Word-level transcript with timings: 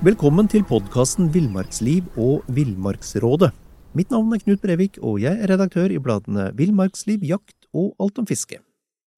Velkommen 0.00 0.46
til 0.48 0.62
podkasten 0.64 1.26
Villmarksliv 1.28 2.06
og 2.16 2.46
Villmarksrådet. 2.56 3.50
Mitt 3.92 4.08
navn 4.08 4.30
er 4.32 4.40
Knut 4.40 4.62
Brevik, 4.62 4.94
og 5.04 5.18
jeg 5.20 5.36
er 5.36 5.50
redaktør 5.52 5.92
i 5.92 5.98
bladene 6.00 6.46
Villmarksliv, 6.56 7.20
Jakt 7.28 7.66
og 7.76 7.90
Alt 8.00 8.16
om 8.22 8.24
fiske. 8.24 8.62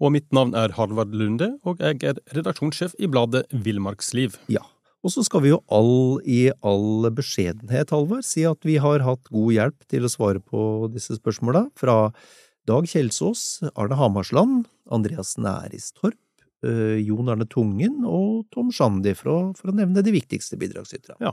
Og 0.03 0.11
mitt 0.11 0.27
navn 0.35 0.57
er 0.59 0.75
Harvard 0.75 1.15
Lunde, 1.15 1.53
og 1.63 1.79
jeg 1.79 2.03
er 2.03 2.19
redaksjonssjef 2.35 2.97
i 2.99 3.07
bladet 3.07 3.45
Villmarksliv. 3.55 4.35
Ja, 4.51 4.65
og 5.07 5.15
så 5.15 5.23
skal 5.23 5.45
vi 5.47 5.53
jo 5.53 5.61
all 5.71 6.19
i 6.27 6.49
all 6.67 7.07
beskjedenhet, 7.15 7.95
Halvard, 7.95 8.27
si 8.27 8.43
at 8.51 8.67
vi 8.67 8.81
har 8.83 9.07
hatt 9.07 9.31
god 9.31 9.55
hjelp 9.55 9.87
til 9.87 10.11
å 10.11 10.11
svare 10.11 10.43
på 10.43 10.91
disse 10.91 11.15
spørsmåla 11.21 11.69
fra 11.79 12.11
Dag 12.67 12.91
Kjelsås, 12.91 13.63
Arne 13.79 14.03
Hamarsland, 14.03 14.67
Andreas 14.91 15.37
Næristorp, 15.39 16.19
Jon 16.63 17.33
Arne 17.33 17.47
Tungen 17.51 18.05
og 18.07 18.45
Tom 18.55 18.71
Shandy, 18.75 19.17
for 19.19 19.51
for 19.59 19.73
å 19.73 19.77
nevne 19.77 20.05
de 20.05 20.15
viktigste 20.15 20.59
bidragsyterne. 20.61 21.19
Ja, 21.25 21.33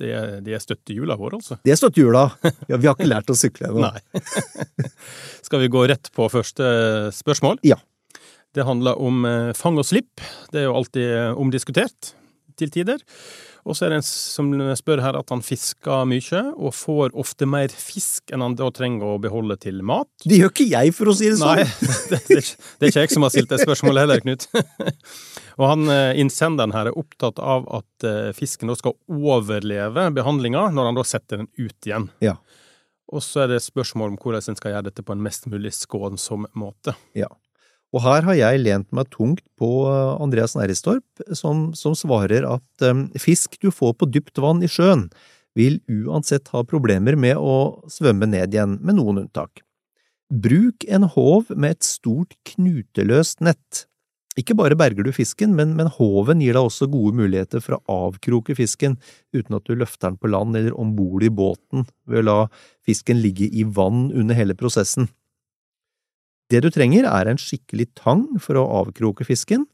det 0.00 0.10
er, 0.10 0.30
de 0.42 0.54
er 0.56 0.62
støttehjula 0.62 1.14
våre, 1.20 1.38
altså. 1.38 1.58
Det 1.62 1.74
er 1.74 1.78
støttehjula! 1.78 2.26
Ja, 2.70 2.78
vi 2.80 2.88
har 2.88 2.96
ikke 2.96 3.06
lært 3.10 3.30
å 3.30 3.36
sykle 3.38 3.70
ennå. 3.70 3.90
Skal 5.46 5.62
vi 5.62 5.70
gå 5.70 5.84
rett 5.90 6.10
på 6.14 6.26
første 6.32 6.66
spørsmål? 7.14 7.60
Ja. 7.66 7.78
Det 8.54 8.66
handler 8.66 8.98
om 9.02 9.24
eh, 9.26 9.52
fang 9.58 9.78
og 9.82 9.86
slipp. 9.86 10.22
Det 10.54 10.62
er 10.62 10.68
jo 10.68 10.76
alltid 10.78 11.06
eh, 11.06 11.30
omdiskutert 11.38 12.14
til 12.58 12.70
tider. 12.74 13.02
Og 13.64 13.76
så 13.76 13.86
er 13.86 13.94
det 13.94 13.98
en 14.02 14.04
som 14.04 14.50
spør 14.76 15.00
her 15.00 15.16
at 15.16 15.30
han 15.32 15.40
fisker 15.44 16.04
mye, 16.08 16.40
og 16.52 16.74
får 16.76 17.14
ofte 17.16 17.48
mer 17.48 17.72
fisk 17.72 18.32
enn 18.34 18.44
han 18.44 18.56
da 18.58 18.68
trenger 18.74 19.14
å 19.14 19.20
beholde 19.22 19.56
til 19.62 19.80
mat. 19.86 20.10
Det 20.24 20.42
gjør 20.42 20.52
ikke 20.52 20.66
jeg, 20.68 20.92
for 20.96 21.08
å 21.08 21.14
si 21.16 21.30
det 21.32 21.38
sånn! 21.40 21.62
Nei, 21.62 21.86
det, 22.12 22.20
det, 22.28 22.42
det 22.44 22.88
er 22.88 22.92
ikke 22.92 23.06
jeg 23.06 23.14
som 23.16 23.24
har 23.24 23.32
stilt 23.32 23.54
det 23.54 23.62
spørsmålet 23.62 24.04
heller, 24.04 24.24
Knut. 24.24 24.44
Og 25.60 25.64
han 25.70 25.88
eh, 25.92 26.18
innsenderen 26.20 26.74
her 26.76 26.90
er 26.90 26.98
opptatt 27.00 27.40
av 27.40 27.64
at 27.80 28.06
eh, 28.08 28.34
fisken 28.36 28.68
da 28.68 28.76
skal 28.76 28.98
overleve 29.08 30.10
behandlinga 30.12 30.66
når 30.74 30.90
han 30.90 31.00
da 31.00 31.06
setter 31.08 31.40
den 31.40 31.48
ut 31.56 31.88
igjen. 31.88 32.10
Ja. 32.24 32.36
Og 33.14 33.24
så 33.24 33.44
er 33.44 33.54
det 33.54 33.62
spørsmål 33.64 34.12
om 34.12 34.20
hvordan 34.20 34.52
en 34.52 34.58
skal 34.58 34.74
gjøre 34.74 34.88
dette 34.90 35.04
på 35.06 35.14
en 35.14 35.24
mest 35.24 35.48
mulig 35.48 35.72
skånsom 35.76 36.48
måte. 36.58 36.96
Ja. 37.16 37.30
Og 37.94 38.02
her 38.02 38.26
har 38.26 38.34
jeg 38.34 38.62
lent 38.64 38.88
meg 38.96 39.06
tungt 39.14 39.44
på 39.60 39.68
eh, 39.86 40.16
Andreas 40.22 40.56
Næristorp, 40.58 41.06
som, 41.38 41.68
som 41.78 41.94
svarer 41.94 42.46
at 42.48 42.86
um, 42.90 43.06
fisk 43.22 43.54
du 43.62 43.70
får 43.70 43.94
på 44.00 44.10
dypt 44.10 44.40
vann 44.42 44.64
i 44.66 44.70
sjøen, 44.70 45.06
vil 45.54 45.78
uansett 45.86 46.50
ha 46.50 46.64
problemer 46.66 47.14
med 47.14 47.38
å 47.38 47.86
svømme 47.86 48.26
ned 48.26 48.56
igjen, 48.56 48.80
med 48.82 48.98
noen 48.98 49.22
unntak. 49.22 49.62
Bruk 50.34 50.82
en 50.90 51.06
håv 51.14 51.52
med 51.54 51.76
et 51.76 51.86
stort 51.86 52.34
knuteløst 52.50 53.44
nett. 53.46 53.84
Ikke 54.34 54.56
bare 54.58 54.74
berger 54.74 55.06
du 55.06 55.12
fisken, 55.14 55.52
men, 55.54 55.76
men 55.78 55.92
håven 55.94 56.40
gir 56.42 56.56
deg 56.56 56.66
også 56.66 56.88
gode 56.90 57.14
muligheter 57.14 57.62
for 57.62 57.76
å 57.76 57.98
avkroke 58.08 58.56
fisken 58.58 58.96
uten 59.36 59.54
at 59.54 59.68
du 59.68 59.76
løfter 59.78 60.10
den 60.10 60.18
på 60.18 60.32
land 60.34 60.58
eller 60.58 60.74
om 60.74 60.96
bord 60.98 61.22
i 61.22 61.30
båten 61.30 61.86
ved 62.10 62.24
å 62.24 62.26
la 62.26 62.38
fisken 62.82 63.22
ligge 63.22 63.46
i 63.46 63.62
vann 63.62 64.08
under 64.10 64.34
hele 64.34 64.58
prosessen. 64.58 65.06
Det 66.52 66.60
du 66.64 66.68
trenger 66.72 67.06
er 67.08 67.30
en 67.30 67.40
skikkelig 67.40 67.88
tang 67.96 68.26
for 68.42 68.60
å 68.60 68.66
avkroke 68.82 69.24
fisken. 69.26 69.64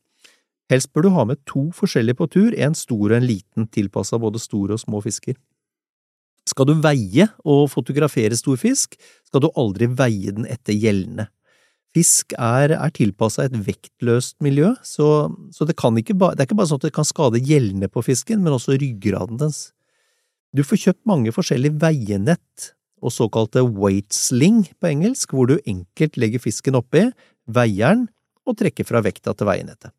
Helst 0.71 0.93
bør 0.95 1.07
du 1.07 1.15
ha 1.17 1.25
med 1.27 1.41
to 1.51 1.67
forskjellige 1.75 2.21
på 2.21 2.29
tur, 2.31 2.55
en 2.55 2.77
stor 2.79 3.09
og 3.09 3.17
en 3.17 3.27
liten, 3.27 3.67
tilpassa 3.75 4.21
både 4.23 4.39
store 4.43 4.77
og 4.77 4.83
små 4.83 5.03
fisker. 5.03 5.35
Skal 6.49 6.69
du 6.71 6.77
veie 6.83 7.27
og 7.43 7.67
fotografere 7.73 8.39
stor 8.39 8.59
fisk, 8.59 8.95
skal 9.27 9.43
du 9.45 9.51
aldri 9.59 9.91
veie 9.91 10.33
den 10.35 10.47
etter 10.49 10.77
gjeldende. 10.79 11.29
Fisk 11.91 12.37
er, 12.39 12.71
er 12.77 12.93
tilpassa 12.95 13.49
et 13.49 13.57
vektløst 13.67 14.37
miljø, 14.45 14.71
så, 14.87 15.27
så 15.51 15.67
det, 15.67 15.75
ikke 15.75 16.15
ba, 16.15 16.31
det 16.37 16.45
er 16.45 16.49
ikke 16.49 16.61
bare 16.61 16.71
sånn 16.71 16.79
at 16.79 16.87
det 16.87 16.95
kan 16.95 17.09
skade 17.09 17.43
gjeldene 17.43 17.91
på 17.91 18.05
fisken, 18.07 18.45
men 18.45 18.55
også 18.55 18.79
ryggraden 18.79 19.41
dens. 19.43 19.73
Du 20.55 20.63
får 20.67 20.85
kjøpt 20.85 21.03
mange 21.11 21.35
forskjellige 21.35 21.79
veienett 21.83 22.71
og 23.01 23.15
såkalte 23.15 23.65
weight 23.65 24.13
sling 24.15 24.65
på 24.81 24.91
engelsk, 24.93 25.33
hvor 25.35 25.51
du 25.51 25.59
enkelt 25.65 26.19
legger 26.21 26.43
fisken 26.43 26.79
oppi, 26.79 27.09
veier 27.51 27.97
den 27.97 28.09
og 28.49 28.59
trekker 28.61 28.87
fra 28.89 29.03
vekta 29.05 29.35
til 29.35 29.49
veienettet. 29.49 29.93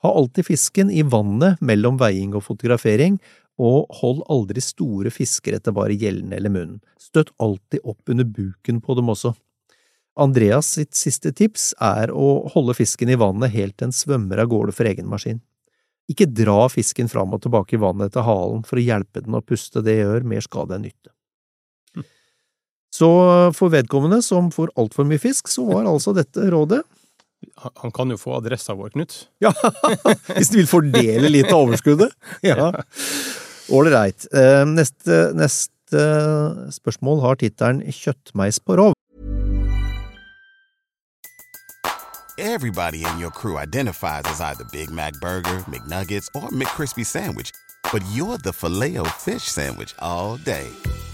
Ha 0.00 0.12
alltid 0.16 0.46
fisken 0.48 0.90
i 0.90 1.02
vannet 1.04 1.60
mellom 1.60 1.98
veiing 2.00 2.32
og 2.36 2.46
fotografering, 2.46 3.18
og 3.60 3.90
hold 4.00 4.22
aldri 4.32 4.62
store 4.64 5.12
fisker 5.12 5.58
etter 5.58 5.74
bare 5.76 5.96
gjellene 6.00 6.38
eller 6.38 6.52
munnen. 6.52 6.80
Støtt 6.96 7.34
alltid 7.36 7.84
opp 7.84 8.08
under 8.08 8.24
buken 8.24 8.80
på 8.80 8.96
dem 8.96 9.12
også. 9.12 9.34
Andreas 10.20 10.72
sitt 10.76 10.96
siste 10.96 11.32
tips 11.36 11.70
er 11.84 12.10
å 12.12 12.48
holde 12.54 12.74
fisken 12.76 13.12
i 13.12 13.18
vannet 13.20 13.52
helt 13.52 13.76
til 13.76 13.90
den 13.90 13.96
svømmer 13.96 14.40
av 14.42 14.50
gårde 14.52 14.74
for 14.76 14.88
egen 14.88 15.08
maskin. 15.08 15.42
Ikke 16.10 16.26
dra 16.26 16.64
fisken 16.72 17.08
fram 17.08 17.36
og 17.36 17.44
tilbake 17.44 17.76
i 17.76 17.80
vannet 17.80 18.10
etter 18.10 18.26
halen 18.26 18.64
for 18.66 18.80
å 18.80 18.84
hjelpe 18.84 19.22
den 19.22 19.36
å 19.36 19.44
puste, 19.44 19.84
det 19.84 20.00
gjør 20.00 20.26
mer 20.26 20.42
skade 20.44 20.74
enn 20.76 20.88
nytte. 20.88 21.12
Så 22.90 23.08
for 23.54 23.70
vedkommende 23.70 24.18
som 24.26 24.48
får 24.54 24.72
altfor 24.78 25.06
mye 25.06 25.20
fisk, 25.22 25.48
så 25.48 25.62
var 25.68 25.86
altså 25.86 26.14
dette 26.16 26.48
rådet. 26.50 26.82
Han 27.80 27.92
kan 27.94 28.10
jo 28.12 28.16
få 28.20 28.34
adressa 28.36 28.74
vår, 28.76 28.90
Knut. 28.96 29.14
Ja, 29.40 29.52
hvis 30.36 30.50
du 30.52 30.58
vil 30.60 30.68
fordele 30.70 31.30
litt 31.30 31.50
av 31.52 31.66
overskuddet. 31.68 32.12
Ja. 32.50 32.72
Ålreit. 33.70 34.26
Eh, 34.34 34.64
Neste, 34.66 35.30
neste 35.38 36.02
spørsmål 36.74 37.20
har 37.22 37.38
tittelen 37.38 37.84
Kjøttmeis 37.94 38.58
på 38.64 38.76
rov. 38.80 38.96
Everybody 42.40 43.04
in 43.04 43.18
your 43.20 43.30
crew 43.30 43.58
identifies 43.58 44.24
as 44.24 44.40
either 44.40 44.64
Big 44.72 44.90
Mac 44.90 45.12
Burger, 45.20 45.62
McNuggets, 45.68 46.28
or 46.34 46.48
McCrispy 46.48 47.04
Sandwich. 47.04 47.52
But 47.92 48.02
you're 48.12 48.38
the 48.38 48.52
Filet-O-Fish 48.52 49.42
Sandwich 49.44 49.94
all 49.98 50.38
day. 50.38 50.66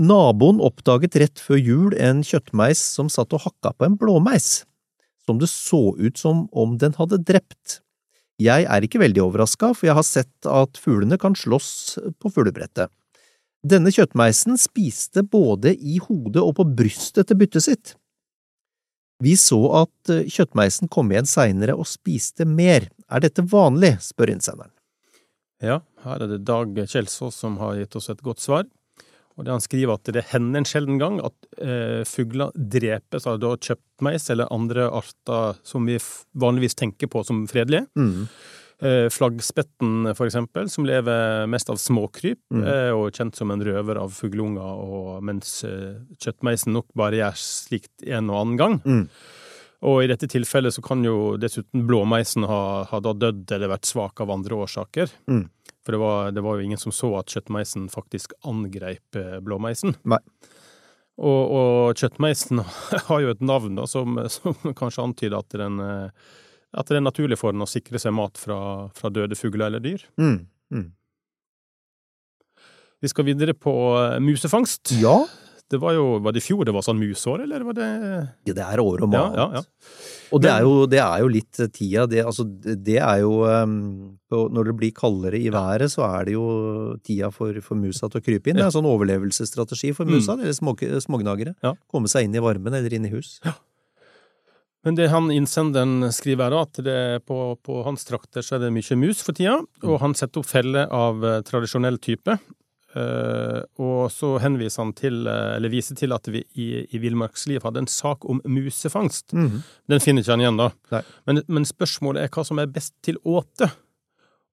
Naboen 0.00 0.62
oppdaget 0.64 1.18
rett 1.20 1.40
før 1.44 1.58
jul 1.60 1.94
en 2.00 2.22
kjøttmeis 2.24 2.80
som 2.80 3.10
satt 3.12 3.34
og 3.36 3.42
hakka 3.44 3.74
på 3.76 3.84
en 3.84 3.98
blåmeis, 4.00 4.62
som 5.26 5.40
det 5.42 5.50
så 5.52 5.90
ut 5.98 6.16
som 6.16 6.46
om 6.56 6.78
den 6.80 6.96
hadde 6.96 7.20
drept. 7.28 7.82
Jeg 8.40 8.64
er 8.64 8.86
ikke 8.86 9.02
veldig 9.02 9.20
overraska, 9.26 9.74
for 9.76 9.90
jeg 9.90 9.98
har 9.98 10.06
sett 10.08 10.48
at 10.48 10.80
fuglene 10.80 11.20
kan 11.20 11.36
slåss 11.36 11.98
på 12.16 12.32
fuglebrettet. 12.32 12.88
Denne 13.60 13.92
kjøttmeisen 13.92 14.56
spiste 14.56 15.20
både 15.20 15.74
i 15.76 15.98
hodet 16.00 16.40
og 16.40 16.54
på 16.56 16.64
brystet 16.64 17.28
til 17.28 17.36
byttet 17.42 17.66
sitt. 17.66 17.94
Vi 19.20 19.34
så 19.36 19.60
at 19.82 20.12
eh, 20.12 20.24
kjøttmeisen 20.32 20.88
kom 20.88 21.10
igjen 21.12 21.28
seinere 21.28 21.76
og 21.76 21.84
spiste 21.84 22.46
mer. 22.48 22.88
Er 23.12 23.20
dette 23.20 23.44
vanlig, 23.44 23.98
spør 24.00 24.32
innsenderen. 24.32 24.72
Ja, 25.60 25.82
her 26.06 26.24
er 26.24 26.30
det 26.30 26.46
Dag 26.48 26.72
Kjelsås 26.88 27.36
som 27.36 27.58
har 27.60 27.76
gitt 27.76 28.00
oss 28.00 28.08
et 28.08 28.24
godt 28.24 28.40
svar. 28.40 28.64
Og 29.40 29.46
det 29.46 29.54
Han 29.56 29.64
skriver 29.64 29.96
at 29.96 30.04
det 30.12 30.26
hender 30.34 30.60
en 30.60 30.68
sjelden 30.68 30.98
gang 31.00 31.18
at 31.24 31.34
eh, 31.64 32.02
fugler 32.04 32.52
drepes 32.54 33.24
av 33.26 33.38
da 33.40 33.54
kjøttmeis 33.56 34.28
eller 34.34 34.52
andre 34.52 34.90
arter 34.92 35.56
som 35.64 35.88
vi 35.88 35.96
vanligvis 36.36 36.76
tenker 36.76 37.08
på 37.08 37.22
som 37.24 37.46
fredelige. 37.48 37.86
Mm. 37.96 38.26
Eh, 38.80 39.08
flaggspetten, 39.12 40.12
for 40.16 40.28
eksempel, 40.28 40.68
som 40.72 40.86
lever 40.88 41.46
mest 41.52 41.68
av 41.72 41.76
småkryp, 41.80 42.38
Mm. 42.52 42.62
er 42.68 42.88
jo 42.90 43.10
kjent 43.10 43.36
som 43.36 43.50
en 43.50 43.60
røver 43.64 43.96
av 44.00 44.10
fugleunger, 44.12 44.60
og 44.60 45.22
mens 45.22 45.64
eh, 45.64 45.96
kjøttmeisen 46.20 46.72
nok 46.72 46.86
bare 46.96 47.16
gjør 47.20 47.36
slikt 47.36 48.06
en 48.08 48.30
og 48.30 48.40
annen 48.40 48.56
gang. 48.60 48.78
Mm. 48.84 49.04
Og 49.82 50.02
i 50.04 50.08
dette 50.10 50.28
tilfellet 50.28 50.74
så 50.76 50.82
kan 50.84 51.00
jo 51.04 51.36
dessuten 51.40 51.86
blåmeisen 51.88 52.44
ha, 52.44 52.84
ha 52.84 53.00
dødd 53.00 53.48
eller 53.56 53.68
vært 53.72 53.88
svak 53.88 54.20
av 54.20 54.30
andre 54.30 54.58
årsaker. 54.66 55.08
Mm. 55.28 55.46
For 55.84 55.96
det 55.96 56.00
var, 56.02 56.30
det 56.36 56.44
var 56.44 56.58
jo 56.58 56.66
ingen 56.66 56.80
som 56.80 56.92
så 56.92 57.12
at 57.20 57.32
kjøttmeisen 57.32 57.88
faktisk 57.92 58.34
angreip 58.46 59.16
eh, 59.16 59.38
blåmeisen. 59.44 59.96
Nei. 60.08 60.20
Og, 61.20 61.40
og 61.52 62.00
kjøttmeisen 62.00 62.62
har 63.08 63.24
jo 63.24 63.32
et 63.32 63.42
navn 63.44 63.80
da, 63.80 63.86
som, 63.88 64.18
som 64.32 64.56
kanskje 64.76 65.04
antyder 65.04 65.40
at, 65.40 65.56
den, 65.56 65.80
eh, 65.84 66.30
at 66.76 66.92
det 66.92 67.00
er 67.00 67.04
naturlig 67.04 67.40
for 67.40 67.56
den 67.56 67.64
å 67.64 67.68
sikre 67.68 68.00
seg 68.00 68.16
mat 68.16 68.40
fra, 68.40 68.88
fra 68.96 69.12
døde 69.12 69.38
fugler 69.38 69.68
eller 69.68 69.84
dyr. 69.84 70.04
Mm. 70.20 70.38
Mm. 70.72 70.88
Vi 73.00 73.08
skal 73.08 73.28
videre 73.28 73.56
på 73.56 73.74
eh, 73.96 74.18
musefangst. 74.24 74.92
Ja, 75.00 75.22
Det 75.70 75.78
var 75.78 75.94
jo 75.94 76.06
Var 76.18 76.34
det 76.34 76.40
i 76.42 76.44
fjor 76.44 76.66
det 76.66 76.74
var 76.74 76.82
sånn 76.82 76.98
musår, 76.98 77.44
eller 77.44 77.62
var 77.68 77.76
det 77.78 77.88
ja, 78.48 78.54
det 78.56 78.64
er 78.64 78.82
år 78.82 79.04
og 79.04 79.12
Ja, 79.14 79.22
mat. 79.22 79.36
ja, 79.38 79.46
ja. 79.60 79.62
Og 80.34 80.42
det 80.42 80.50
er, 80.50 80.62
jo, 80.66 80.74
det 80.90 80.98
er 81.02 81.22
jo 81.24 81.28
litt 81.30 81.58
tida. 81.74 82.04
Det, 82.10 82.20
altså, 82.26 82.44
det 82.46 82.98
er 83.02 83.22
jo 83.22 83.32
um, 83.46 84.18
Når 84.30 84.68
det 84.70 84.74
blir 84.78 84.92
kaldere 84.94 85.38
i 85.38 85.50
været, 85.50 85.90
så 85.90 86.04
er 86.06 86.28
det 86.28 86.36
jo 86.36 86.44
tida 87.06 87.32
for, 87.34 87.56
for 87.66 87.78
musa 87.78 88.06
til 88.10 88.20
å 88.20 88.26
krype 88.26 88.50
inn. 88.50 88.58
Det 88.60 88.66
er 88.66 88.70
en 88.70 88.76
sånn 88.76 88.86
overlevelsesstrategi 88.90 89.90
for 89.96 90.06
musa, 90.10 90.36
eller 90.38 90.54
små, 90.54 90.76
smågnagere. 91.02 91.56
Ja. 91.66 91.74
Komme 91.90 92.10
seg 92.10 92.28
inn 92.28 92.38
i 92.38 92.42
varmen 92.44 92.74
eller 92.78 92.94
inn 92.94 93.08
i 93.10 93.12
hus. 93.14 93.38
Men 94.86 94.96
det 94.96 95.10
han 95.12 95.26
innsenderen 95.34 96.06
skriver 96.14 96.46
her, 96.48 96.62
at 96.62 96.78
det 96.86 97.00
på, 97.28 97.40
på 97.60 97.82
hans 97.84 98.06
trakter 98.08 98.40
så 98.46 98.56
er 98.56 98.62
det 98.64 98.70
mye 98.72 98.96
mus 99.02 99.20
for 99.26 99.36
tida, 99.36 99.58
og 99.84 99.98
han 100.00 100.14
setter 100.16 100.40
opp 100.40 100.48
feller 100.48 100.86
av 100.94 101.20
eh, 101.26 101.42
tradisjonell 101.44 101.98
type. 102.00 102.38
Eh, 102.90 103.60
og 103.78 104.08
så 104.10 104.32
henviser 104.42 104.82
han 104.82 104.92
til, 104.98 105.22
eh, 105.30 105.56
eller 105.56 105.70
viser 105.70 105.98
til 105.98 106.14
at 106.14 106.26
vi 106.32 106.42
i, 106.58 106.68
i 106.90 107.00
Villmarksliv 107.02 107.62
hadde 107.62 107.84
en 107.84 107.90
sak 107.90 108.26
om 108.28 108.42
musefangst. 108.44 109.32
Mhm. 109.36 109.62
Den 109.90 110.02
finner 110.02 110.24
ikke 110.24 110.34
han 110.34 110.44
igjen, 110.44 110.58
da. 110.60 111.02
Men, 111.28 111.42
men 111.46 111.68
spørsmålet 111.68 112.24
er 112.24 112.34
hva 112.34 112.44
som 112.46 112.58
er 112.62 112.70
best 112.70 112.96
til 113.06 113.20
åte. 113.22 113.70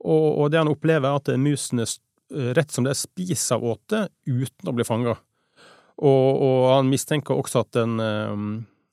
Og, 0.05 0.27
og 0.43 0.51
det 0.53 0.61
han 0.61 0.69
opplever, 0.69 1.09
er 1.09 1.17
at 1.17 1.33
musene 1.41 1.87
eh, 1.87 2.51
rett 2.57 2.73
som 2.73 2.85
det 2.85 2.93
er 2.93 3.01
spiser 3.01 3.63
åte 3.63 4.07
uten 4.29 4.69
å 4.69 4.75
bli 4.77 4.85
fanga. 4.87 5.17
Og, 5.97 6.41
og 6.45 6.63
han 6.75 6.91
mistenker 6.91 7.39
også 7.39 7.63
at 7.63 7.73
den 7.73 7.97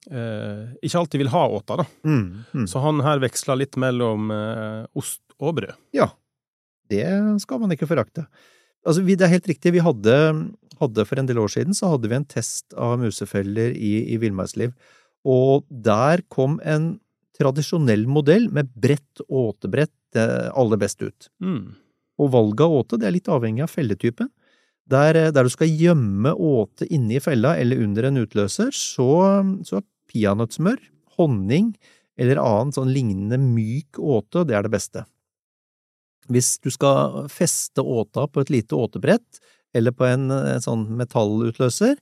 eh, 0.09 0.73
ikke 0.81 1.03
alltid 1.03 1.21
vil 1.21 1.33
ha 1.35 1.45
åta, 1.53 1.83
da. 1.83 1.87
Mm, 2.09 2.25
mm. 2.49 2.67
Så 2.71 2.81
han 2.81 3.05
her 3.05 3.21
veksler 3.21 3.61
litt 3.61 3.77
mellom 3.81 4.33
eh, 4.33 4.83
ost 4.97 5.21
og 5.37 5.59
brød. 5.59 5.77
Ja, 5.93 6.09
det 6.89 7.05
skal 7.45 7.61
man 7.61 7.73
ikke 7.77 7.89
forakte. 7.91 8.25
Altså, 8.85 9.05
vi, 9.05 9.17
det 9.17 9.27
er 9.27 9.37
helt 9.37 9.49
riktig, 9.49 9.73
vi 9.75 9.85
hadde, 9.85 10.17
hadde 10.81 11.07
for 11.09 11.21
en 11.21 11.29
del 11.29 11.41
år 11.41 11.53
siden 11.55 11.77
så 11.77 11.95
hadde 11.95 12.11
vi 12.11 12.19
en 12.19 12.29
test 12.29 12.77
av 12.77 12.99
musefeller 13.01 13.73
i, 13.73 13.95
i 14.13 14.19
villmarksliv, 14.21 14.75
og 15.25 15.65
der 15.69 16.25
kom 16.33 16.59
en 16.61 16.99
tradisjonell 17.39 18.05
modell 18.11 18.51
med 18.55 18.71
bredt 18.79 19.25
åtebrett 19.25 20.19
eh, 20.19 20.51
aller 20.55 20.81
best 20.81 21.03
ut. 21.03 21.31
Mm. 21.43 21.75
Og 22.21 22.31
valget 22.31 22.65
av 22.67 22.77
åte 22.79 22.99
det 23.01 23.09
er 23.09 23.17
litt 23.17 23.31
avhengig 23.33 23.65
av 23.65 23.73
felletypen. 23.73 24.29
Der, 24.91 25.17
eh, 25.19 25.33
der 25.35 25.49
du 25.49 25.53
skal 25.53 25.73
gjemme 25.73 26.35
åte 26.37 26.87
inne 26.93 27.17
i 27.17 27.25
fella 27.25 27.57
eller 27.59 27.81
under 27.83 28.11
en 28.11 28.21
utløser, 28.23 28.71
så, 28.77 29.09
så 29.67 29.83
peanøttsmør, 30.13 30.79
honning 31.17 31.73
eller 32.21 32.39
annen 32.43 32.75
sånn 32.75 32.93
lignende 32.95 33.41
myk 33.41 33.99
åte, 33.99 34.45
det 34.47 34.59
er 34.59 34.69
det 34.69 34.75
beste. 34.77 35.07
Hvis 36.33 36.57
du 36.65 36.71
skal 36.73 37.27
feste 37.33 37.83
åta 37.83 38.27
på 38.31 38.45
et 38.45 38.53
lite 38.53 38.77
åtebrett, 38.79 39.41
eller 39.75 39.93
på 39.93 40.07
en, 40.07 40.31
en 40.31 40.63
sånn 40.63 40.87
metallutløser, 40.99 41.99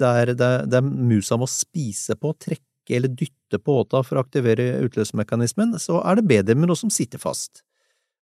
der, 0.00 0.34
der, 0.34 0.64
der 0.70 0.84
musa 0.84 1.36
må 1.38 1.48
spise 1.50 2.16
på, 2.16 2.32
trekke 2.40 2.96
eller 2.96 3.12
dytte 3.12 3.60
på 3.62 3.80
åta 3.82 4.00
for 4.06 4.18
å 4.18 4.24
aktivere 4.24 4.80
utløsermekanismen, 4.86 5.76
så 5.78 6.00
er 6.02 6.18
det 6.18 6.30
bedre 6.30 6.56
med 6.58 6.70
noe 6.70 6.78
som 6.80 6.90
sitter 6.90 7.20
fast. 7.22 7.62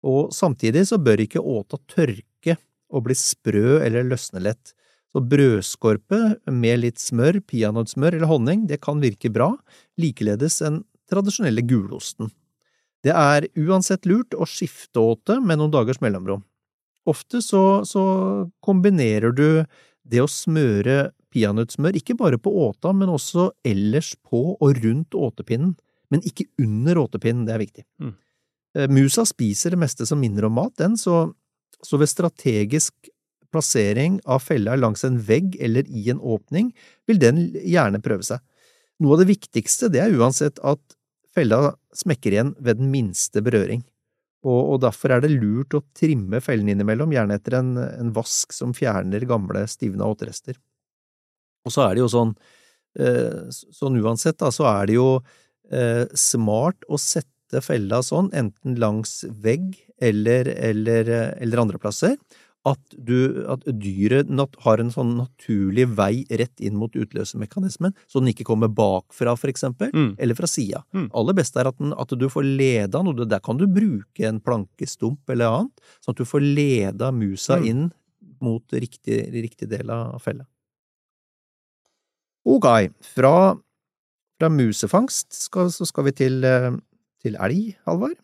Og 0.04 0.32
samtidig 0.34 0.86
så 0.88 0.98
bør 1.00 1.22
ikke 1.24 1.44
åta 1.44 1.78
tørke 1.88 2.56
og 2.90 3.06
bli 3.06 3.16
sprø 3.16 3.80
eller 3.84 4.08
løsne 4.08 4.42
lett. 4.42 4.74
Så 5.10 5.22
brødskorpe 5.26 6.20
med 6.54 6.82
litt 6.84 7.00
smør, 7.02 7.40
peanøttsmør 7.50 8.16
eller 8.16 8.30
honning, 8.30 8.66
det 8.70 8.80
kan 8.84 9.00
virke 9.02 9.32
bra, 9.32 9.52
likeledes 9.98 10.60
den 10.62 10.82
tradisjonelle 11.10 11.64
gulosten. 11.66 12.30
Det 13.04 13.12
er 13.16 13.46
uansett 13.56 14.06
lurt 14.08 14.36
å 14.36 14.48
skifte 14.48 15.00
åte 15.00 15.38
med 15.40 15.60
noen 15.60 15.72
dagers 15.72 16.00
mellomrom. 16.04 16.42
Ofte 17.08 17.40
så, 17.42 17.82
så 17.88 18.02
kombinerer 18.64 19.32
du 19.32 19.64
det 20.04 20.20
å 20.20 20.28
smøre 20.28 21.10
peanøttsmør 21.32 21.96
ikke 22.00 22.18
bare 22.18 22.40
på 22.42 22.52
åta, 22.66 22.92
men 22.96 23.12
også 23.12 23.50
ellers 23.66 24.12
på 24.26 24.56
og 24.56 24.82
rundt 24.82 25.14
åtepinnen, 25.16 25.76
men 26.10 26.26
ikke 26.26 26.48
under 26.60 26.98
åtepinnen, 27.04 27.46
det 27.46 27.54
er 27.54 27.62
viktig. 27.62 27.86
Mm. 28.02 28.14
Eh, 28.76 28.90
Musa 28.90 29.24
spiser 29.28 29.74
det 29.74 29.80
meste 29.80 30.06
som 30.08 30.20
minner 30.20 30.48
om 30.48 30.56
mat, 30.58 30.74
den, 30.80 30.98
så, 30.98 31.30
så 31.86 32.00
ved 32.00 32.10
strategisk 32.10 33.10
plassering 33.50 34.20
av 34.30 34.44
fella 34.44 34.76
langs 34.78 35.04
en 35.06 35.18
vegg 35.26 35.56
eller 35.62 35.86
i 35.88 36.08
en 36.12 36.20
åpning, 36.20 36.70
vil 37.10 37.22
den 37.22 37.42
gjerne 37.54 38.02
prøve 38.02 38.26
seg. 38.26 38.42
Noe 39.00 39.16
av 39.16 39.22
det 39.22 39.30
viktigste 39.32 39.88
det 39.90 40.02
er 40.04 40.18
uansett 40.18 40.60
at 40.66 40.82
fella 41.34 41.74
smekker 41.96 42.34
igjen 42.34 42.52
ved 42.58 42.80
den 42.80 42.90
minste 42.92 43.42
berøring, 43.44 43.84
og, 44.46 44.60
og 44.74 44.78
derfor 44.86 45.12
er 45.14 45.24
det 45.24 45.34
lurt 45.34 45.76
å 45.76 45.82
trimme 45.96 46.40
fellen 46.40 46.70
innimellom, 46.72 47.12
gjerne 47.12 47.36
etter 47.36 47.58
en, 47.58 47.74
en 47.76 48.12
vask 48.16 48.54
som 48.56 48.72
fjerner 48.76 49.26
gamle, 49.28 49.66
stivna 49.68 50.08
återester. 50.08 50.56
Og 51.68 51.74
så 51.74 51.84
er 51.84 51.96
det 51.96 52.04
jo 52.04 52.08
sånn, 52.08 52.32
eh, 52.96 53.42
sånn 53.50 53.98
uansett, 54.00 54.38
da, 54.40 54.48
så 54.54 54.64
er 54.70 54.88
det 54.88 54.96
jo 54.96 55.10
eh, 55.68 56.06
smart 56.16 56.88
å 56.88 57.00
sette 57.00 57.60
fella 57.64 58.00
sånn, 58.06 58.30
enten 58.32 58.78
langs 58.80 59.20
vegg 59.44 59.74
eller, 60.00 60.48
eller, 60.56 61.12
eller 61.36 61.62
andre 61.66 61.82
plasser, 61.82 62.16
at, 62.68 62.80
du, 62.92 63.46
at 63.48 63.62
dyret 63.80 64.28
nat 64.28 64.54
har 64.60 64.82
en 64.82 64.90
sånn 64.92 65.14
naturlig 65.16 65.86
vei 65.96 66.26
rett 66.28 66.60
inn 66.60 66.76
mot 66.76 66.92
utløsermekanismen, 66.92 67.94
så 68.06 68.20
den 68.20 68.28
ikke 68.34 68.44
kommer 68.44 68.68
bakfra, 68.68 69.32
for 69.38 69.48
eksempel, 69.48 69.88
Mm. 69.94 70.14
eller 70.18 70.34
fra 70.36 70.46
sida. 70.46 70.82
Mm. 70.92 71.06
Aller 71.14 71.32
best 71.38 71.56
er 71.56 71.66
at, 71.70 71.78
den, 71.78 71.94
at 71.96 72.08
du 72.08 72.28
får 72.28 72.44
leda 72.44 73.02
noe, 73.02 73.24
der 73.24 73.40
kan 73.40 73.56
du 73.56 73.66
bruke 73.66 74.28
en 74.28 74.40
plankestump 74.44 75.20
eller 75.32 75.48
annet, 75.48 75.80
sånn 76.04 76.12
at 76.12 76.20
du 76.20 76.24
får 76.28 76.40
leda 76.44 77.10
musa 77.12 77.56
Mm. 77.56 77.66
inn 77.66 77.92
mot 78.42 78.62
riktig, 78.72 79.32
riktig 79.32 79.68
del 79.68 79.88
av 79.90 80.20
fella. 80.20 80.44
Ok, 82.44 82.66
fra, 83.04 83.54
fra 84.40 84.48
musefangst 84.48 85.32
skal, 85.32 85.68
så 85.70 85.86
skal 85.88 86.04
vi 86.04 86.12
til, 86.12 86.44
eh, 86.44 86.70
til 87.22 87.36
elg, 87.36 87.76
Halvard. 87.86 88.16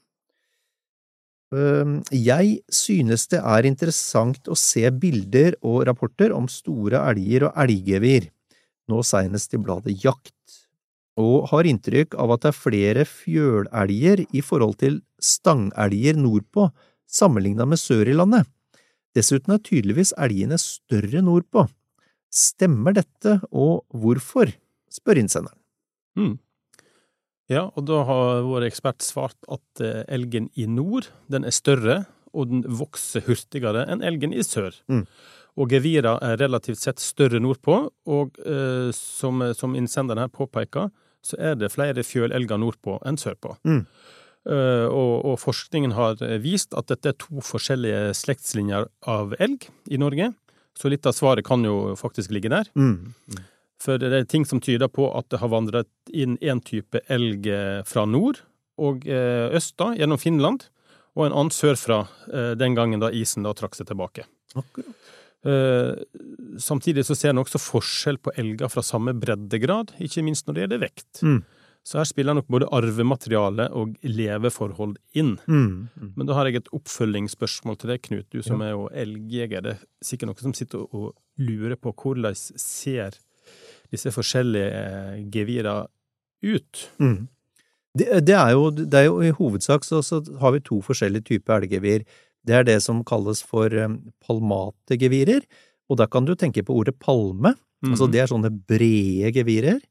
Jeg 1.54 2.56
synes 2.74 3.28
det 3.30 3.38
er 3.38 3.66
interessant 3.68 4.48
å 4.50 4.56
se 4.58 4.82
bilder 4.90 5.54
og 5.62 5.84
rapporter 5.86 6.34
om 6.34 6.48
store 6.50 7.04
elger 7.12 7.46
og 7.46 7.60
elggevir, 7.62 8.30
nå 8.90 9.02
senest 9.06 9.54
i 9.54 9.60
bladet 9.62 9.94
Jakt, 10.02 10.34
og 11.16 11.46
har 11.52 11.68
inntrykk 11.70 12.16
av 12.18 12.34
at 12.34 12.42
det 12.42 12.50
er 12.50 12.58
flere 12.58 13.06
fjølelger 13.08 14.26
i 14.26 14.42
forhold 14.44 14.76
til 14.82 15.00
stangelger 15.22 16.18
nordpå, 16.18 16.68
sammenlignet 17.06 17.70
med 17.70 17.80
sør 17.80 18.10
i 18.10 18.16
landet. 18.16 18.44
Dessuten 19.16 19.54
er 19.54 19.62
tydeligvis 19.64 20.12
elgene 20.20 20.58
større 20.60 21.22
nordpå. 21.24 21.64
Stemmer 22.28 22.98
dette, 22.98 23.38
og 23.48 23.86
hvorfor? 23.94 24.50
spør 24.92 25.18
innsenderen. 25.20 25.58
Mm. 26.16 26.36
Ja, 27.52 27.68
og 27.78 27.86
da 27.86 28.02
har 28.08 28.42
vår 28.46 28.66
ekspert 28.66 29.04
svart 29.06 29.38
at 29.52 29.82
eh, 29.84 30.02
elgen 30.12 30.48
i 30.58 30.66
nord, 30.66 31.10
den 31.30 31.46
er 31.46 31.54
større, 31.54 32.02
og 32.36 32.50
den 32.50 32.64
vokser 32.66 33.24
hurtigere 33.28 33.86
enn 33.88 34.02
elgen 34.04 34.34
i 34.34 34.42
sør. 34.44 34.74
Mm. 34.90 35.06
Og 35.56 35.72
gevira 35.72 36.16
er 36.24 36.40
relativt 36.42 36.82
sett 36.82 37.00
større 37.00 37.40
nordpå, 37.40 37.78
og 38.12 38.40
eh, 38.44 38.90
som, 38.96 39.46
som 39.56 39.76
innsenderen 39.78 40.26
her 40.26 40.32
påpeker, 40.32 40.90
så 41.26 41.38
er 41.42 41.56
det 41.58 41.72
flere 41.74 42.04
fjølelger 42.06 42.60
nordpå 42.60 42.98
enn 43.06 43.18
sørpå. 43.18 43.56
Mm. 43.66 43.82
Eh, 44.50 44.86
og, 44.90 45.14
og 45.30 45.38
forskningen 45.42 45.94
har 45.96 46.20
vist 46.42 46.74
at 46.78 46.90
dette 46.90 47.14
er 47.14 47.20
to 47.22 47.42
forskjellige 47.46 48.10
slektslinjer 48.18 48.90
av 49.10 49.38
elg 49.38 49.70
i 49.86 50.02
Norge, 50.02 50.32
så 50.76 50.90
litt 50.92 51.06
av 51.08 51.14
svaret 51.16 51.46
kan 51.46 51.62
jo 51.64 51.94
faktisk 51.96 52.34
ligge 52.34 52.50
der. 52.52 52.68
Mm. 52.76 53.14
For 53.82 54.00
det 54.00 54.12
er 54.12 54.28
ting 54.28 54.46
som 54.48 54.60
tyder 54.62 54.88
på 54.88 55.08
at 55.18 55.28
det 55.32 55.40
har 55.42 55.52
vandret 55.52 55.90
inn 56.08 56.38
en 56.40 56.62
type 56.64 57.02
elg 57.12 57.48
eh, 57.50 57.82
fra 57.88 58.06
nord 58.08 58.40
og 58.80 59.06
eh, 59.08 59.52
øst 59.56 59.76
da, 59.80 59.92
gjennom 59.96 60.20
Finland, 60.20 60.68
og 61.16 61.26
en 61.26 61.34
annen 61.36 61.52
sørfra 61.54 62.02
eh, 62.28 62.52
den 62.60 62.76
gangen 62.76 63.00
da 63.00 63.12
isen 63.12 63.46
da 63.46 63.54
trakk 63.56 63.76
seg 63.76 63.88
tilbake. 63.88 64.26
Akkurat. 64.56 64.94
Samtidig 66.58 67.04
så 67.06 67.14
ser 67.14 67.30
en 67.30 67.38
også 67.38 67.60
forskjell 67.62 68.16
på 68.18 68.32
elger 68.40 68.66
fra 68.72 68.82
samme 68.82 69.12
breddegrad, 69.14 69.92
ikke 70.02 70.24
minst 70.26 70.48
når 70.48 70.56
det 70.56 70.64
gjelder 70.64 70.80
vekt. 70.82 71.20
Mm. 71.22 71.36
Så 71.86 72.00
her 72.00 72.08
spiller 72.08 72.34
nok 72.34 72.48
både 72.50 72.66
arvemateriale 72.74 73.68
og 73.78 73.92
leveforhold 74.02 74.96
inn. 75.14 75.36
Mm. 75.46 75.86
Mm. 75.94 76.08
Men 76.16 76.26
da 76.26 76.34
har 76.34 76.50
jeg 76.50 76.58
et 76.58 76.72
oppfølgingsspørsmål 76.74 77.78
til 77.78 77.92
deg, 77.92 78.02
Knut, 78.08 78.26
du 78.34 78.42
som 78.42 78.64
er 78.66 78.72
jo 78.72 78.88
elgjeger. 78.90 79.62
Det 79.62 79.76
er 79.76 79.84
sikkert 80.02 80.32
noen 80.32 80.48
som 80.48 80.56
sitter 80.58 80.82
og 80.82 81.12
lurer 81.38 81.78
på 81.78 81.94
hvordan 81.94 82.34
ser 82.34 83.14
disse 83.92 84.12
forskjellige 84.14 84.70
eh, 84.82 85.18
gevira 85.32 85.76
ut? 86.46 86.86
Mm. 87.02 87.28
Det, 87.96 88.08
det, 88.26 88.36
er 88.36 88.52
jo, 88.52 88.70
det 88.70 89.00
er 89.00 89.06
jo 89.08 89.20
i 89.24 89.34
hovedsak 89.34 89.86
så, 89.86 90.02
så 90.04 90.20
har 90.42 90.52
vi 90.52 90.64
to 90.64 90.82
forskjellige 90.84 91.30
typer 91.30 91.62
elggevir. 91.62 92.04
Det 92.46 92.54
er 92.54 92.66
det 92.68 92.80
som 92.84 93.00
kalles 93.08 93.40
for 93.42 93.72
um, 93.72 93.96
palmate 94.22 94.98
gevirer, 95.00 95.46
og 95.90 95.98
da 95.98 96.06
kan 96.10 96.26
du 96.28 96.34
tenke 96.38 96.64
på 96.66 96.76
ordet 96.82 96.98
palme, 97.02 97.54
Mm. 97.84 97.90
Altså 97.92 98.06
det 98.08 98.22
er 98.22 98.30
sånne 98.30 98.48
brede 98.50 99.28
gevirer. 99.36 99.82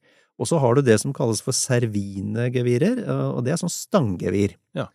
Og 0.42 0.50
så 0.50 0.58
har 0.58 0.74
du 0.76 0.82
det 0.82 0.98
som 1.00 1.14
kalles 1.14 1.38
for 1.46 1.54
servinegevirer, 1.54 2.98
eh, 3.06 3.28
og 3.30 3.44
det 3.46 3.54
er 3.54 3.60
sånn 3.62 3.72
stanggevir. 3.72 4.56
Ja. 4.76 4.88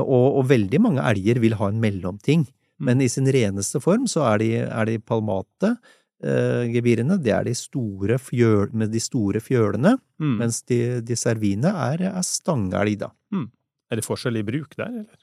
Og, 0.00 0.40
og 0.40 0.48
veldig 0.50 0.80
mange 0.82 1.04
elger 1.06 1.38
vil 1.42 1.54
ha 1.60 1.70
en 1.70 1.80
mellomting, 1.82 2.46
Mm. 2.74 2.86
men 2.88 3.02
i 3.04 3.06
sin 3.06 3.28
reneste 3.30 3.78
form 3.78 4.08
så 4.10 4.24
er 4.32 4.40
de, 4.42 4.46
er 4.66 4.88
de 4.88 4.96
palmate. 4.98 5.76
Eh, 6.22 6.64
gebirene, 6.72 7.18
det 7.22 7.32
er 7.34 7.44
de 7.44 7.54
store 7.54 8.18
fjøl, 8.22 8.70
med 8.72 8.92
de 8.92 9.00
store 9.00 9.40
fjølene, 9.40 9.96
Mm. 10.20 10.36
mens 10.38 10.62
de, 10.62 11.00
de 11.02 11.16
servine 11.18 11.66
er, 11.66 12.02
er 12.12 12.22
stangelg, 12.22 12.98
da. 13.00 13.08
Er 13.90 13.96
det 13.96 14.04
forskjell 14.06 14.36
i 14.38 14.42
bruk 14.46 14.76
der, 14.76 14.88
eller? 14.88 15.18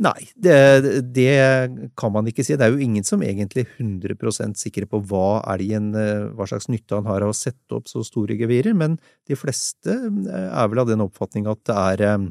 Nei, 0.00 0.30
det, 0.34 1.12
det 1.12 1.92
kan 1.94 2.10
man 2.14 2.24
ikke 2.26 2.40
si. 2.42 2.54
Det 2.56 2.64
er 2.64 2.72
jo 2.72 2.80
ingen 2.80 3.04
som 3.04 3.20
egentlig 3.20 3.66
er 3.66 3.74
100% 3.84 4.56
sikre 4.56 4.86
på 4.88 5.02
hva 5.04 5.42
elgen, 5.52 5.90
eh, 5.94 6.24
hva 6.32 6.46
slags 6.48 6.70
nytte 6.72 6.96
han 6.96 7.04
har 7.04 7.20
av 7.20 7.34
å 7.34 7.36
sette 7.36 7.76
opp 7.76 7.84
så 7.86 8.00
store 8.02 8.32
gevirer, 8.40 8.72
men 8.74 8.96
de 9.28 9.36
fleste 9.36 9.92
eh, 9.92 10.48
er 10.56 10.68
vel 10.72 10.80
av 10.80 10.88
den 10.88 11.04
oppfatning 11.04 11.46
at 11.52 11.60
det 11.68 11.76
er 11.76 12.06
eh, 12.14 12.28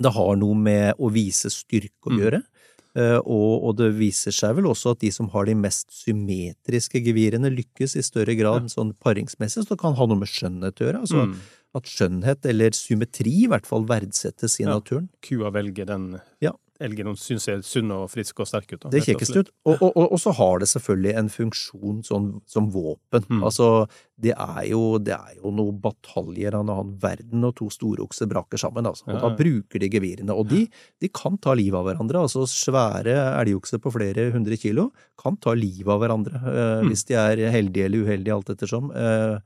Det 0.00 0.12
har 0.14 0.36
noe 0.40 0.54
med 0.56 0.94
å 0.98 1.10
vise 1.12 1.50
styrke 1.52 2.08
å 2.08 2.14
Mm. 2.14 2.18
gjøre. 2.22 2.40
Eh, 2.40 2.57
Og, 2.96 3.64
og 3.68 3.76
det 3.76 3.92
viser 3.98 4.32
seg 4.32 4.56
vel 4.56 4.64
også 4.66 4.90
at 4.96 4.98
de 5.00 5.10
som 5.12 5.28
har 5.30 5.44
de 5.46 5.54
mest 5.54 5.90
symmetriske 5.92 7.02
gevirene, 7.04 7.50
lykkes 7.54 7.96
i 7.96 8.02
større 8.02 8.34
grad 8.38 8.70
sånn 8.72 8.94
paringsmessig, 8.98 9.62
så 9.66 9.68
det 9.74 9.78
kan 9.80 9.94
ha 9.94 10.06
noe 10.06 10.18
med 10.18 10.28
skjønnhet 10.28 10.80
å 10.80 10.86
gjøre. 10.88 11.00
Altså 11.04 11.26
Mm. 11.28 11.34
at 11.74 11.84
skjønnhet, 11.84 12.46
eller 12.48 12.70
symmetri, 12.70 13.44
i 13.44 13.46
hvert 13.46 13.66
fall 13.66 13.84
verdsettes 13.84 14.58
i 14.58 14.64
Ja. 14.64 14.70
naturen. 14.78 15.08
Kua 15.22 15.50
velger 15.52 15.86
den 15.86 16.20
Ja. 16.40 16.52
Elgen 16.80 17.16
syns 17.18 17.46
ser 17.48 17.62
sunn 17.66 17.90
og 17.94 18.04
frisk 18.12 18.38
og 18.42 18.46
sterk 18.46 18.70
ut. 18.72 18.80
da, 18.84 18.90
Det 18.92 19.00
kjekkeste 19.06 19.40
ut. 19.42 19.48
Og, 19.66 19.80
og, 19.82 19.90
og, 19.96 20.12
og 20.14 20.20
så 20.22 20.32
har 20.38 20.60
det 20.62 20.68
selvfølgelig 20.70 21.14
en 21.18 21.30
funksjon 21.34 22.04
sånn, 22.06 22.28
som 22.46 22.68
våpen. 22.74 23.24
Mm. 23.28 23.42
Altså, 23.48 23.88
det 24.18 24.32
er, 24.34 24.62
jo, 24.70 24.98
det 25.02 25.16
er 25.16 25.36
jo 25.40 25.50
noen 25.54 25.80
bataljer 25.82 26.54
av 26.54 26.64
en 26.66 26.72
annen 26.74 26.94
verden 27.02 27.44
og 27.48 27.56
to 27.58 27.68
storokser 27.74 28.30
braker 28.30 28.58
sammen, 28.62 28.86
altså. 28.90 29.08
Og 29.10 29.18
da 29.24 29.32
bruker 29.38 29.82
de 29.82 29.90
gevirene. 29.90 30.34
Og 30.38 30.48
de, 30.50 30.64
de 31.02 31.10
kan 31.10 31.38
ta 31.42 31.54
livet 31.58 31.78
av 31.80 31.86
hverandre. 31.90 32.22
Altså 32.28 32.46
svære 32.50 33.14
elgokser 33.42 33.82
på 33.82 33.92
flere 33.94 34.30
hundre 34.34 34.58
kilo 34.58 34.88
kan 35.18 35.38
ta 35.42 35.54
livet 35.58 35.90
av 35.94 36.02
hverandre, 36.04 36.42
eh, 36.54 36.66
Mm. 36.78 36.90
hvis 36.92 37.06
de 37.08 37.14
er 37.18 37.40
heldige 37.50 37.86
eller 37.88 38.04
uheldige, 38.06 38.34
alt 38.34 38.50
ettersom, 38.54 38.90
eh, 38.94 39.38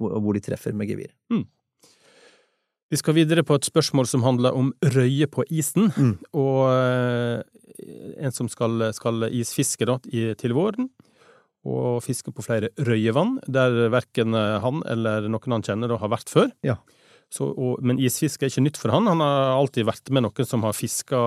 hvor, 0.00 0.32
de 0.32 0.40
treffer 0.40 0.72
med 0.72 0.88
gevir. 0.88 1.10
Vi 2.90 2.98
skal 2.98 3.14
videre 3.16 3.44
på 3.46 3.54
et 3.58 3.68
spørsmål 3.68 4.08
som 4.10 4.24
handler 4.26 4.56
om 4.56 4.72
røye 4.96 5.28
på 5.30 5.44
isen. 5.46 5.92
Mm. 5.94 6.14
Og 6.34 6.62
eh, 6.74 7.42
en 8.18 8.34
som 8.34 8.50
skal, 8.50 8.90
skal 8.96 9.28
isfiske 9.30 9.86
da, 9.88 10.00
til 10.40 10.56
våren. 10.56 10.90
Og 11.70 12.00
fiske 12.02 12.32
på 12.32 12.42
flere 12.42 12.72
røyevann, 12.80 13.36
der 13.46 13.92
verken 13.92 14.34
han 14.34 14.80
eller 14.88 15.28
noen 15.28 15.58
han 15.58 15.66
kjenner 15.66 15.92
da, 15.92 16.00
har 16.00 16.10
vært 16.12 16.32
før. 16.32 16.48
Ja. 16.66 16.80
Så, 17.30 17.46
og, 17.46 17.78
men 17.86 18.00
isfiske 18.02 18.42
er 18.42 18.50
ikke 18.50 18.64
nytt 18.64 18.78
for 18.80 18.90
han. 18.90 19.06
Han 19.06 19.22
har 19.22 19.52
alltid 19.54 19.86
vært 19.86 20.10
med 20.10 20.24
noen 20.24 20.46
som 20.48 20.64
har 20.66 20.74
fiska, 20.74 21.20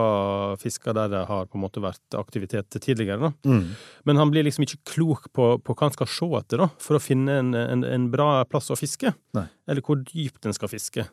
der 0.97 1.13
det 1.13 1.21
har 1.29 1.47
på 1.47 1.55
en 1.55 1.63
måte 1.63 1.83
vært 1.83 2.17
aktivitet 2.19 2.75
tidligere. 2.75 3.29
Da. 3.29 3.31
Mm. 3.47 3.69
Men 4.09 4.19
han 4.19 4.33
blir 4.33 4.43
liksom 4.43 4.67
ikke 4.67 4.81
klok 4.97 5.29
på, 5.31 5.47
på 5.63 5.75
hva 5.77 5.87
han 5.87 5.95
skal 5.95 6.11
se 6.11 6.27
etter 6.41 6.65
da, 6.65 6.67
for 6.83 6.99
å 6.99 7.03
finne 7.03 7.39
en, 7.39 7.53
en, 7.55 7.87
en 7.87 8.09
bra 8.11 8.43
plass 8.51 8.67
å 8.73 8.79
fiske. 8.79 9.15
Nei. 9.37 9.45
Eller 9.69 9.85
hvor 9.85 10.01
dypt 10.03 10.49
en 10.49 10.55
skal 10.55 10.71
fiske. 10.73 11.07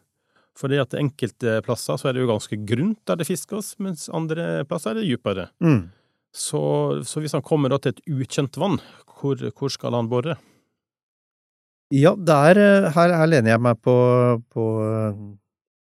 Fordi 0.60 0.80
at 0.82 0.96
enkelte 0.98 1.60
plasser 1.64 1.96
så 1.96 2.10
er 2.10 2.16
det 2.16 2.24
jo 2.24 2.30
ganske 2.30 2.58
grunt 2.68 3.00
der 3.08 3.20
det 3.20 3.28
fiskes, 3.28 3.72
mens 3.80 4.08
andre 4.12 4.66
plasser 4.68 4.92
er 4.92 5.00
det 5.00 5.08
dypere. 5.08 5.48
Mm. 5.64 5.88
Så, 6.36 6.60
så 7.08 7.22
hvis 7.22 7.34
han 7.34 7.44
kommer 7.46 7.72
til 7.78 7.94
et 7.94 8.02
ukjent 8.06 8.58
vann, 8.60 8.78
hvor, 9.18 9.40
hvor 9.56 9.72
skal 9.72 9.96
han 9.96 10.10
bore? 10.10 10.36
Ja, 11.90 12.14
der, 12.14 12.58
eh, 12.60 12.90
her, 12.94 13.12
her 13.18 13.30
lener 13.30 13.56
jeg 13.56 13.62
meg 13.66 13.78
på, 13.82 13.94
på, 14.54 14.64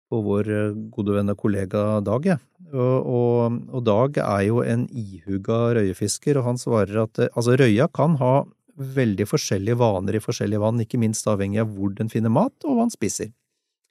på 0.07 0.19
vår 0.23 0.51
eh, 0.55 0.77
gode 0.93 1.17
venn 1.17 1.33
og 1.33 1.41
kollega 1.41 1.87
Dag, 2.05 2.29
Ja. 2.35 2.37
Og, 2.67 3.05
og, 3.07 3.57
og 3.71 3.83
Dag 3.87 4.17
er 4.19 4.41
jo 4.43 4.59
en 4.59 4.81
ihuga 4.91 5.73
røyefisker, 5.77 6.39
og 6.39 6.49
han 6.49 6.57
svarer 6.59 7.03
at 7.05 7.19
eh, 7.23 7.29
altså, 7.31 7.55
røya 7.59 7.87
kan 7.95 8.17
ha 8.19 8.41
veldig 8.77 9.27
forskjellige 9.27 9.79
vaner 9.79 10.17
i 10.17 10.23
forskjellige 10.23 10.61
vann, 10.61 10.81
ikke 10.83 10.99
minst 11.01 11.27
avhengig 11.27 11.61
av 11.63 11.71
hvor 11.75 11.95
den 11.97 12.11
finner 12.11 12.31
mat 12.31 12.55
og 12.63 12.75
hva 12.75 12.85
den 12.85 12.93
spiser. 12.93 13.31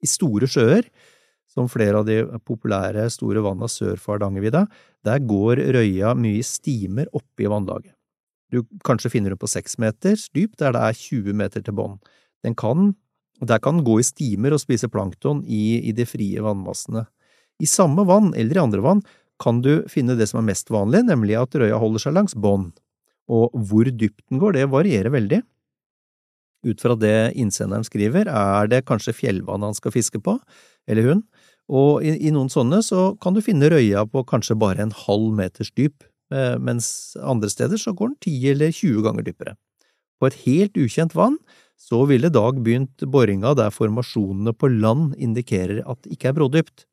I 0.05 0.09
store 0.11 0.49
sjøer, 0.51 0.89
som 1.57 1.71
flere 1.73 2.03
av 2.03 2.09
de 2.09 2.21
populære 2.45 3.07
store 3.13 3.41
vanna 3.45 3.69
sør 3.71 3.97
for 3.97 4.17
Hardangervidda, 4.17 4.67
der 5.07 5.23
går 5.25 5.63
røya 5.77 6.13
mye 6.19 6.43
i 6.43 6.45
stimer 6.45 7.09
i 7.09 7.49
vannlaget. 7.49 7.95
Du 8.53 8.63
kanskje 8.87 9.11
finner 9.11 9.33
den 9.33 9.41
på 9.41 9.49
seks 9.51 9.79
meters 9.83 10.29
dyp, 10.37 10.55
der 10.61 10.75
det 10.77 10.83
er 10.85 10.99
20 11.01 11.35
meter 11.35 11.65
til 11.65 11.75
bånn. 11.75 11.99
Den 12.45 12.55
kan, 12.55 12.95
der 13.41 13.59
kan 13.59 13.81
den 13.81 13.87
gå 13.87 13.99
i 14.01 14.07
stimer 14.07 14.55
og 14.55 14.63
spise 14.63 14.91
plankton 14.93 15.43
i, 15.45 15.81
i 15.89 15.93
de 15.97 16.07
frie 16.07 16.43
vannmassene. 16.45 17.07
I 17.59 17.67
samme 17.67 18.05
vann, 18.07 18.35
eller 18.37 18.59
i 18.59 18.63
andre 18.63 18.85
vann, 18.85 19.03
kan 19.43 19.61
du 19.65 19.83
finne 19.91 20.17
det 20.17 20.29
som 20.31 20.41
er 20.41 20.51
mest 20.53 20.71
vanlig, 20.73 21.03
nemlig 21.09 21.37
at 21.41 21.57
røya 21.59 21.81
holder 21.81 22.07
seg 22.07 22.17
langs 22.17 22.37
bånn. 22.37 22.71
Og 23.27 23.57
hvor 23.69 23.89
dypt 23.89 24.23
den 24.31 24.41
går, 24.41 24.57
det 24.57 24.71
varierer 24.71 25.13
veldig. 25.13 25.43
Ut 26.67 26.83
fra 26.83 26.97
det 26.99 27.37
innsenderen 27.39 27.87
skriver, 27.87 28.27
er 28.27 28.71
det 28.71 28.87
kanskje 28.89 29.15
fjellvann 29.15 29.63
han 29.63 29.77
skal 29.77 29.95
fiske 29.95 30.19
på, 30.23 30.35
eller 30.91 31.07
hun, 31.07 31.23
og 31.67 32.05
i, 32.07 32.15
i 32.29 32.33
noen 32.35 32.51
sånne 32.51 32.81
så 32.87 33.13
kan 33.23 33.35
du 33.35 33.43
finne 33.43 33.71
røya 33.73 34.05
på 34.11 34.23
kanskje 34.29 34.59
bare 34.59 34.85
en 34.85 34.95
halv 34.95 35.33
meters 35.35 35.73
dyp, 35.75 36.07
eh, 36.35 36.55
mens 36.63 37.17
andre 37.19 37.51
steder 37.51 37.81
så 37.81 37.95
går 37.97 38.13
den 38.13 38.19
10 38.23 38.51
eller 38.55 38.75
20 38.75 39.07
ganger 39.07 39.27
dypere. 39.27 39.57
På 40.21 40.31
et 40.31 40.39
helt 40.47 40.79
ukjent 40.81 41.17
vann 41.17 41.39
så 41.77 42.07
ville 42.09 42.33
Dag 42.33 42.63
begynt 42.65 43.05
boringa 43.13 43.53
der 43.59 43.75
formasjonene 43.75 44.55
på 44.57 44.71
land 44.73 45.17
indikerer 45.21 45.83
at 45.85 46.01
det 46.05 46.15
ikke 46.17 46.31
er 46.31 46.39
brådypt. 46.39 46.87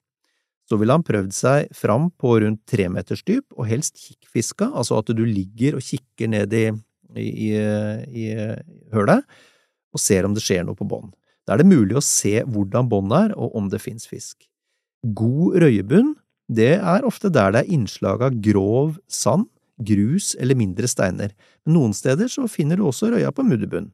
Så 0.67 0.79
ville 0.79 0.95
han 0.95 1.05
prøvd 1.05 1.31
seg 1.35 1.71
fram 1.75 2.09
på 2.19 2.37
rundt 2.43 2.63
tre 2.67 2.89
meters 2.91 3.23
dyp, 3.23 3.45
og 3.55 3.67
helst 3.67 3.99
kikkfiska, 3.99 4.71
altså 4.73 4.99
at 4.99 5.11
du 5.15 5.23
ligger 5.27 5.77
og 5.77 5.85
kikker 5.85 6.31
ned 6.31 6.55
i, 6.55 6.65
i, 7.19 7.29
i, 7.29 7.49
i 8.25 8.27
hølet 8.95 9.23
og 9.93 10.01
ser 10.01 10.25
om 10.27 10.35
det 10.35 10.43
skjer 10.43 10.65
noe 10.65 10.77
på 10.77 10.87
bånn. 10.89 11.11
Da 11.45 11.55
er 11.55 11.61
det 11.61 11.69
mulig 11.69 11.97
å 11.99 12.03
se 12.03 12.41
hvordan 12.43 12.89
båndet 12.91 13.29
er, 13.29 13.33
og 13.37 13.55
om 13.59 13.69
det 13.71 13.81
fins 13.83 14.07
fisk. 14.09 14.45
God 15.03 15.59
røyebunn, 15.63 16.13
det 16.51 16.77
er 16.77 17.07
ofte 17.07 17.31
der 17.33 17.53
det 17.53 17.63
er 17.63 17.75
innslag 17.75 18.23
av 18.23 18.39
grov 18.43 18.97
sand, 19.11 19.49
grus 19.83 20.33
eller 20.39 20.55
mindre 20.55 20.87
steiner, 20.87 21.33
men 21.65 21.75
noen 21.75 21.95
steder 21.97 22.29
så 22.31 22.45
finner 22.51 22.77
du 22.77 22.85
også 22.87 23.09
røya 23.11 23.31
på 23.33 23.45
mudderbunn. 23.47 23.89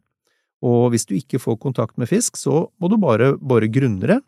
Og 0.66 0.90
hvis 0.92 1.08
du 1.08 1.16
ikke 1.16 1.40
får 1.40 1.56
kontakt 1.64 1.96
med 1.98 2.10
fisk, 2.12 2.36
så 2.38 2.68
må 2.78 2.90
du 2.92 2.98
bare 3.00 3.32
bore 3.40 3.70
grunnere 3.72 4.20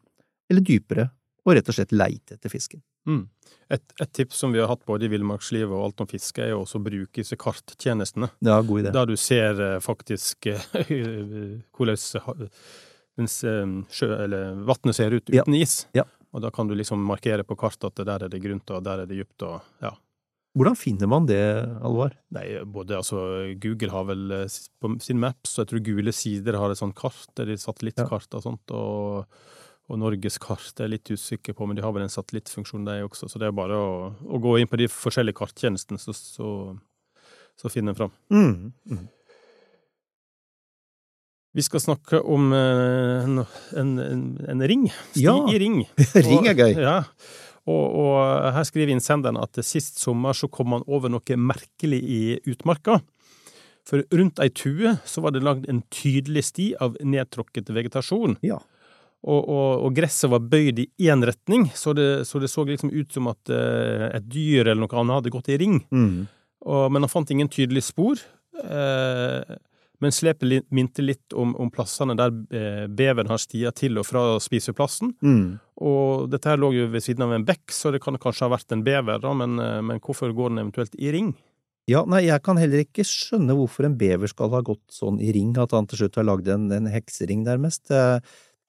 eller 0.52 0.64
dypere, 0.64 1.10
og 1.46 1.56
rett 1.58 1.70
og 1.72 1.78
slett 1.78 1.94
leite 1.96 2.38
etter 2.38 2.52
fisken. 2.54 2.82
Mm. 3.10 3.24
Et, 3.72 3.84
et 4.04 4.12
tips 4.14 4.42
som 4.44 4.52
vi 4.54 4.60
har 4.62 4.70
hatt 4.70 4.84
både 4.86 5.08
i 5.08 5.12
villmarkslivet 5.12 5.72
og 5.74 5.86
alt 5.88 6.04
om 6.04 6.10
fiske, 6.10 6.44
er 6.44 6.54
jo 6.54 6.62
også 6.66 6.82
å 6.82 6.86
bruke 6.86 7.22
disse 7.24 7.38
karttjenestene. 7.40 8.30
Ja, 8.46 8.60
god 8.62 8.84
idé. 8.84 8.94
Der 8.94 9.10
du 9.10 9.16
ser 9.20 9.62
eh, 9.64 9.78
faktisk 9.84 10.52
eh, 10.52 10.62
hvordan 11.78 11.98
eh, 13.18 14.22
eller 14.26 14.62
vannet 14.68 14.98
ser 14.98 15.18
ut 15.18 15.32
Ja. 15.34 15.46
uten 15.46 15.58
is. 15.58 15.86
Ja. 15.98 16.06
Og 16.32 16.44
da 16.46 16.52
kan 16.54 16.70
du 16.70 16.76
liksom 16.78 17.02
markere 17.04 17.44
på 17.44 17.58
kartet 17.60 17.90
at 17.90 18.06
der 18.06 18.28
er 18.28 18.32
det 18.32 18.40
grunt, 18.44 18.70
og 18.72 18.86
der 18.86 19.04
er 19.04 19.10
det 19.10 19.18
dypt, 19.24 19.42
og 19.48 19.60
ja. 19.84 19.96
Hvordan 20.52 20.76
finner 20.76 21.08
man 21.08 21.26
det, 21.28 21.40
Alvar? 21.80 22.12
Nei, 22.36 22.44
både 22.68 22.98
altså 23.00 23.22
Google 23.64 23.92
har 23.94 24.04
vel 24.10 24.34
på 24.84 24.90
sin 25.00 25.20
Maps, 25.20 25.54
og 25.56 25.64
jeg 25.64 25.70
tror 25.72 25.84
Gule 25.86 26.12
Sider 26.16 26.58
har 26.60 26.74
et 26.74 26.80
sånt 26.80 26.96
kart, 27.00 27.30
de 27.40 27.56
satellittkart 27.60 28.36
og 28.36 28.44
sånt, 28.44 28.74
og, 28.76 29.38
og 29.92 30.00
Norges 30.00 30.40
kart 30.42 30.80
er 30.80 30.88
jeg 30.88 30.94
litt 30.96 31.12
usikker 31.12 31.56
på, 31.58 31.68
men 31.68 31.76
de 31.78 31.84
har 31.84 31.92
vel 31.96 32.06
en 32.06 32.14
satellittfunksjon 32.14 32.86
de 32.88 33.02
også, 33.04 33.28
så 33.28 33.42
det 33.42 33.50
er 33.50 33.58
bare 33.58 33.76
å, 33.76 33.90
å 34.24 34.40
gå 34.42 34.58
inn 34.62 34.70
på 34.72 34.80
de 34.80 34.88
forskjellige 34.92 35.42
karttjenestene, 35.42 36.00
så, 36.00 36.16
så, 36.16 36.52
så 37.60 37.72
finner 37.74 37.92
en 37.92 38.00
fram. 38.00 38.14
Mm. 38.32 38.72
Mm. 38.88 39.10
Vi 41.52 41.64
skal 41.68 41.84
snakke 41.84 42.22
om 42.24 42.54
eh, 42.56 43.28
en, 43.28 43.44
en, 43.76 44.20
en, 44.48 44.68
ring. 44.72 44.88
Sti 45.12 45.26
Ja. 45.26 45.36
i 45.52 45.60
ring. 45.60 45.82
Ring 46.16 46.48
er 46.48 46.56
gøy. 46.56 46.78
Ja. 46.80 47.02
Og, 47.68 47.98
og 48.02 48.54
her 48.56 48.64
skriver 48.66 48.94
innsenderen 48.96 49.40
at 49.42 49.60
sist 49.68 50.00
sommer 50.00 50.38
så 50.38 50.48
kom 50.50 50.78
han 50.78 50.88
over 50.88 51.12
noe 51.12 51.38
merkelig 51.38 52.00
i 52.00 52.22
utmarka. 52.48 53.02
For 53.88 54.06
rundt 54.16 54.40
ei 54.40 54.48
tue 54.54 54.96
så 55.10 55.24
var 55.26 55.36
det 55.36 55.44
lagd 55.44 55.68
en 55.70 55.84
tydelig 55.92 56.46
sti 56.54 56.72
av 56.80 56.96
nedtråkket 57.04 57.74
vegetasjon. 57.76 58.40
Ja. 58.46 58.62
Og, 59.22 59.42
og, 59.42 59.84
og 59.86 59.96
gresset 59.96 60.32
var 60.34 60.42
bøyd 60.50 60.80
i 60.82 60.88
én 61.14 61.22
retning, 61.28 61.68
så 61.78 61.94
det, 61.94 62.26
så 62.26 62.40
det 62.42 62.50
så 62.50 62.66
liksom 62.66 62.90
ut 62.90 63.12
som 63.14 63.28
at 63.30 63.52
uh, 63.54 64.08
et 64.10 64.26
dyr 64.26 64.66
eller 64.66 64.82
noe 64.82 64.98
annet 64.98 65.20
hadde 65.20 65.34
gått 65.36 65.52
i 65.54 65.60
ring. 65.62 65.78
Mm. 65.94 66.24
Og, 66.66 66.86
men 66.90 67.06
han 67.06 67.12
fant 67.12 67.30
ingen 67.34 67.52
tydelige 67.52 67.86
spor. 67.92 68.24
Uh, 68.58 69.60
men 70.02 70.14
slepet 70.14 70.66
minte 70.74 71.04
litt 71.06 71.34
om, 71.38 71.54
om 71.62 71.70
plassene 71.70 72.16
der 72.18 72.34
eh, 72.58 72.86
beveren 72.90 73.30
har 73.30 73.42
stia 73.42 73.70
til 73.76 74.00
og 74.02 74.08
fra 74.08 74.24
spiseplassen. 74.42 75.14
Mm. 75.22 75.60
Og 75.86 76.26
dette 76.32 76.50
her 76.50 76.58
lå 76.58 76.72
jo 76.74 76.88
ved 76.90 77.06
siden 77.06 77.28
av 77.28 77.36
en 77.36 77.46
bekk, 77.46 77.68
så 77.76 77.94
det 77.94 78.02
kan 78.02 78.18
kanskje 78.22 78.48
ha 78.48 78.56
vært 78.56 78.74
en 78.74 78.82
bever, 78.86 79.22
da, 79.22 79.34
men, 79.38 79.60
eh, 79.62 79.78
men 79.86 80.02
hvorfor 80.02 80.34
går 80.34 80.54
den 80.54 80.64
eventuelt 80.64 80.98
i 80.98 81.14
ring? 81.14 81.36
Ja, 81.90 82.02
nei, 82.10 82.24
jeg 82.26 82.42
kan 82.46 82.58
heller 82.62 82.82
ikke 82.82 83.06
skjønne 83.06 83.54
hvorfor 83.58 83.86
en 83.86 83.98
bever 84.00 84.30
skal 84.30 84.50
ha 84.56 84.64
gått 84.66 84.84
sånn 84.94 85.22
i 85.22 85.30
ring, 85.36 85.54
at 85.62 85.74
han 85.78 85.90
til 85.90 86.02
slutt 86.02 86.18
har 86.18 86.30
lagd 86.32 86.50
en, 86.50 86.66
en 86.74 86.90
heksering, 86.90 87.46
nærmest. 87.46 87.86
Det 87.92 88.02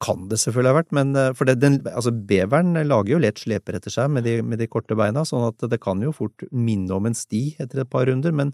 kan 0.02 0.26
det 0.30 0.38
selvfølgelig 0.42 0.73
ha 0.73 0.78
vært, 0.80 0.94
men 0.97 1.12
eh, 1.18 1.32
for 1.38 1.49
det, 1.49 1.59
den, 1.62 1.80
altså, 1.90 2.12
beveren 2.12 2.75
lager 2.88 3.14
jo 3.14 3.21
lett 3.23 3.42
sleper 3.42 3.78
etter 3.78 3.94
seg 3.94 4.11
med 4.12 4.26
de, 4.26 4.38
med 4.47 4.61
de, 4.62 4.68
korte 4.71 4.97
beina, 4.99 5.25
sånn 5.28 5.47
at 5.49 5.66
det 5.71 5.80
kan 5.82 6.02
jo 6.02 6.14
fort 6.16 6.44
minne 6.50 6.92
om 6.97 7.06
en 7.09 7.16
sti 7.16 7.44
etter 7.62 7.85
et 7.85 7.92
par 7.92 8.09
runder, 8.11 8.35
men, 8.35 8.50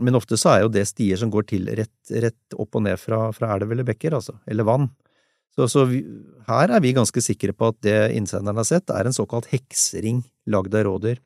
men 0.00 0.18
ofte 0.18 0.38
så 0.40 0.54
er 0.54 0.64
jo 0.64 0.72
det 0.74 0.86
stier 0.90 1.20
som 1.20 1.32
går 1.32 1.48
til 1.50 1.70
rett, 1.80 1.96
rett 2.12 2.58
opp 2.60 2.76
og 2.76 2.84
ned 2.86 3.00
fra, 3.00 3.28
fra 3.36 3.54
elv 3.56 3.72
eller 3.72 3.88
bekker, 3.88 4.18
altså, 4.20 4.36
eller 4.50 4.68
vann. 4.68 4.90
Så, 5.56 5.66
så 5.70 5.86
vi, 5.88 6.04
her 6.46 6.70
er 6.70 6.84
vi 6.84 6.94
ganske 6.94 7.24
sikre 7.24 7.56
på 7.56 7.72
at 7.72 7.80
det 7.86 7.98
innsenderen 8.18 8.60
har 8.60 8.68
sett, 8.68 8.92
er 8.94 9.08
en 9.08 9.16
såkalt 9.16 9.50
heksering 9.50 10.22
lagd 10.50 10.76
av 10.78 10.86
rådyr. 10.86 11.18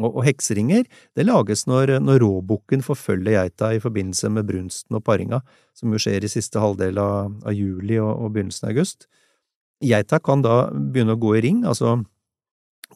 Og, 0.00 0.08
og, 0.08 0.22
hekseringer 0.24 0.86
det 1.16 1.26
lages 1.26 1.66
når, 1.68 1.98
når 2.00 2.22
råbukken 2.22 2.84
forfølger 2.84 3.36
geita 3.36 3.72
i 3.76 3.82
forbindelse 3.82 4.30
med 4.32 4.48
brunsten 4.48 4.96
og 4.96 5.04
paringa, 5.04 5.42
som 5.76 5.92
jo 5.92 6.00
skjer 6.00 6.24
i 6.24 6.30
siste 6.32 6.62
halvdel 6.62 7.00
av, 7.02 7.34
av 7.44 7.56
juli 7.56 7.98
og, 8.00 8.14
og, 8.14 8.32
begynnelsen 8.32 8.68
av 8.68 8.72
august. 8.72 9.06
Geita 9.82 10.20
kan 10.22 10.44
da 10.44 10.56
begynne 10.72 11.16
å 11.16 11.20
gå 11.20 11.36
i 11.36 11.44
ring, 11.44 11.62
altså 11.68 11.98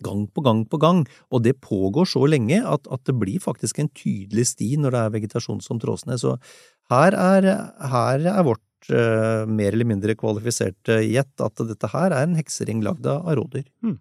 gang 0.04 0.26
på 0.28 0.42
gang 0.44 0.62
på 0.68 0.80
gang, 0.80 1.04
og 1.32 1.42
det 1.44 1.56
pågår 1.64 2.08
så 2.08 2.24
lenge 2.28 2.60
at, 2.60 2.88
at 2.92 3.04
det 3.08 3.16
blir 3.16 3.40
faktisk 3.42 3.80
en 3.80 3.92
tydelig 3.96 4.48
sti 4.52 4.74
når 4.80 4.92
det 4.92 5.02
er 5.02 5.14
vegetasjon 5.14 5.62
som 5.64 5.80
tråsnes. 5.80 6.24
Så 6.24 6.36
her 6.92 7.16
er, 7.16 7.48
her 7.92 8.26
er 8.32 8.44
vårt 8.46 8.90
uh, 8.92 9.48
mer 9.48 9.72
eller 9.72 9.88
mindre 9.88 10.16
kvalifiserte 10.18 11.00
gjett 11.06 11.44
at 11.44 11.64
dette 11.68 11.92
her 11.92 12.12
er 12.12 12.26
en 12.26 12.36
heksering 12.38 12.84
lagd 12.84 13.08
av 13.08 13.32
rådyr. 13.38 13.66
Hmm. 13.84 13.98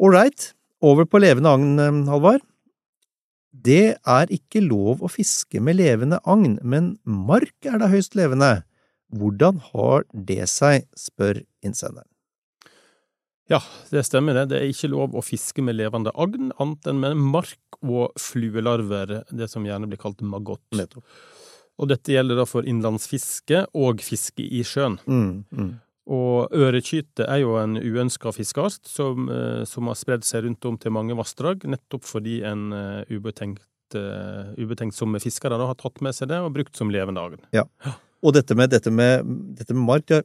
All 0.00 0.14
right, 0.14 0.52
over 0.82 1.06
på 1.08 1.20
levende 1.22 1.52
agn, 1.52 1.78
eh, 1.78 2.00
Halvard. 2.10 2.44
Det 3.50 3.98
er 4.06 4.30
ikke 4.30 4.62
lov 4.62 5.02
å 5.02 5.10
fiske 5.10 5.60
med 5.60 5.76
levende 5.80 6.20
agn, 6.24 6.58
men 6.62 6.98
mark 7.04 7.66
er 7.66 7.80
da 7.82 7.90
høyst 7.90 8.14
levende. 8.14 8.62
Hvordan 9.10 9.58
har 9.72 10.06
det 10.14 10.46
seg, 10.48 10.86
spør 10.94 11.42
innsenderen. 11.66 12.06
Ja, 13.50 13.58
det 13.90 14.04
stemmer 14.06 14.36
det. 14.38 14.52
Det 14.52 14.60
er 14.60 14.70
ikke 14.70 14.92
lov 14.92 15.16
å 15.18 15.24
fiske 15.26 15.62
med 15.66 15.74
levende 15.74 16.12
agn, 16.14 16.52
annet 16.62 16.86
enn 16.86 17.00
med 17.02 17.18
mark 17.18 17.80
og 17.82 18.14
fluelarver, 18.14 19.24
det 19.26 19.50
som 19.50 19.66
gjerne 19.66 19.90
blir 19.90 19.98
kalt 19.98 20.22
magott. 20.22 20.62
Nettopp. 20.70 21.02
Og 21.80 21.88
dette 21.90 22.12
gjelder 22.14 22.38
da 22.38 22.46
for 22.46 22.66
innlandsfiske 22.68 23.64
og 23.74 24.02
fiske 24.04 24.44
i 24.44 24.62
sjøen. 24.66 25.00
Mm, 25.08 25.32
mm. 25.50 25.70
Og 26.08 26.54
ørekyte 26.56 27.26
er 27.28 27.42
jo 27.42 27.56
en 27.60 27.76
uønska 27.76 28.32
fiskeart 28.32 28.88
som, 28.88 29.28
eh, 29.28 29.64
som, 29.68 29.90
har 29.90 29.98
spredd 29.98 30.24
seg 30.24 30.46
rundt 30.46 30.64
om 30.64 30.78
til 30.80 30.94
mange 30.96 31.16
vassdrag, 31.18 31.66
nettopp 31.68 32.06
fordi 32.08 32.40
en 32.48 32.70
uh, 32.72 33.02
ubetenkt, 33.12 33.66
uh, 33.94 34.50
ubetenksomme 34.56 35.20
fiskere 35.20 35.58
da, 35.60 35.68
har 35.68 35.78
tatt 35.78 36.00
med 36.02 36.16
seg 36.16 36.32
det 36.32 36.40
og 36.40 36.54
brukt 36.56 36.78
som 36.78 36.90
levende 36.90 37.22
agn. 37.22 37.44
Ja. 37.54 37.66
Og 38.24 38.34
dette 38.36 38.56
med, 38.56 38.72
dette 38.72 38.90
med, 38.90 39.28
dette 39.58 39.76
med 39.76 39.84
mark, 39.86 40.08
det, 40.08 40.22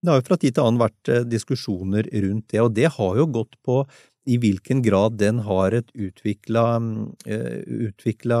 det 0.00 0.10
har 0.10 0.18
jo 0.20 0.26
fra 0.30 0.40
tid 0.40 0.56
til 0.56 0.64
annen 0.64 0.80
vært 0.80 1.12
diskusjoner 1.28 2.08
rundt 2.24 2.48
det, 2.52 2.64
og 2.64 2.74
det 2.76 2.90
har 2.96 3.20
jo 3.20 3.28
gått 3.36 3.54
på 3.64 3.84
i 4.24 4.38
hvilken 4.40 4.80
grad 4.84 5.18
den 5.20 5.42
har 5.44 5.76
et 5.76 5.90
utvikla, 5.92 6.78
utvikla 7.28 8.40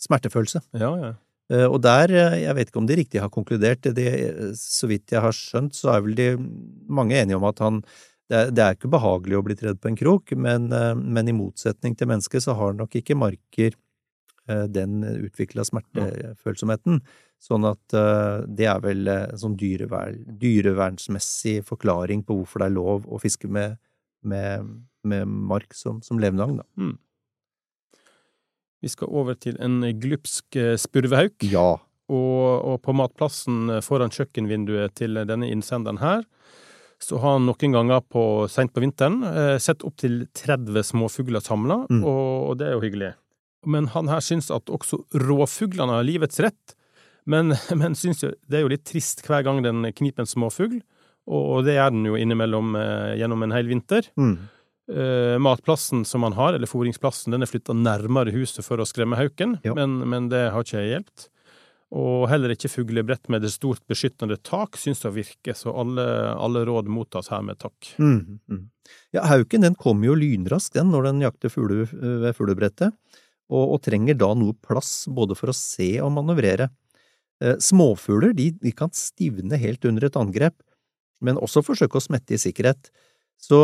smertefølelse. 0.00 0.60
Ja, 0.76 0.92
ja. 1.00 1.12
Eh, 1.50 1.66
og 1.66 1.80
der, 1.82 2.12
eh, 2.14 2.38
jeg 2.44 2.56
vet 2.56 2.70
ikke 2.70 2.80
om 2.80 2.86
de 2.86 2.98
riktig 3.00 3.22
har 3.22 3.32
konkludert, 3.32 3.88
det, 3.96 4.08
så 4.58 4.86
vidt 4.90 5.10
jeg 5.10 5.22
har 5.24 5.34
skjønt, 5.34 5.74
så 5.74 5.94
er 5.96 6.04
vel 6.06 6.16
de 6.18 6.30
mange 6.88 7.18
enige 7.18 7.40
om 7.40 7.48
at 7.50 7.62
han 7.64 7.82
det 8.30 8.38
er, 8.38 8.50
det 8.54 8.62
er 8.62 8.76
ikke 8.76 8.92
behagelig 8.92 9.40
å 9.40 9.42
bli 9.42 9.56
tredd 9.58 9.80
på 9.82 9.88
en 9.90 9.96
krok, 9.98 10.30
men, 10.38 10.68
eh, 10.70 10.92
men 10.94 11.30
i 11.30 11.34
motsetning 11.34 11.96
til 11.98 12.06
mennesket 12.12 12.44
så 12.44 12.54
har 12.54 12.76
nok 12.78 13.00
ikke 13.02 13.18
marker 13.18 13.78
den 14.50 15.04
utvikla 15.04 15.62
smertefølsomheten. 15.62 16.96
Sånn 17.38 17.66
at 17.68 17.92
det 18.50 18.66
er 18.66 18.80
vel 18.82 19.06
en 19.06 19.38
sånn 19.38 19.52
dyrevern, 19.60 20.24
dyrevernsmessig 20.40 21.60
forklaring 21.68 22.24
på 22.26 22.34
hvorfor 22.40 22.64
det 22.64 22.66
er 22.66 22.74
lov 22.74 23.06
å 23.06 23.20
fiske 23.22 23.46
med, 23.46 23.76
med, 24.26 24.72
med 25.06 25.30
mark 25.52 25.76
som, 25.76 26.00
som 26.02 26.18
levende 26.18 26.48
agn, 26.48 26.58
da. 26.64 26.66
Mm. 26.82 26.96
Vi 28.80 28.90
skal 28.90 29.12
over 29.12 29.36
til 29.36 29.58
en 29.60 29.82
glupsk 30.00 30.56
eh, 30.56 30.76
spurvehauk. 30.80 31.44
Ja. 31.50 31.76
Og, 32.10 32.44
og, 32.66 32.80
på 32.82 32.94
matplassen 32.96 33.68
foran 33.86 34.10
kjøkkenvinduet 34.10 34.96
til 34.98 35.20
denne 35.28 35.46
innsenderen 35.52 36.00
her, 36.02 36.24
så 37.00 37.18
har 37.18 37.38
han 37.38 37.46
noen 37.48 37.74
ganger 37.74 38.02
på, 38.12 38.22
sent 38.52 38.74
på 38.74 38.82
vinteren 38.84 39.22
eh, 39.24 39.56
sett 39.62 39.84
opptil 39.86 40.24
30 40.36 40.84
småfugler 40.90 41.44
samla, 41.44 41.84
mm. 41.88 42.02
og, 42.04 42.26
og, 42.50 42.54
det 42.60 42.68
er 42.68 42.76
jo 42.76 42.84
hyggelig. 42.84 43.12
Men 43.70 43.88
han 43.94 44.10
her 44.12 44.22
syns 44.24 44.50
at 44.52 44.72
også 44.72 45.02
råfuglene 45.22 45.96
har 45.96 46.06
livets 46.06 46.40
rett, 46.44 46.76
men, 47.30 47.54
men 47.80 47.96
syns 47.98 48.24
jo 48.24 48.32
det 48.48 48.60
er 48.60 48.66
jo 48.66 48.72
litt 48.72 48.86
trist 48.88 49.24
hver 49.26 49.46
gang 49.46 49.62
den 49.64 49.88
kniper 49.96 50.26
en 50.26 50.30
småfugl, 50.30 50.80
og 51.30 51.62
det 51.66 51.76
gjør 51.76 51.92
den 51.94 52.08
jo 52.08 52.18
innimellom 52.18 52.74
eh, 52.80 53.16
gjennom 53.20 53.46
en 53.46 53.54
hel 53.54 53.68
vinter. 53.70 54.08
Mm. 54.20 54.34
Uh, 54.90 55.36
matplassen 55.38 56.02
som 56.08 56.24
han 56.26 56.34
har, 56.34 56.56
eller 56.56 56.66
fôringsplassen, 56.66 57.30
den 57.30 57.44
er 57.44 57.50
flytta 57.50 57.76
nærmere 57.76 58.32
huset 58.34 58.64
for 58.66 58.80
å 58.82 58.86
skremme 58.88 59.18
hauken, 59.18 59.60
ja. 59.62 59.74
men, 59.76 60.00
men, 60.10 60.26
det 60.32 60.48
har 60.50 60.66
ikke 60.66 60.82
hjulpet. 60.82 61.28
Og 61.90 62.28
heller 62.30 62.52
ikke 62.54 62.70
fuglebrett 62.70 63.26
med 63.30 63.42
det 63.42 63.50
stort 63.50 63.82
beskyttende 63.90 64.36
tak 64.46 64.78
syns 64.78 65.02
å 65.06 65.10
virke, 65.14 65.56
så 65.58 65.72
alle, 65.74 66.04
alle, 66.38 66.62
råd 66.68 66.90
mottas 66.90 67.32
her 67.32 67.42
med 67.42 67.58
takk. 67.58 67.92
Mm, 67.98 68.38
mm. 68.46 68.60
Ja, 69.16 69.24
hauken 69.26 69.66
den 69.66 69.78
kommer 69.78 70.10
jo 70.10 70.14
lynraskt 70.18 70.78
den 70.78 70.92
når 70.94 71.08
den 71.08 71.24
jakter 71.24 71.50
fugle 71.50 71.88
ved 71.90 72.30
fuglebrettet, 72.38 72.94
og, 73.50 73.64
og, 73.64 73.78
trenger 73.82 74.18
da 74.18 74.30
noe 74.38 74.54
plass 74.62 75.08
både 75.10 75.34
for 75.38 75.50
å 75.50 75.56
se 75.56 75.96
og 76.02 76.12
manøvrere. 76.14 76.70
Eh, 77.42 77.56
småfugler 77.58 78.34
de, 78.38 78.50
de 78.62 78.74
kan 78.76 78.92
stivne 78.94 79.58
helt 79.58 79.86
under 79.88 80.06
et 80.06 80.18
angrep, 80.18 80.60
men 81.24 81.40
også 81.42 81.64
forsøke 81.66 81.98
å 81.98 82.04
smette 82.04 82.36
i 82.36 82.40
sikkerhet. 82.40 82.92
Så 83.40 83.58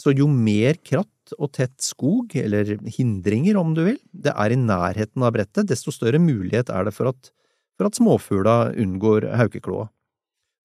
så 0.00 0.12
jo 0.16 0.28
mer 0.30 0.78
kratt 0.84 1.34
og 1.36 1.50
tett 1.56 1.74
skog, 1.82 2.34
eller 2.38 2.76
hindringer 2.98 3.58
om 3.58 3.74
du 3.74 3.82
vil, 3.88 3.98
det 4.12 4.34
er 4.34 4.54
i 4.54 4.60
nærheten 4.60 5.24
av 5.26 5.34
brettet, 5.34 5.66
desto 5.70 5.94
større 5.94 6.20
mulighet 6.22 6.70
er 6.70 6.86
det 6.86 6.94
for 6.94 7.10
at, 7.10 7.30
for 7.76 7.88
at 7.88 7.98
småfugla 7.98 8.56
unngår 8.78 9.30
haukekloa. 9.40 9.88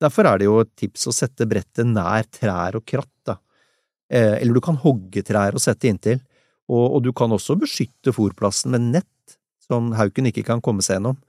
Derfor 0.02 0.28
er 0.28 0.42
det 0.42 0.50
jo 0.50 0.60
et 0.64 0.74
tips 0.80 1.08
å 1.10 1.14
sette 1.14 1.46
brettet 1.50 1.88
nær 1.88 2.26
trær 2.34 2.78
og 2.80 2.86
kratt, 2.90 3.14
da. 3.28 3.38
Eh, 4.12 4.38
eller 4.42 4.58
du 4.58 4.64
kan 4.66 4.80
hogge 4.82 5.24
trær 5.26 5.58
og 5.58 5.64
sette 5.64 5.90
inntil, 5.90 6.22
og, 6.72 6.86
og 6.98 7.04
du 7.06 7.12
kan 7.16 7.32
også 7.34 7.58
beskytte 7.62 8.14
fòrplassen 8.16 8.74
med 8.76 8.90
nett, 8.98 9.38
som 9.62 9.94
hauken 9.96 10.30
ikke 10.30 10.46
kan 10.48 10.62
komme 10.64 10.84
seg 10.84 11.00
gjennom, 11.00 11.20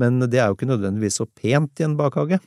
men 0.00 0.18
det 0.26 0.40
er 0.40 0.50
jo 0.50 0.56
ikke 0.56 0.70
nødvendigvis 0.72 1.20
så 1.20 1.28
pent 1.28 1.80
i 1.80 1.86
en 1.86 1.96
bakhage. 1.98 2.40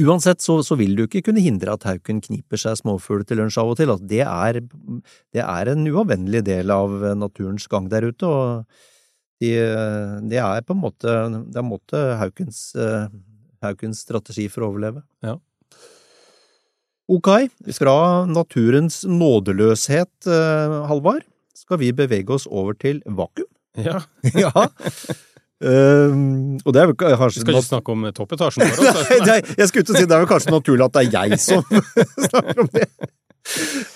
Uansett 0.00 0.40
så, 0.40 0.56
så, 0.64 0.76
vil 0.80 0.94
du 0.96 1.02
ikke 1.04 1.20
kunne 1.26 1.42
hindre 1.44 1.74
at 1.74 1.84
hauken 1.84 2.22
kniper 2.24 2.60
seg 2.60 2.78
småfugl 2.80 3.26
til 3.28 3.42
lunsj 3.42 3.58
av 3.60 3.72
og 3.74 3.76
til. 3.76 3.92
Altså, 3.92 4.08
det, 4.08 4.22
er, 4.24 4.60
det 5.36 5.42
er 5.44 5.70
en 5.72 5.84
uavvendelig 5.90 6.40
del 6.46 6.72
av 6.72 6.94
naturens 7.20 7.68
gang 7.68 7.90
der 7.92 8.08
ute, 8.08 8.28
og 8.28 8.64
de, 9.42 9.52
det 10.30 10.40
er 10.40 10.64
på 10.64 10.72
en 10.72 10.80
måte, 10.80 11.16
det 11.52 11.60
er 11.60 11.66
måte 11.66 12.02
haukens, 12.22 12.70
haukens, 13.64 14.04
strategi 14.06 14.46
for 14.48 14.64
å 14.64 14.70
overleve. 14.72 15.04
Ja. 15.26 15.36
Ok, 17.12 17.28
fra 17.76 17.96
naturens 18.30 19.02
nådeløshet, 19.04 20.30
Halvard, 20.88 21.26
skal 21.58 21.82
vi 21.82 21.92
bevege 21.92 22.32
oss 22.32 22.48
over 22.48 22.78
til 22.78 23.02
vakuum. 23.04 23.50
Ja. 23.76 24.00
ja. 24.46 24.68
Uh, 25.62 26.58
og 26.66 26.74
det 26.74 26.80
er 26.82 26.88
vel 26.90 26.96
kanskje 26.98 27.44
Skal 27.44 27.54
ikke 27.54 27.68
snakke 27.68 27.94
om 27.94 28.06
toppetasjen 28.16 28.64
vår? 28.66 28.88
Altså. 28.90 29.18
Nei, 29.28 29.36
jeg 29.60 29.70
skulle 29.70 29.84
ikke 29.86 29.94
si 29.94 30.08
det 30.08 30.16
er 30.16 30.24
vel 30.24 30.30
kanskje 30.32 30.54
naturlig 30.54 30.86
at 30.88 30.96
det 30.96 31.04
er 31.04 31.12
jeg 31.14 31.42
som 31.42 31.62
snakker 32.28 32.64
om 32.64 32.70
det. 32.74 32.88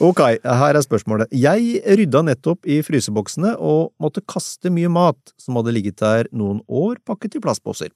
Ok, 0.02 0.20
her 0.42 0.76
er 0.79 0.83
spørsmålet. 0.83 1.31
Jeg 1.35 1.81
rydda 1.98 2.22
nettopp 2.26 2.66
i 2.66 2.81
fryseboksene 2.87 3.55
og 3.62 3.92
måtte 4.02 4.22
kaste 4.26 4.72
mye 4.74 4.90
mat 4.92 5.35
som 5.40 5.59
hadde 5.59 5.74
ligget 5.74 5.98
der 6.02 6.31
noen 6.35 6.62
år 6.66 6.98
pakket 7.07 7.38
i 7.38 7.42
plastposer. 7.42 7.92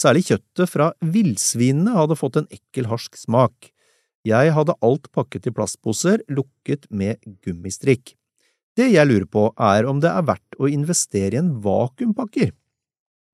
Særlig 0.00 0.26
kjøttet 0.28 0.68
fra 0.68 0.90
villsvinene 1.00 1.96
hadde 1.96 2.18
fått 2.20 2.40
en 2.40 2.48
ekkel, 2.52 2.88
harsk 2.90 3.16
smak. 3.16 3.70
Jeg 4.26 4.52
hadde 4.52 4.76
alt 4.84 5.08
pakket 5.14 5.48
i 5.48 5.54
plastposer, 5.54 6.24
lukket 6.28 6.88
med 6.90 7.20
gummistrikk. 7.44 8.16
Det 8.76 8.90
jeg 8.92 9.08
lurer 9.08 9.28
på, 9.30 9.48
er 9.56 9.88
om 9.88 10.02
det 10.02 10.10
er 10.12 10.26
verdt 10.28 10.58
å 10.60 10.68
investere 10.68 11.36
i 11.36 11.40
en 11.40 11.54
vakuumpakker. 11.64 12.52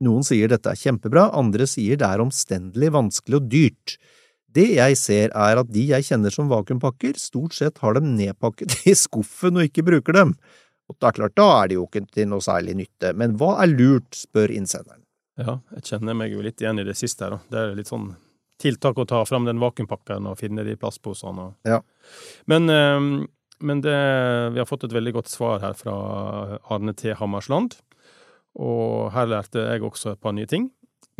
Noen 0.02 0.26
sier 0.26 0.50
dette 0.50 0.72
er 0.72 0.78
kjempebra, 0.78 1.28
andre 1.38 1.68
sier 1.70 2.00
det 2.00 2.08
er 2.08 2.22
omstendelig, 2.24 2.90
vanskelig 2.94 3.38
og 3.38 3.46
dyrt. 3.52 3.96
Det 4.52 4.66
jeg 4.74 4.96
ser 5.00 5.30
er 5.32 5.60
at 5.60 5.70
de 5.72 5.84
jeg 5.92 6.08
kjenner 6.10 6.34
som 6.34 6.50
vakuumpakker, 6.50 7.16
stort 7.20 7.54
sett 7.56 7.78
har 7.80 7.96
dem 7.96 8.10
nedpakket 8.18 8.82
i 8.90 8.96
skuffen 8.98 9.60
og 9.60 9.70
ikke 9.70 9.86
bruker 9.86 10.18
dem. 10.18 10.34
Og 10.90 10.98
det 10.98 11.08
er 11.08 11.16
klart, 11.20 11.36
da 11.38 11.46
er 11.62 11.70
de 11.70 11.78
jo 11.78 11.86
ikke 11.86 12.02
til 12.12 12.28
noe 12.28 12.44
særlig 12.44 12.74
nytte, 12.82 13.14
men 13.16 13.38
hva 13.40 13.54
er 13.62 13.70
lurt, 13.70 14.10
spør 14.18 14.52
innsenderen. 14.52 15.00
Ja, 15.40 15.60
jeg 15.78 15.86
kjenner 15.88 16.16
meg 16.18 16.34
jo 16.34 16.42
litt 16.44 16.60
igjen 16.60 16.82
i 16.82 16.84
det 16.84 16.98
siste 16.98 17.24
her, 17.24 17.38
da. 17.38 17.40
Det 17.48 17.60
er 17.62 17.78
litt 17.78 17.88
sånn 17.88 18.10
tiltak 18.62 18.98
å 19.00 19.06
ta 19.08 19.22
fram 19.26 19.46
den 19.48 19.62
vakuumpakken 19.62 20.28
og 20.28 20.36
finne 20.42 20.66
de 20.66 20.76
plastposene. 20.78 21.48
Ja. 21.66 21.80
Men, 22.50 22.68
men 23.62 23.80
det, 23.82 23.96
vi 24.52 24.60
har 24.60 24.68
fått 24.68 24.84
et 24.86 24.94
veldig 24.94 25.16
godt 25.16 25.32
svar 25.32 25.62
her 25.64 25.74
fra 25.78 25.96
Arne 26.70 26.94
T. 26.98 27.14
Hammersland. 27.18 27.78
Og 28.60 29.10
her 29.14 29.26
lærte 29.30 29.62
jeg 29.64 29.82
også 29.86 30.12
et 30.12 30.20
par 30.20 30.34
nye 30.36 30.46
ting. 30.50 30.70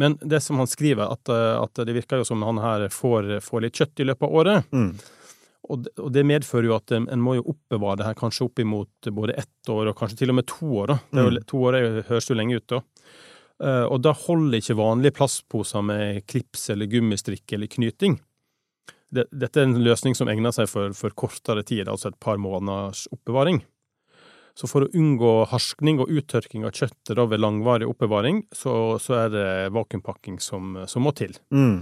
Men 0.00 0.16
det 0.20 0.40
som 0.42 0.56
han 0.60 0.68
skriver, 0.68 1.04
at, 1.12 1.28
at 1.28 1.82
det 1.86 1.94
virker 1.94 2.20
jo 2.20 2.26
som 2.28 2.42
han 2.42 2.58
her 2.62 2.86
får, 2.92 3.34
får 3.44 3.64
litt 3.64 3.76
kjøtt 3.78 4.00
i 4.02 4.06
løpet 4.08 4.26
av 4.28 4.36
året. 4.40 4.70
Mm. 4.72 4.94
Og 5.72 5.82
det, 5.84 5.92
og 6.02 6.08
det 6.12 6.24
medfører 6.26 6.66
jo 6.66 6.74
at 6.74 6.92
en, 6.96 7.04
en 7.12 7.22
må 7.22 7.36
jo 7.38 7.44
oppbevare 7.52 8.00
det 8.00 8.06
her 8.08 8.16
kanskje 8.18 8.48
oppimot 8.48 9.10
både 9.14 9.36
ett 9.38 9.70
år 9.70 9.92
og 9.92 9.98
kanskje 10.00 10.22
til 10.22 10.32
og 10.32 10.40
med 10.40 10.48
to 10.50 10.72
år. 10.82 10.94
da. 10.94 10.98
Jo, 11.12 11.28
Mm. 11.28 11.38
To 11.52 11.60
år 11.68 11.78
jo, 11.78 11.92
høres 12.08 12.28
jo 12.30 12.34
lenge 12.38 12.56
ut, 12.58 12.66
da. 12.72 12.80
Eh, 13.62 13.84
og 13.86 14.00
da 14.02 14.12
holder 14.24 14.58
ikke 14.58 14.78
vanlige 14.80 15.14
plastposer 15.20 15.84
med 15.86 16.24
klips 16.26 16.68
eller 16.74 16.90
gummistrikk 16.90 17.52
eller 17.54 17.70
knyting. 17.70 18.18
Dette 19.12 19.60
er 19.60 19.68
en 19.68 19.82
løsning 19.84 20.16
som 20.16 20.30
egner 20.32 20.54
seg 20.56 20.70
for, 20.72 20.94
for 20.96 21.12
kortere 21.12 21.62
tid, 21.68 21.84
altså 21.86 22.08
et 22.08 22.18
par 22.20 22.40
måneders 22.40 23.04
oppbevaring. 23.12 23.60
Så 24.58 24.68
for 24.68 24.84
å 24.84 24.90
unngå 24.92 25.32
harskning 25.48 26.00
og 26.02 26.10
uttørking 26.12 26.66
av 26.68 26.74
kjøttet 26.76 27.16
ved 27.16 27.40
langvarig 27.40 27.88
oppbevaring, 27.88 28.42
så, 28.52 28.98
så 29.00 29.16
er 29.24 29.30
det 29.32 29.46
vakuumpakking 29.72 30.38
som, 30.44 30.76
som 30.86 31.06
må 31.06 31.14
til. 31.16 31.38
Mm. 31.54 31.80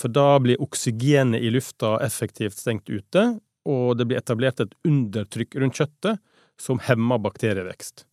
For 0.00 0.12
da 0.12 0.34
blir 0.42 0.60
oksygenet 0.60 1.40
i 1.40 1.52
lufta 1.52 1.96
effektivt 2.04 2.60
stengt 2.60 2.92
ute, 2.92 3.24
og 3.68 3.96
det 3.96 4.06
blir 4.08 4.20
etablert 4.20 4.60
et 4.62 4.76
undertrykk 4.88 5.58
rundt 5.60 5.80
kjøttet 5.80 6.20
som 6.60 6.80
hemmer 6.84 7.20
bakterievekst. 7.24 8.04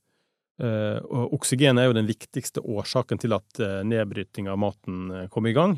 Eh, 0.57 0.97
oksygen 1.37 1.77
er 1.77 1.89
jo 1.89 1.95
den 1.99 2.07
viktigste 2.09 2.63
årsaken 2.65 3.19
til 3.21 3.35
at 3.37 3.59
eh, 3.61 3.83
nedbryting 3.85 4.47
av 4.49 4.57
maten 4.61 5.11
eh, 5.11 5.27
kommer 5.29 5.51
i 5.51 5.57
gang, 5.57 5.75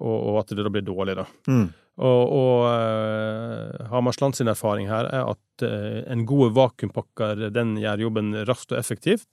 og, 0.00 0.16
og 0.16 0.40
at 0.42 0.54
det 0.54 0.64
da 0.64 0.72
blir 0.72 0.84
dårlig, 0.86 1.16
da. 1.18 1.26
Mm. 1.50 1.68
Og, 2.02 2.22
og 2.32 2.62
eh, 2.70 3.84
Hammersland 3.92 4.38
sin 4.38 4.48
erfaring 4.48 4.88
her 4.88 5.10
er 5.12 5.28
at 5.34 5.66
eh, 5.66 6.00
en 6.12 6.24
god 6.28 6.54
vakuumpakker 6.56 7.50
den 7.52 7.76
gjør 7.82 8.06
jobben 8.06 8.32
raskt 8.48 8.72
og 8.72 8.80
effektivt. 8.80 9.28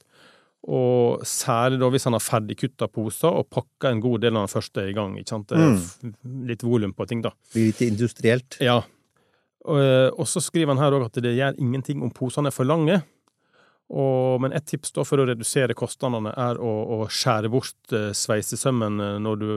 Og 0.68 1.24
særlig 1.24 1.80
da 1.80 1.88
hvis 1.88 2.04
han 2.10 2.18
har 2.18 2.24
ferdigkutta 2.24 2.90
poser 2.92 3.32
og 3.32 3.48
pakka 3.48 3.94
en 3.94 4.02
god 4.04 4.26
del 4.26 4.36
av 4.36 4.44
den 4.44 4.52
første 4.52 4.84
i 4.90 4.96
gang. 4.96 5.16
ikke 5.16 5.32
sant? 5.32 5.56
Mm. 5.56 6.16
Litt 6.50 6.66
volum 6.68 6.92
på 6.98 7.08
ting, 7.08 7.24
da. 7.24 7.32
Blir 7.54 7.70
litt 7.72 7.80
industrielt. 7.88 8.60
Ja. 8.60 8.82
Og, 9.70 9.80
eh, 9.80 10.10
og 10.12 10.28
så 10.28 10.44
skriver 10.44 10.74
han 10.74 10.84
her 10.84 10.98
òg 10.98 11.08
at 11.08 11.22
det 11.24 11.38
gjør 11.38 11.56
ingenting 11.64 12.04
om 12.04 12.12
posene 12.12 12.52
er 12.52 12.56
for 12.56 12.68
lange. 12.68 13.00
Og, 13.90 14.38
men 14.44 14.54
et 14.54 14.68
tips 14.70 14.94
da 14.94 15.02
for 15.08 15.22
å 15.22 15.26
redusere 15.26 15.74
kostnadene 15.78 16.30
er 16.38 16.60
å, 16.62 16.74
å 16.94 16.98
skjære 17.10 17.50
bort 17.50 17.96
eh, 17.96 18.12
sveisesømmen 18.14 19.02
eh, 19.02 19.16
når 19.26 19.40
du 19.42 19.50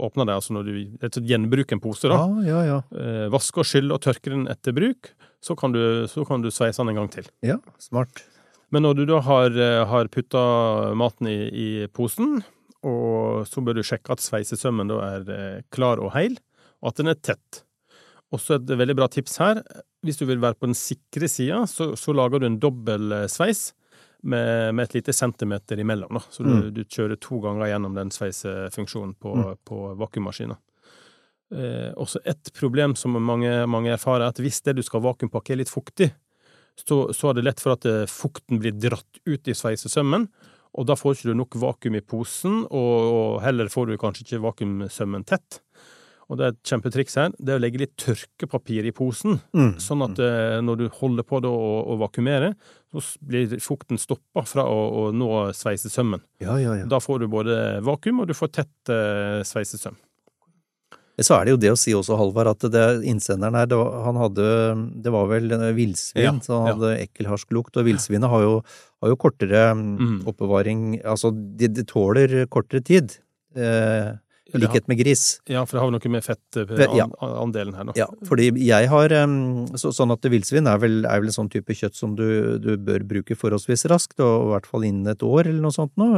åpner 0.00 0.30
det, 0.30 0.38
altså 0.38 0.56
når 0.56 0.70
du 0.70 0.78
rett 1.02 1.18
gjenbruker 1.20 1.76
en 1.76 1.82
pose. 1.84 2.08
da. 2.08 2.16
Ja, 2.16 2.44
ja, 2.48 2.62
ja. 2.70 2.78
Eh, 2.96 3.26
vaske 3.34 3.60
og 3.60 3.68
skylle 3.68 3.92
og 3.92 4.00
tørke 4.06 4.32
den 4.32 4.46
etter 4.48 4.72
bruk, 4.76 5.12
så 5.44 5.56
kan 5.60 5.76
du, 5.76 5.82
så 6.08 6.24
kan 6.24 6.40
du 6.40 6.48
sveise 6.48 6.80
den 6.80 6.94
en 6.94 7.02
gang 7.02 7.12
til. 7.12 7.28
Ja, 7.44 7.58
smart. 7.82 8.24
Men 8.72 8.86
når 8.86 8.96
du 8.98 9.04
da 9.12 9.20
har, 9.22 9.52
eh, 9.52 9.84
har 9.86 10.08
putta 10.08 10.40
maten 10.96 11.28
i, 11.30 11.38
i 11.52 11.68
posen, 11.92 12.40
og 12.84 13.44
så 13.48 13.62
bør 13.64 13.78
du 13.78 13.84
sjekke 13.86 14.16
at 14.16 14.24
sveisesømmen 14.24 14.90
da 14.90 15.00
er 15.12 15.30
eh, 15.34 15.60
klar 15.74 16.00
og 16.00 16.14
heil, 16.16 16.40
og 16.80 16.92
at 16.92 17.00
den 17.00 17.12
er 17.12 17.20
tett. 17.20 17.62
Også 18.34 18.58
et 18.58 18.72
veldig 18.80 18.96
bra 18.98 19.12
tips 19.12 19.38
her, 19.44 19.60
hvis 20.04 20.18
du 20.20 20.26
vil 20.28 20.40
være 20.42 20.54
på 20.60 20.68
den 20.68 20.76
sikre 20.78 21.28
sida, 21.30 21.62
så, 21.70 21.92
så 21.98 22.12
lager 22.16 22.40
du 22.42 22.46
en 22.50 22.60
dobbel 22.62 23.12
eh, 23.12 23.26
sveis 23.32 23.72
med, 24.24 24.72
med 24.76 24.86
et 24.88 24.94
lite 25.00 25.12
centimeter 25.16 25.80
imellom. 25.82 26.14
Da. 26.16 26.22
Så 26.32 26.44
du, 26.46 26.50
Mm. 26.54 26.70
du 26.76 26.82
kjører 26.84 27.18
to 27.20 27.40
ganger 27.44 27.68
gjennom 27.72 27.94
den 27.96 28.10
sveisefunksjonen 28.14 29.16
på, 29.20 29.34
Mm. 29.36 29.56
på 29.68 29.80
vakuummaskina. 30.00 30.56
Eh, 31.54 31.92
også 32.00 32.18
et 32.24 32.48
problem 32.56 32.94
som 32.96 33.12
mange, 33.20 33.50
mange 33.68 33.92
erfarer, 33.92 34.24
er 34.24 34.32
at 34.32 34.40
hvis 34.42 34.62
det 34.64 34.76
du 34.78 34.82
skal 34.82 35.02
vakuumpakke 35.04 35.52
er 35.52 35.60
litt 35.60 35.70
fuktig, 35.72 36.10
så, 36.74 37.04
så 37.14 37.30
er 37.30 37.34
det 37.38 37.44
lett 37.46 37.60
for 37.62 37.76
at 37.76 37.84
eh, 37.86 38.06
fukten 38.10 38.58
blir 38.62 38.72
dratt 38.80 39.20
ut 39.28 39.46
i 39.48 39.54
sveisesømmen, 39.54 40.24
og 40.74 40.86
da 40.88 40.96
får 40.98 41.14
ikke 41.14 41.30
du 41.30 41.36
nok 41.38 41.54
vakuum 41.62 41.94
i 41.94 42.02
posen, 42.02 42.64
og, 42.66 42.96
og 43.14 43.42
heller 43.44 43.68
får 43.70 43.92
du 43.92 43.98
kanskje 44.00 44.24
ikke 44.24 44.40
vakuumsømmen 44.48 45.22
tett. 45.28 45.60
Og 46.30 46.38
det 46.40 46.44
er 46.46 46.54
et 46.54 46.62
kjempetriks 46.70 47.18
her, 47.20 47.34
det 47.36 47.52
er 47.52 47.58
å 47.58 47.62
legge 47.62 47.82
litt 47.82 47.96
tørkepapir 48.00 48.86
i 48.88 48.92
posen, 48.96 49.40
Mm. 49.52 49.74
sånn 49.82 50.04
at 50.06 50.18
eh, 50.24 50.60
når 50.64 50.78
du 50.80 50.88
holder 51.00 51.22
på 51.28 51.42
da 51.44 51.50
å, 51.52 51.74
å 51.92 51.98
vakuumere, 52.00 52.54
så 52.94 53.02
blir 53.20 53.52
fukten 53.60 53.98
stoppa 54.00 54.44
fra 54.48 54.64
å, 54.64 54.80
å 55.02 55.12
nå 55.12 55.28
sveisesømmen. 55.52 56.22
Ja, 56.40 56.56
ja, 56.62 56.78
ja. 56.80 56.86
Da 56.88 57.00
får 57.02 57.20
du 57.24 57.28
både 57.28 57.58
vakuum, 57.84 58.22
og 58.24 58.30
du 58.30 58.34
får 58.38 58.52
tett 58.56 58.92
eh, 58.94 59.42
sveisesøm. 59.44 59.98
Så 61.22 61.36
er 61.36 61.44
det 61.46 61.52
jo 61.52 61.58
det 61.62 61.70
å 61.70 61.76
si 61.78 61.92
også, 61.94 62.16
Halvard, 62.18 62.48
at 62.56 62.64
det, 62.74 62.82
innsenderen 63.06 63.54
her, 63.54 63.68
det 63.70 63.76
var, 63.78 63.92
han 64.02 64.16
hadde 64.18 64.46
Det 65.04 65.12
var 65.14 65.28
vel 65.30 65.52
eh, 65.54 65.68
villsvin, 65.76 66.24
Ja, 66.24 66.32
så 66.42 66.56
han 66.64 66.72
hadde 66.72 66.96
ekkel 67.04 67.28
harsk 67.30 67.52
lukt. 67.54 67.76
Og 67.78 67.86
villsvinet 67.86 68.26
har, 68.32 68.46
har 69.04 69.12
jo 69.12 69.18
kortere 69.22 69.68
mm, 69.78 70.24
oppbevaring 70.32 70.80
Altså, 71.04 71.30
de, 71.30 71.68
de 71.70 71.84
tåler 71.86 72.34
kortere 72.50 72.82
tid. 72.82 73.14
Eh, 73.54 74.10
likhet 74.62 74.86
med 74.88 74.98
gris. 74.98 75.40
Ja, 75.50 75.64
for 75.64 75.76
det 75.76 75.80
har 75.82 75.90
vel 75.90 75.96
noe 75.98 76.12
med 76.14 76.24
fettandelen 76.24 77.74
her, 77.76 77.84
nå. 77.88 77.94
Ja, 77.98 78.06
fordi 78.28 78.50
jeg 78.64 78.88
har 78.92 79.14
så, 79.80 79.92
Sånn 79.94 80.12
at 80.14 80.26
villsvin 80.30 80.66
er 80.70 80.78
vel, 80.82 81.04
er 81.06 81.20
vel 81.22 81.30
en 81.30 81.36
sånn 81.36 81.50
type 81.52 81.74
kjøtt 81.76 81.94
som 81.98 82.14
du, 82.18 82.58
du 82.62 82.74
bør 82.76 83.04
bruke 83.08 83.36
forholdsvis 83.38 83.86
raskt, 83.92 84.18
og 84.24 84.48
i 84.48 84.52
hvert 84.54 84.66
fall 84.70 84.86
innen 84.88 85.10
et 85.12 85.22
år 85.26 85.46
eller 85.48 85.62
noe 85.64 85.74
sånt 85.74 85.94
nå. 86.00 86.08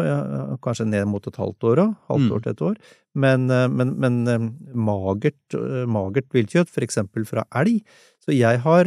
Kanskje 0.64 0.88
ned 0.88 1.06
mot 1.10 1.26
et 1.28 1.36
halvt 1.40 1.68
år 1.72 1.84
òg. 1.86 1.96
Halvt 2.10 2.26
Mm. 2.26 2.32
år 2.32 2.42
til 2.42 2.52
et 2.52 2.62
år. 2.64 2.76
Men, 3.16 3.50
eh, 3.50 3.68
men, 3.68 3.94
men 4.00 4.56
magert, 4.74 5.54
eh, 5.54 5.84
magert 5.86 6.28
viltkjøtt, 6.34 6.68
for 6.72 6.82
eksempel 6.84 7.26
fra 7.28 7.44
elg. 7.54 7.82
Så 8.24 8.34
jeg 8.34 8.58
har 8.64 8.84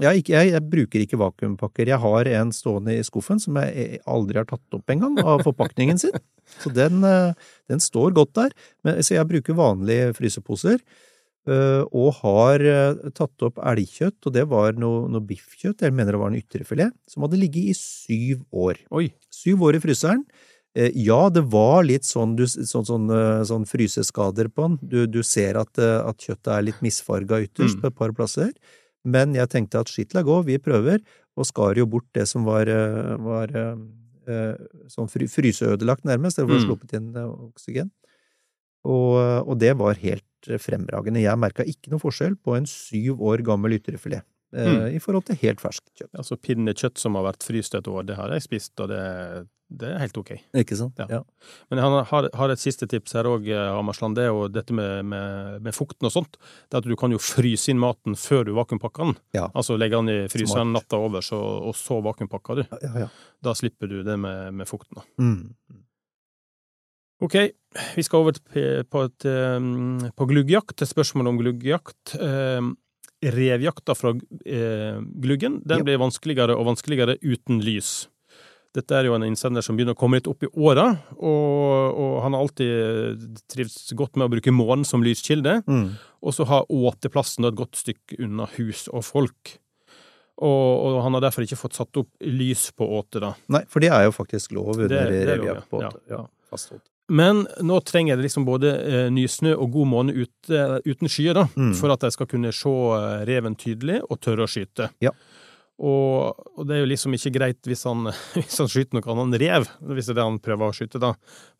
jeg, 0.00 0.20
ikke, 0.22 0.34
jeg, 0.36 0.52
jeg 0.52 0.64
bruker 0.70 1.04
ikke 1.04 1.18
vakuumpakker. 1.20 1.88
Jeg 1.88 1.98
har 2.02 2.28
en 2.36 2.50
stående 2.52 2.94
i 2.98 3.04
skuffen 3.06 3.40
som 3.40 3.56
jeg 3.62 4.00
aldri 4.08 4.36
har 4.42 4.48
tatt 4.50 4.76
opp 4.76 4.92
engang, 4.92 5.16
av 5.24 5.40
forpakningen 5.46 5.98
sin. 6.00 6.16
Så 6.62 6.72
den, 6.72 7.02
eh, 7.04 7.32
den 7.68 7.80
står 7.80 8.12
godt 8.16 8.34
der. 8.38 8.52
Men, 8.84 9.02
så 9.04 9.16
jeg 9.18 9.28
bruker 9.28 9.56
vanlige 9.58 10.12
fryseposer. 10.16 10.78
eh, 11.48 11.82
og 11.96 12.14
har 12.22 12.60
eh, 12.60 13.10
tatt 13.16 13.44
opp 13.46 13.58
elgkjøtt, 13.64 14.18
og 14.28 14.32
det 14.36 14.44
var 14.48 14.76
noe, 14.80 15.06
noe 15.12 15.24
biffkjøtt, 15.24 15.80
jeg 15.84 15.92
mener 15.96 16.12
det 16.16 16.20
var 16.20 16.32
en 16.32 16.40
ytrefilet, 16.40 16.92
som 17.08 17.24
hadde 17.24 17.40
ligget 17.40 17.70
i 17.72 17.76
syv 17.76 18.44
år. 18.52 18.80
Oi. 18.92 19.06
Syv 19.32 19.64
år 19.68 19.76
i 19.78 19.82
fryseren. 19.86 20.24
Ja, 20.78 21.24
det 21.32 21.42
var 21.50 21.80
litt 21.82 22.04
sånn, 22.06 22.36
du, 22.38 22.44
sånn, 22.46 22.84
sånn, 22.86 23.08
sånn 23.48 23.64
fryseskader 23.66 24.50
på 24.52 24.66
den. 24.68 24.74
Du, 24.84 24.98
du 25.10 25.22
ser 25.26 25.56
at, 25.58 25.72
at 25.80 26.20
kjøttet 26.22 26.52
er 26.54 26.66
litt 26.68 26.84
misfarga 26.84 27.40
ytterst 27.42 27.78
Mm. 27.78 27.80
på 27.82 27.88
et 27.90 27.96
par 27.98 28.12
plasser. 28.14 28.52
Men 29.04 29.34
jeg 29.34 29.48
tenkte 29.48 29.80
at 29.80 29.88
skitt 29.92 30.14
la 30.14 30.22
gå, 30.26 30.44
vi 30.44 30.58
prøver, 30.58 31.00
og 31.38 31.46
skar 31.46 31.74
jo 31.78 31.86
bort 31.86 32.06
det 32.14 32.26
som 32.28 32.44
var, 32.44 32.66
eh, 32.68 33.16
var 33.22 33.48
eh, 33.54 33.76
eh, 34.28 34.56
sånn 34.90 35.08
fry, 35.08 35.26
fryseødelagt 35.30 36.04
nærmest, 36.04 36.38
eller 36.38 36.48
det 36.58 36.62
Mm. 36.62 36.66
sluppet 36.66 36.92
inn 36.98 37.12
oksygen. 37.14 37.90
Og, 38.84 39.48
og 39.48 39.58
det 39.58 39.76
var 39.76 39.94
helt 39.94 40.24
fremragende. 40.62 41.20
Jeg 41.22 41.38
merka 41.38 41.64
ikke 41.66 41.90
noe 41.90 42.00
forskjell 42.02 42.36
på 42.42 42.56
en 42.56 42.66
syv 42.66 43.20
år 43.20 43.42
gammel 43.42 43.78
ytrefilet 43.78 44.22
Mm. 44.50 44.94
i 44.96 44.98
forhold 44.98 45.26
til 45.26 45.36
helt 45.36 45.60
ferskt 45.60 45.90
kjøtt. 45.94 46.14
Altså 46.16 46.36
pinnekjøtt 46.40 46.96
som 46.96 47.14
har 47.16 47.24
vært 47.26 47.44
fryst 47.44 47.74
et 47.74 47.84
år, 47.86 48.06
det 48.06 48.16
har 48.16 48.30
jeg 48.32 48.40
spist, 48.46 48.80
og 48.80 48.88
det, 48.88 49.46
det 49.68 49.88
er 49.92 50.00
helt 50.00 50.16
ok. 50.16 50.30
Ikke 50.56 50.76
sant? 50.78 50.96
Ja. 51.00 51.06
Ja. 51.18 51.48
Men 51.68 51.82
han 51.84 51.96
har, 52.08 52.28
har 52.34 52.52
et 52.52 52.62
siste 52.62 52.88
tips 52.88 53.12
her 53.18 53.28
òg, 53.28 53.48
Amarsland. 53.52 54.16
Det 54.16 54.24
er 54.24 54.30
jo 54.32 54.46
dette 54.52 54.72
med, 54.76 55.04
med, 55.10 55.58
med 55.64 55.76
fukten 55.76 56.08
og 56.08 56.14
sånt. 56.14 56.38
Det 56.68 56.78
er 56.78 56.80
at 56.80 56.88
du 56.88 56.96
kan 56.98 57.12
jo 57.12 57.20
fryse 57.20 57.68
inn 57.72 57.80
maten 57.82 58.16
før 58.18 58.48
du 58.48 58.54
vakuumpakker 58.56 59.10
den. 59.10 59.18
Ja. 59.36 59.48
Altså 59.52 59.76
legge 59.76 60.00
den 60.00 60.12
i 60.14 60.18
fryseren 60.32 60.72
natta 60.72 61.00
over, 61.00 61.24
så, 61.24 61.36
og 61.38 61.76
så 61.76 62.00
vakuumpakker 62.04 62.62
du. 62.62 62.64
Ja, 62.88 62.94
ja. 63.04 63.10
Da 63.44 63.54
slipper 63.58 63.90
du 63.90 64.00
det 64.06 64.16
med, 64.20 64.54
med 64.56 64.68
fukten. 64.70 65.02
da. 65.02 65.06
Mm. 65.20 65.84
Ok, 67.20 67.34
vi 67.96 68.02
skal 68.06 68.22
over 68.22 68.36
på, 68.88 69.00
et, 69.04 69.24
eh, 69.26 70.10
på 70.14 70.26
gluggjakt. 70.30 70.76
Et 70.82 70.90
spørsmål 70.90 71.32
om 71.32 71.40
gluggjakt. 71.40 72.14
Eh, 72.14 72.68
Revjakta 73.18 73.96
fra 73.98 74.12
eh, 74.46 75.00
gluggen 75.18 75.58
den 75.66 75.82
blir 75.82 75.98
vanskeligere 75.98 76.54
og 76.54 76.68
vanskeligere 76.70 77.16
uten 77.18 77.58
lys. 77.66 78.06
Dette 78.76 78.94
er 78.98 79.06
jo 79.08 79.14
en 79.16 79.24
innsender 79.24 79.64
som 79.64 79.76
begynner 79.78 79.96
å 79.96 79.98
komme 79.98 80.18
litt 80.18 80.28
opp 80.28 80.42
i 80.44 80.50
åra, 80.60 80.90
og, 81.16 81.96
og 81.98 82.18
han 82.22 82.34
har 82.36 82.42
alltid 82.44 83.38
trivdes 83.48 83.94
godt 83.96 84.18
med 84.20 84.26
å 84.28 84.32
bruke 84.34 84.52
månen 84.52 84.84
som 84.86 85.02
lyskilde. 85.02 85.62
Mm. 85.66 85.86
Og 86.22 86.34
så 86.36 86.44
har 86.50 86.68
åteplassen 86.68 87.48
et 87.48 87.56
godt 87.58 87.80
stykke 87.80 88.20
unna 88.26 88.46
hus 88.58 88.84
og 88.92 89.06
folk. 89.08 89.54
Og, 90.38 90.84
og 90.86 91.00
han 91.02 91.16
har 91.16 91.24
derfor 91.24 91.42
ikke 91.46 91.58
fått 91.58 91.74
satt 91.80 91.96
opp 91.98 92.12
lys 92.22 92.68
på 92.78 92.86
åte, 93.00 93.18
da. 93.24 93.32
Nei, 93.50 93.64
for 93.72 93.82
det 93.82 93.88
er 93.90 94.04
jo 94.06 94.12
faktisk 94.14 94.52
lov 94.54 94.76
under 94.76 94.88
Det- 94.92 95.08
det 95.26 95.32
er 95.34 95.42
lov, 95.42 95.64
på 95.72 95.82
ja. 95.82 95.88
åte. 95.88 96.00
Ja, 96.12 96.22
Ja. 96.52 96.78
Men 97.10 97.46
nå 97.64 97.78
trenger 97.88 98.16
det 98.16 98.26
liksom 98.26 98.44
både 98.44 98.68
eh, 98.84 99.06
nysnø 99.08 99.54
og 99.56 99.70
god 99.72 99.86
måne 99.88 100.12
ute, 100.12 100.58
uten 100.84 101.08
skyer, 101.08 101.32
da, 101.34 101.44
Mm. 101.56 101.74
for 101.74 101.90
at 101.90 102.00
de 102.04 102.10
skal 102.12 102.26
kunne 102.26 102.52
se 102.52 102.68
eh, 102.68 103.24
reven 103.24 103.56
tydelig 103.56 104.02
og 104.10 104.20
tørre 104.20 104.44
å 104.44 104.46
skyte. 104.48 104.90
Ja. 105.00 105.10
Og, 105.78 106.34
og 106.58 106.64
det 106.66 106.74
er 106.74 106.80
jo 106.82 106.90
liksom 106.90 107.14
ikke 107.14 107.32
greit 107.36 107.68
hvis 107.68 107.84
han, 107.86 108.10
hvis 108.36 108.58
han 108.58 108.70
skyter 108.70 108.98
noe 108.98 109.12
annet 109.14 109.26
enn 109.26 109.42
rev, 109.44 109.68
hvis 109.92 110.08
det 110.08 110.16
er 110.16 110.20
det 110.20 110.28
han 110.28 110.40
prøver 110.42 110.70
å 110.72 110.76
skyte, 110.76 111.02
da. 111.02 111.12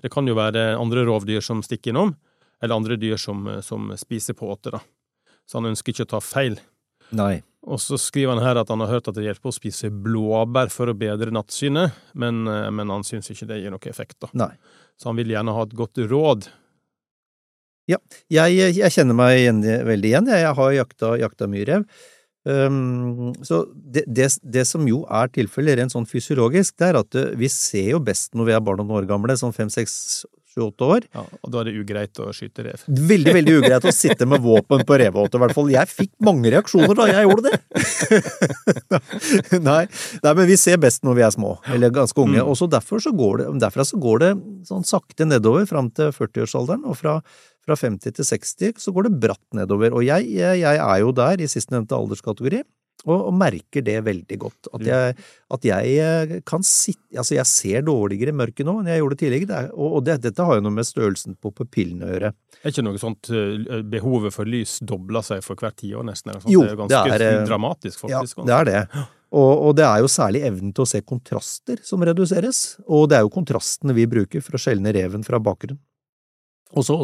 Det 0.02 0.10
kan 0.12 0.26
jo 0.28 0.36
være 0.38 0.72
andre 0.78 1.06
rovdyr 1.06 1.44
som 1.44 1.62
stikker 1.64 1.94
innom, 1.94 2.16
eller 2.62 2.80
andre 2.80 2.98
dyr 2.98 3.20
som, 3.20 3.46
som 3.62 3.92
spiser 3.98 4.38
på 4.38 4.50
åte, 4.50 4.74
da. 4.74 4.82
Så 5.48 5.60
han 5.60 5.70
ønsker 5.70 5.94
ikke 5.94 6.08
å 6.08 6.12
ta 6.16 6.22
feil. 6.24 6.58
Nei. 7.16 7.38
Og 7.68 7.80
så 7.82 7.96
skriver 8.00 8.34
han 8.34 8.44
her 8.44 8.58
at 8.60 8.70
han 8.72 8.82
har 8.84 8.90
hørt 8.92 9.08
at 9.10 9.16
det 9.16 9.24
hjelper 9.24 9.50
å 9.50 9.54
spise 9.54 9.90
blåbær 9.92 10.70
for 10.72 10.90
å 10.90 10.96
bedre 10.96 11.32
nattsynet, 11.34 11.96
men, 12.18 12.42
men 12.44 12.92
han 12.92 13.06
syns 13.06 13.30
ikke 13.32 13.48
det 13.48 13.62
gir 13.62 13.72
noe 13.72 13.90
effekt, 13.90 14.18
da. 14.24 14.30
Nei. 14.36 14.52
Så 14.98 15.10
han 15.10 15.18
vil 15.18 15.30
gjerne 15.32 15.54
ha 15.54 15.64
et 15.64 15.76
godt 15.78 16.00
råd. 16.10 16.48
Jeg, 17.88 18.52
jeg 18.76 18.92
kjenner 18.92 19.16
meg 19.16 19.62
veldig 19.88 20.10
igjen. 20.10 20.28
Jeg 20.28 20.54
har 20.58 20.72
jakta, 20.76 21.14
jakta 21.22 21.48
mye 21.48 21.66
rev. 21.68 21.84
Um, 22.48 23.34
så 23.44 23.66
det, 23.68 24.06
det, 24.08 24.30
det, 24.40 24.64
som 24.64 24.86
jo 24.88 25.02
er 25.12 25.28
tilfellet 25.34 25.76
rent 25.76 25.92
sånn 25.92 26.08
fysiologisk, 26.08 26.78
det 26.80 26.86
er 26.86 26.98
at 27.02 27.18
uh, 27.18 27.34
vi 27.36 27.50
ser 27.52 27.90
jo 27.92 28.00
best 28.00 28.32
når 28.38 28.48
vi 28.48 28.54
er 28.56 28.62
barn 28.64 28.80
og 28.80 28.88
noen 28.88 29.02
år 29.02 29.08
gamle, 29.10 29.36
sånn 29.36 29.52
fem, 29.52 29.68
seks, 29.72 30.24
sju-åtte 30.58 30.86
år. 30.86 31.06
Ja, 31.14 31.24
og 31.42 31.52
da 31.52 31.60
er 31.60 31.68
det 31.68 31.82
ugreit 31.82 32.20
å 32.22 32.30
skyte 32.34 32.64
rev. 32.66 32.84
Veldig, 32.88 33.34
veldig 33.36 33.56
ugreit 33.60 33.84
å 33.84 33.92
sitte 33.94 34.26
med 34.28 34.42
våpen 34.44 34.84
på 34.88 34.98
revåte, 35.00 35.36
i 35.36 35.42
hvert 35.42 35.56
fall. 35.56 35.68
Jeg 35.74 35.90
fikk 35.92 36.12
mange 36.24 36.52
reaksjoner 36.54 36.96
da 36.98 37.08
jeg 37.10 37.26
gjorde 37.26 37.52
det! 37.52 37.60
nei, 39.68 39.82
nei, 40.24 40.32
men 40.32 40.48
vi 40.48 40.58
ser 40.60 40.80
best 40.82 41.04
når 41.06 41.20
vi 41.20 41.26
er 41.28 41.34
små, 41.34 41.54
eller 41.74 41.94
ganske 41.94 42.24
unge. 42.24 42.40
Mm. 42.40 42.48
Og 42.48 42.58
så 42.60 42.70
derfor 42.70 43.04
så 43.04 43.12
går 43.16 43.42
det, 43.42 43.50
derfra 43.66 43.86
så 43.88 44.00
går 44.00 44.24
det 44.24 44.32
sånn 44.68 44.88
sakte 44.88 45.28
nedover 45.28 45.68
fram 45.68 45.92
til 45.94 46.14
40-årsalderen, 46.16 46.88
og 46.88 46.98
fra, 46.98 47.18
fra 47.68 47.76
50 47.78 48.16
til 48.16 48.28
60 48.32 48.82
så 48.82 48.96
går 48.96 49.08
det 49.08 49.20
bratt 49.28 49.44
nedover. 49.56 49.94
Og 49.94 50.06
jeg, 50.06 50.26
jeg, 50.32 50.64
jeg 50.64 50.82
er 50.82 50.98
jo 51.04 51.14
der 51.16 51.44
i 51.44 51.50
sistnevnte 51.50 51.96
alderskategori. 51.96 52.64
Og, 53.06 53.14
og, 53.14 53.34
merker 53.38 53.84
det 53.86 53.94
veldig 54.02 54.36
godt. 54.42 54.68
At 54.74 54.82
jeg, 54.82 55.26
at 55.54 55.66
jeg 55.68 55.92
eh, 56.02 56.32
kan 56.46 56.64
sitte 56.66 57.18
Altså, 57.18 57.36
jeg 57.36 57.48
ser 57.48 57.84
dårligere 57.86 58.34
i 58.34 58.36
mørket 58.36 58.66
nå 58.68 58.74
enn 58.80 58.90
jeg 58.90 59.00
gjorde 59.00 59.16
tidligere, 59.22 59.60
er, 59.62 59.68
og, 59.72 59.94
og 59.96 60.02
det, 60.04 60.18
dette 60.26 60.44
har 60.44 60.58
jo 60.58 60.64
noe 60.66 60.74
med 60.76 60.84
størrelsen 60.84 61.38
på 61.40 61.52
pupillene 61.56 62.04
å 62.04 62.10
gjøre. 62.10 62.30
Er 62.58 62.74
ikke 62.74 62.84
noe 62.84 63.00
sånt 63.00 63.30
uh, 63.32 63.78
behovet 63.88 64.34
for 64.34 64.50
lys 64.50 64.76
dobler 64.84 65.24
seg 65.24 65.40
for 65.46 65.56
hvert 65.58 65.78
tiår, 65.80 66.04
nesten? 66.04 66.34
Jo, 66.52 66.66
det 66.66 66.74
er 66.74 66.80
ganske 66.82 67.00
det 67.08 67.30
er, 67.30 67.46
dramatisk, 67.48 68.02
faktisk. 68.02 68.42
Ja, 68.42 68.44
det 68.50 68.58
er 68.58 68.68
det. 68.68 69.06
Og, 69.28 69.50
og, 69.54 69.72
det 69.80 69.86
er 69.88 70.04
jo 70.04 70.12
særlig 70.12 70.44
evnen 70.48 70.76
til 70.76 70.84
å 70.84 70.90
se 70.92 71.00
kontraster 71.04 71.80
som 71.84 72.04
reduseres, 72.04 72.62
og 72.84 73.08
det 73.08 73.18
er 73.18 73.24
jo 73.24 73.32
kontrastene 73.32 73.96
vi 73.96 74.04
bruker 74.10 74.44
for 74.44 74.56
å 74.56 74.62
skjelne 74.62 74.92
reven 74.96 75.24
fra 75.24 75.40
bakgrunnen. 75.40 75.80
Og 76.76 76.84
så, 76.84 76.98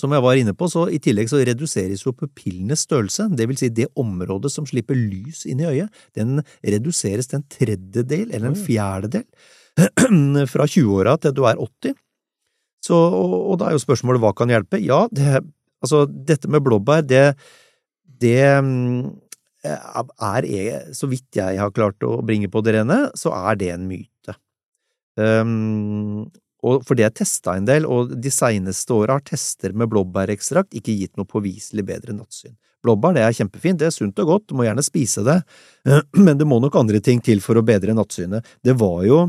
som 0.00 0.14
jeg 0.16 0.24
var 0.24 0.38
inne 0.40 0.54
på, 0.56 0.68
så 0.72 0.86
i 0.88 1.00
tillegg 1.02 1.28
så 1.28 1.42
reduseres 1.44 2.06
jo 2.06 2.14
pupillenes 2.16 2.86
størrelse, 2.86 3.26
det 3.36 3.46
vil 3.50 3.58
si 3.60 3.68
det 3.68 3.90
området 4.00 4.48
som 4.52 4.64
slipper 4.68 4.96
lys 4.96 5.44
inn 5.50 5.60
i 5.60 5.68
øyet, 5.68 5.92
den 6.16 6.40
reduseres 6.64 7.28
til 7.28 7.42
en 7.42 7.48
tredjedel 7.52 8.30
eller 8.30 8.48
en 8.48 8.56
fjerdedel 8.56 9.26
fra 10.52 10.64
20-åra 10.70 11.18
til 11.20 11.36
du 11.36 11.44
er 11.44 11.60
80. 11.60 11.98
Så, 12.84 12.96
og, 12.96 13.34
og, 13.50 13.58
da 13.60 13.68
er 13.68 13.76
jo 13.76 13.84
spørsmålet 13.84 14.22
hva 14.24 14.32
kan 14.36 14.52
hjelpe? 14.52 14.80
Ja, 14.80 15.04
det, 15.12 15.42
altså 15.84 16.04
dette 16.08 16.48
med 16.52 16.64
blåbær, 16.64 17.04
det, 17.04 17.36
det 18.24 18.38
er, 18.44 18.64
så 20.96 21.08
vidt 21.12 21.40
jeg 21.40 21.60
har 21.60 21.76
klart 21.76 22.04
å 22.04 22.22
bringe 22.24 22.48
på 22.52 22.64
det 22.64 22.78
rene, 22.78 22.98
så 23.20 23.32
er 23.36 23.60
det 23.60 23.70
en 23.74 23.86
myte. 23.88 24.36
Um, 25.20 26.24
og 26.64 26.84
for 26.88 26.96
det 26.98 27.10
testa 27.18 27.58
en 27.58 27.68
del, 27.68 27.84
og 27.84 28.14
de 28.24 28.32
seneste 28.32 28.94
åra 28.96 29.18
har 29.18 29.24
tester 29.28 29.74
med 29.76 29.90
blåbærekstrakt 29.92 30.76
ikke 30.78 30.96
gitt 30.96 31.18
noe 31.20 31.28
påviselig 31.28 31.84
bedre 31.86 32.16
nattsyn. 32.16 32.56
Blåbær 32.84 33.14
det 33.16 33.22
er 33.24 33.36
kjempefint, 33.36 33.80
det 33.80 33.88
er 33.88 33.94
sunt 33.94 34.18
og 34.24 34.30
godt, 34.30 34.46
du 34.48 34.58
må 34.58 34.66
gjerne 34.66 34.84
spise 34.84 35.24
det, 35.24 35.38
men 36.26 36.40
det 36.40 36.48
må 36.48 36.60
nok 36.60 36.76
andre 36.80 37.00
ting 37.04 37.22
til 37.24 37.44
for 37.44 37.60
å 37.60 37.64
bedre 37.64 37.96
nattsynet. 37.96 38.54
Det 38.64 38.76
var 38.80 39.02
jo 39.08 39.24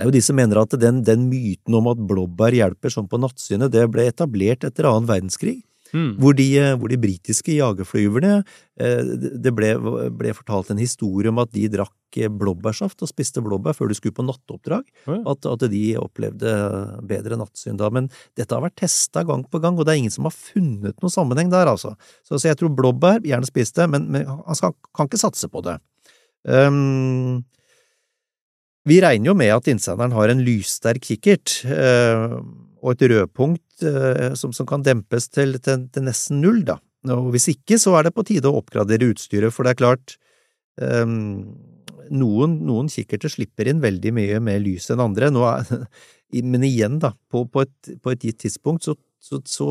det 0.00 0.06
er 0.06 0.08
jo 0.08 0.16
de 0.16 0.20
som 0.24 0.38
mener 0.38 0.56
at 0.56 0.74
den, 0.80 1.02
den 1.04 1.26
myten 1.28 1.74
om 1.76 1.90
at 1.90 1.98
blåbær 2.08 2.54
hjelper 2.56 2.92
sånn 2.92 3.08
på 3.08 3.18
nattsynet, 3.20 3.68
det 3.68 3.82
ble 3.92 4.06
etablert 4.08 4.64
etter 4.64 4.88
annen 4.88 5.04
verdenskrig. 5.04 5.58
Mm. 5.94 6.10
Hvor, 6.22 6.36
de, 6.38 6.46
eh, 6.60 6.74
hvor, 6.78 6.90
de, 6.90 6.98
britiske 7.00 7.56
jagerflyverne 7.56 8.40
eh, 8.80 9.00
Det 9.42 9.52
ble, 9.56 9.72
ble, 10.14 10.34
fortalt 10.36 10.70
en 10.70 10.80
historie 10.80 11.30
om 11.32 11.40
at 11.42 11.50
de 11.54 11.66
drakk 11.72 12.20
eh, 12.20 12.30
blåbærsaft 12.30 13.02
og 13.02 13.10
spiste 13.10 13.42
blåbær 13.42 13.74
før 13.76 13.90
de 13.90 13.98
skulle 13.98 14.14
på 14.14 14.26
nattoppdrag. 14.26 14.86
Mm. 15.08 15.24
At, 15.32 15.50
at, 15.50 15.66
de 15.72 15.84
opplevde 16.00 16.54
bedre 17.10 17.40
nattsyn 17.40 17.80
da. 17.80 17.90
Men 17.94 18.10
dette 18.38 18.54
har 18.54 18.64
vært 18.64 18.78
testa 18.82 19.24
gang 19.26 19.44
på 19.50 19.62
gang, 19.62 19.78
og 19.78 19.86
det 19.86 19.94
er 19.94 20.02
ingen 20.04 20.14
som 20.14 20.28
har 20.28 20.36
funnet 20.36 20.98
noen 21.02 21.14
sammenheng 21.14 21.52
der, 21.52 21.70
altså. 21.70 21.96
Så, 22.22 22.38
så 22.38 22.50
jeg 22.50 22.60
tror 22.60 22.74
blåbær, 22.76 23.22
gjerne 23.26 23.48
spis 23.48 23.74
det, 23.76 23.90
men, 23.90 24.06
men 24.12 24.28
han 24.30 24.58
skal, 24.58 24.76
kan 24.96 25.10
ikke 25.10 25.24
satse 25.24 25.50
på 25.50 25.64
det. 25.66 25.80
Um, 26.46 27.42
vi 28.88 28.96
regner 29.04 29.28
jo 29.28 29.36
med 29.36 29.52
at 29.52 29.68
innsenderen 29.68 30.14
har 30.16 30.32
en 30.32 30.40
lyssterk 30.44 31.04
kikkert 31.04 31.58
uh, 31.68 32.40
og 32.80 32.94
et 32.94 33.06
rødpunkt 33.12 33.70
Eh, 33.82 34.34
som, 34.34 34.52
som 34.52 34.68
kan 34.68 34.84
dempes 34.84 35.28
til, 35.32 35.56
til, 35.62 35.86
til, 35.92 36.04
nesten 36.04 36.40
null, 36.42 36.62
da. 36.68 36.78
Og 37.14 37.30
hvis 37.34 37.48
ikke, 37.54 37.78
så 37.80 37.94
er 37.96 38.06
det 38.06 38.14
på 38.16 38.26
tide 38.28 38.50
å 38.50 38.58
oppgradere 38.60 39.08
utstyret, 39.08 39.54
for 39.54 39.64
det 39.64 39.72
er 39.72 39.80
klart 39.80 40.16
um, 40.76 41.46
noen, 42.12 42.58
noen 42.68 42.90
kikkerter 42.92 43.32
slipper 43.32 43.70
inn 43.70 43.80
veldig 43.80 44.12
mye 44.18 44.40
mer 44.44 44.60
lys 44.60 44.90
enn 44.92 45.00
andre. 45.00 45.30
Er, 45.32 45.70
men 46.52 46.66
igjen, 46.68 46.98
da, 47.00 47.14
på, 47.32 47.46
på, 47.48 47.64
et, 47.64 47.94
på 48.02 48.12
et, 48.12 48.28
gitt 48.28 48.42
tidspunkt 48.44 48.84
så, 48.84 48.98
så, 49.16 49.40
så 49.48 49.70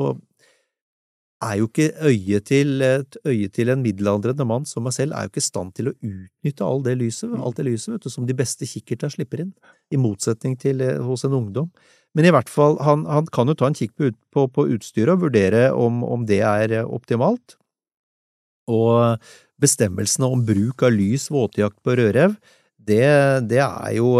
er 1.45 1.59
jo 1.61 1.69
ikke 1.69 1.91
øyet 2.09 2.49
til, 2.49 2.81
et 2.83 3.19
øye 3.29 3.51
til 3.53 3.69
en 3.71 3.85
middelaldrende 3.85 4.49
mann 4.49 4.65
som 4.67 4.83
meg 4.83 4.97
selv 4.97 5.13
er 5.13 5.27
jo 5.27 5.31
ikke 5.31 5.43
i 5.43 5.45
stand 5.45 5.77
til 5.77 5.91
å 5.91 5.95
utnytte 6.01 6.65
all 6.65 6.81
det 6.83 6.97
lyset, 6.99 7.37
alt 7.37 7.61
det 7.61 7.69
lyset 7.69 7.93
vet 7.93 8.09
du, 8.09 8.11
som 8.11 8.25
de 8.27 8.35
beste 8.35 8.67
kikkertene 8.67 9.13
slipper 9.13 9.45
inn, 9.45 9.53
i 9.93 10.01
motsetning 10.01 10.57
til 10.59 10.81
eh, 10.83 10.97
hos 11.05 11.29
en 11.29 11.37
ungdom. 11.37 11.69
Men 12.17 12.25
i 12.25 12.33
hvert 12.33 12.49
fall, 12.49 12.79
han, 12.85 13.05
han 13.09 13.27
kan 13.33 13.51
jo 13.51 13.57
ta 13.57 13.69
en 13.69 13.77
kikk 13.77 13.93
på, 13.99 14.11
på, 14.33 14.47
på 14.53 14.67
utstyret 14.75 15.13
og 15.13 15.27
vurdere 15.27 15.69
om, 15.77 16.01
om, 16.05 16.25
det 16.29 16.41
er 16.45 16.73
eh, 16.81 16.87
optimalt. 16.87 17.57
Og 18.69 19.21
bestemmelsene 19.61 20.29
om 20.29 20.45
bruk 20.45 20.85
av 20.85 20.95
lys 20.95 21.27
våtjakt 21.33 21.77
på 21.85 21.97
rødrev, 21.99 22.37
det, 22.89 23.05
det, 23.51 23.59
er 23.59 23.91
jo, 23.97 24.13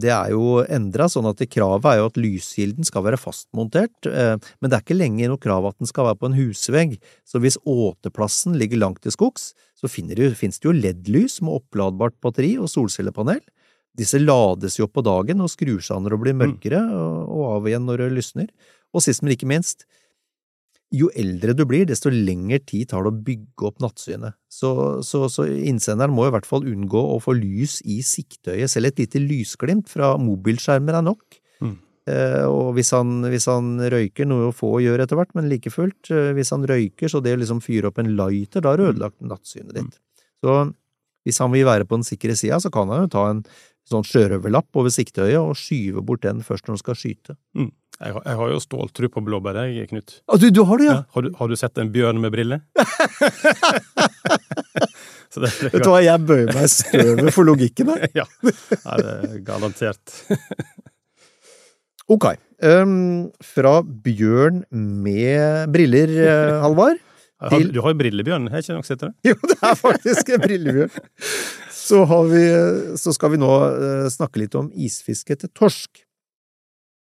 det 0.00 0.14
jo 0.32 0.60
endra, 0.72 1.06
sånn 1.10 1.28
at 1.28 1.42
kravet 1.52 1.88
er 1.90 2.00
jo 2.00 2.08
at 2.08 2.18
lyskilden 2.18 2.86
skal 2.86 3.04
være 3.06 3.20
fastmontert, 3.20 4.08
eh, 4.08 4.34
men 4.58 4.70
det 4.70 4.78
er 4.78 4.84
ikke 4.84 4.96
lenger 4.96 5.30
noe 5.30 5.42
krav 5.42 5.68
at 5.68 5.76
den 5.78 5.90
skal 5.90 6.08
være 6.08 6.20
på 6.22 6.30
en 6.30 6.38
husvegg, 6.38 6.96
så 7.28 7.42
hvis 7.42 7.60
åteplassen 7.62 8.56
ligger 8.58 8.82
langt 8.82 9.02
til 9.04 9.14
skogs, 9.14 9.50
så 9.76 9.90
finnes 9.92 10.16
det 10.16 10.64
jo 10.64 10.74
LED-lys 10.74 11.42
med 11.44 11.60
oppladbart 11.60 12.16
batteri 12.24 12.54
og 12.58 12.70
solcellepanel, 12.72 13.42
disse 13.96 14.20
lades 14.20 14.78
jo 14.78 14.86
opp 14.86 14.96
på 14.98 15.04
dagen 15.06 15.42
og 15.44 15.52
skrur 15.52 15.82
seg 15.84 16.02
når 16.02 16.14
det 16.14 16.22
blir 16.24 16.36
mm. 16.36 16.42
mørkere, 16.42 16.82
og 17.26 17.44
av 17.54 17.70
igjen 17.70 17.86
når 17.88 18.04
det 18.04 18.10
lysner. 18.16 18.50
Og 18.94 19.04
sist, 19.04 19.24
men 19.24 19.34
ikke 19.34 19.48
minst, 19.50 19.86
jo 20.94 21.08
eldre 21.18 21.54
du 21.56 21.64
blir, 21.66 21.86
desto 21.88 22.12
lengre 22.12 22.60
tid 22.62 22.90
tar 22.92 23.02
det 23.02 23.10
å 23.10 23.24
bygge 23.26 23.66
opp 23.68 23.80
nattsynet. 23.82 24.36
Så, 24.52 24.70
så, 25.06 25.24
så, 25.32 25.46
innsenderen 25.46 26.14
må 26.14 26.28
i 26.28 26.34
hvert 26.34 26.46
fall 26.46 26.66
unngå 26.68 27.02
å 27.14 27.18
få 27.22 27.34
lys 27.36 27.80
i 27.84 27.98
siktøyet. 28.06 28.70
Selv 28.70 28.92
et 28.92 29.02
lite 29.02 29.22
lysglimt 29.22 29.90
fra 29.90 30.14
mobilskjermer 30.22 31.00
er 31.00 31.06
nok. 31.08 31.40
Mm. 31.64 31.74
Eh, 32.12 32.44
og 32.46 32.76
hvis 32.76 32.92
han, 32.94 33.18
hvis 33.32 33.48
han, 33.50 33.74
røyker, 33.82 34.28
noe 34.30 34.54
få 34.54 34.76
gjør 34.84 35.02
etter 35.02 35.18
hvert, 35.18 35.34
men 35.38 35.50
like 35.50 35.72
fullt, 35.74 36.12
eh, 36.14 36.32
hvis 36.38 36.54
han 36.54 36.66
røyker 36.70 37.10
så 37.10 37.22
det 37.24 37.34
å 37.34 37.42
liksom 37.42 37.62
fyre 37.64 37.90
opp 37.90 37.98
en 38.02 38.14
lighter, 38.18 38.62
da 38.62 38.72
har 38.72 38.80
du 38.80 38.90
ødelagt 38.92 39.18
nattsynet 39.26 39.74
ditt. 39.74 39.96
Mm. 39.96 40.26
Så 40.46 40.58
hvis 41.26 41.42
han 41.42 41.50
vil 41.50 41.66
være 41.66 41.88
på 41.88 41.98
den 41.98 42.06
sikre 42.06 42.36
sida, 42.38 42.60
så 42.62 42.70
kan 42.70 42.92
han 42.92 43.04
jo 43.04 43.14
ta 43.16 43.26
en 43.32 43.42
sånn 43.86 44.06
sjørøverlapp 44.06 44.78
over 44.80 44.90
sikteøyet 44.92 45.38
og 45.38 45.58
skyve 45.58 46.02
bort 46.06 46.24
den 46.26 46.42
først 46.46 46.66
når 46.66 46.78
du 46.78 46.82
skal 46.82 46.98
skyte. 46.98 47.36
Mm. 47.56 47.70
Jeg, 47.96 48.12
har, 48.12 48.22
jeg, 48.26 48.36
har, 48.36 48.50
jo 48.52 48.58
ståltro 48.60 49.08
på 49.08 49.22
blåbær, 49.24 49.56
jeg, 49.70 49.88
Knut. 49.88 50.18
Ah, 50.28 50.36
du, 50.40 50.50
du, 50.52 50.62
har 50.68 50.80
det, 50.80 50.88
ja? 50.88 50.96
ja 50.98 51.14
har, 51.14 51.24
du, 51.24 51.30
har, 51.38 51.48
du, 51.48 51.56
sett 51.56 51.78
en 51.80 51.92
bjørn 51.94 52.20
med 52.20 52.34
briller? 52.34 52.60
det, 55.36 55.52
Vet 55.62 55.80
du 55.80 55.88
hva, 55.88 56.02
jeg 56.04 56.26
bøyer 56.28 56.50
meg 56.52 56.66
i 56.66 56.72
støvet 56.74 57.32
for 57.32 57.48
logikken 57.48 57.94
her. 57.94 58.04
ja, 58.20 58.26
Nei, 58.42 58.98
det 59.00 59.14
er 59.14 59.40
garantert. 59.46 60.04
ok. 62.16 62.34
Um, 62.60 63.32
fra 63.44 63.78
bjørn 63.80 64.64
med 64.72 65.72
briller, 65.72 66.12
uh, 66.20 66.60
Halvard. 66.66 67.00
Til... 67.52 67.68
Du 67.72 67.82
har 67.84 67.92
jo 67.92 68.00
brillebjørn, 68.00 68.48
er 68.48 68.60
ikke 68.64 68.76
noe 68.76 68.84
sett 68.88 69.02
det? 69.04 69.12
Jo, 69.28 69.36
det 69.44 69.56
er 69.60 69.74
faktisk 69.76 70.36
en 70.36 70.44
brillebjørn. 70.44 71.08
Så, 71.86 72.02
vi, 72.26 72.42
så, 72.98 73.12
skal 73.14 73.34
vi 73.34 73.38
nå 73.38 73.52
eh, 73.68 74.08
snakke 74.10 74.42
litt 74.42 74.56
om 74.58 74.72
isfiske 74.74 75.36
til 75.38 75.52
torsk. 75.54 76.02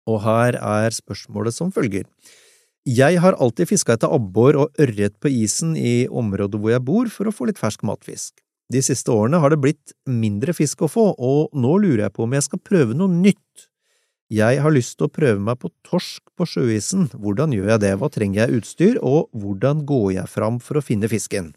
Og 0.07 0.21
her 0.23 0.55
er 0.57 0.95
spørsmålet 0.95 1.55
som 1.55 1.73
følger. 1.75 2.07
Jeg 2.87 3.19
har 3.21 3.37
alltid 3.37 3.69
fiska 3.69 3.97
etter 3.97 4.09
abbor 4.09 4.57
og 4.57 4.79
ørret 4.81 5.17
på 5.21 5.29
isen 5.29 5.75
i 5.77 6.07
området 6.07 6.57
hvor 6.57 6.73
jeg 6.73 6.85
bor, 6.87 7.11
for 7.13 7.29
å 7.29 7.35
få 7.35 7.49
litt 7.49 7.59
fersk 7.61 7.83
matfisk. 7.85 8.39
De 8.71 8.81
siste 8.81 9.11
årene 9.11 9.41
har 9.43 9.51
det 9.51 9.59
blitt 9.61 9.93
mindre 10.07 10.55
fisk 10.55 10.85
å 10.87 10.89
få, 10.89 11.05
og 11.19 11.51
nå 11.53 11.75
lurer 11.83 12.07
jeg 12.07 12.15
på 12.15 12.25
om 12.25 12.33
jeg 12.37 12.47
skal 12.47 12.63
prøve 12.63 12.97
noe 12.97 13.11
nytt. 13.11 13.67
Jeg 14.31 14.61
har 14.63 14.71
lyst 14.71 14.95
til 14.95 15.09
å 15.09 15.11
prøve 15.11 15.43
meg 15.43 15.59
på 15.59 15.69
torsk 15.83 16.23
på 16.39 16.47
sjøisen. 16.47 17.09
Hvordan 17.11 17.51
gjør 17.51 17.73
jeg 17.73 17.83
det, 17.83 17.95
hva 17.99 18.09
trenger 18.09 18.45
jeg 18.45 18.61
utstyr, 18.61 19.01
og 19.03 19.27
hvordan 19.35 19.83
går 19.85 20.13
jeg 20.21 20.31
fram 20.31 20.61
for 20.63 20.79
å 20.79 20.85
finne 20.85 21.11
fisken? 21.11 21.51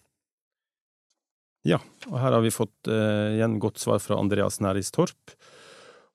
Ja, 1.64 1.80
og 2.10 2.18
her 2.20 2.36
har 2.36 2.42
vi 2.44 2.52
fått 2.52 2.90
eh, 2.92 3.36
igjen 3.38 3.58
godt 3.62 3.80
svar 3.80 4.02
fra 4.04 4.18
Andreas 4.20 4.60
Næris 4.60 4.92
Torp. 4.94 5.36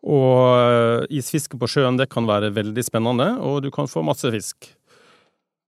Og 0.05 0.43
eh, 0.55 1.07
isfiske 1.19 1.57
på 1.59 1.69
sjøen 1.69 1.97
det 1.99 2.09
kan 2.13 2.29
være 2.29 2.53
veldig 2.55 2.85
spennende, 2.85 3.33
og 3.41 3.63
du 3.65 3.71
kan 3.73 3.89
få 3.89 4.05
masse 4.05 4.29
fisk. 4.31 4.69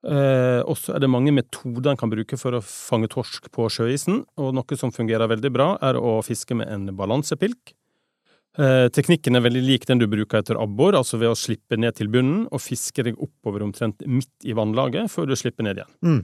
Eh, 0.02 0.62
også 0.66 0.96
er 0.96 1.04
det 1.04 1.12
mange 1.14 1.34
metoder 1.36 1.92
en 1.92 2.00
kan 2.00 2.10
bruke 2.10 2.38
for 2.40 2.58
å 2.58 2.64
fange 2.66 3.10
torsk 3.12 3.52
på 3.54 3.68
sjøisen, 3.74 4.24
og 4.38 4.56
noe 4.58 4.80
som 4.80 4.94
fungerer 4.94 5.30
veldig 5.30 5.52
bra, 5.54 5.76
er 5.84 6.00
å 6.00 6.20
fiske 6.26 6.58
med 6.58 6.72
en 6.72 6.90
balansepilk. 6.98 7.76
Eh, 8.60 8.88
teknikken 8.92 9.38
er 9.38 9.46
veldig 9.46 9.62
lik 9.64 9.86
den 9.88 10.02
du 10.02 10.08
bruker 10.12 10.42
etter 10.42 10.60
abbor, 10.60 10.98
altså 10.98 11.20
ved 11.22 11.32
å 11.32 11.38
slippe 11.40 11.78
ned 11.80 11.96
til 11.96 12.10
bunnen 12.12 12.48
og 12.52 12.64
fiske 12.64 13.06
deg 13.08 13.20
oppover 13.22 13.64
omtrent 13.64 14.04
midt 14.04 14.32
i 14.44 14.56
vannlaget 14.58 15.12
før 15.14 15.30
du 15.30 15.38
slipper 15.40 15.68
ned 15.68 15.80
igjen. 15.80 15.94
Mm. 16.04 16.22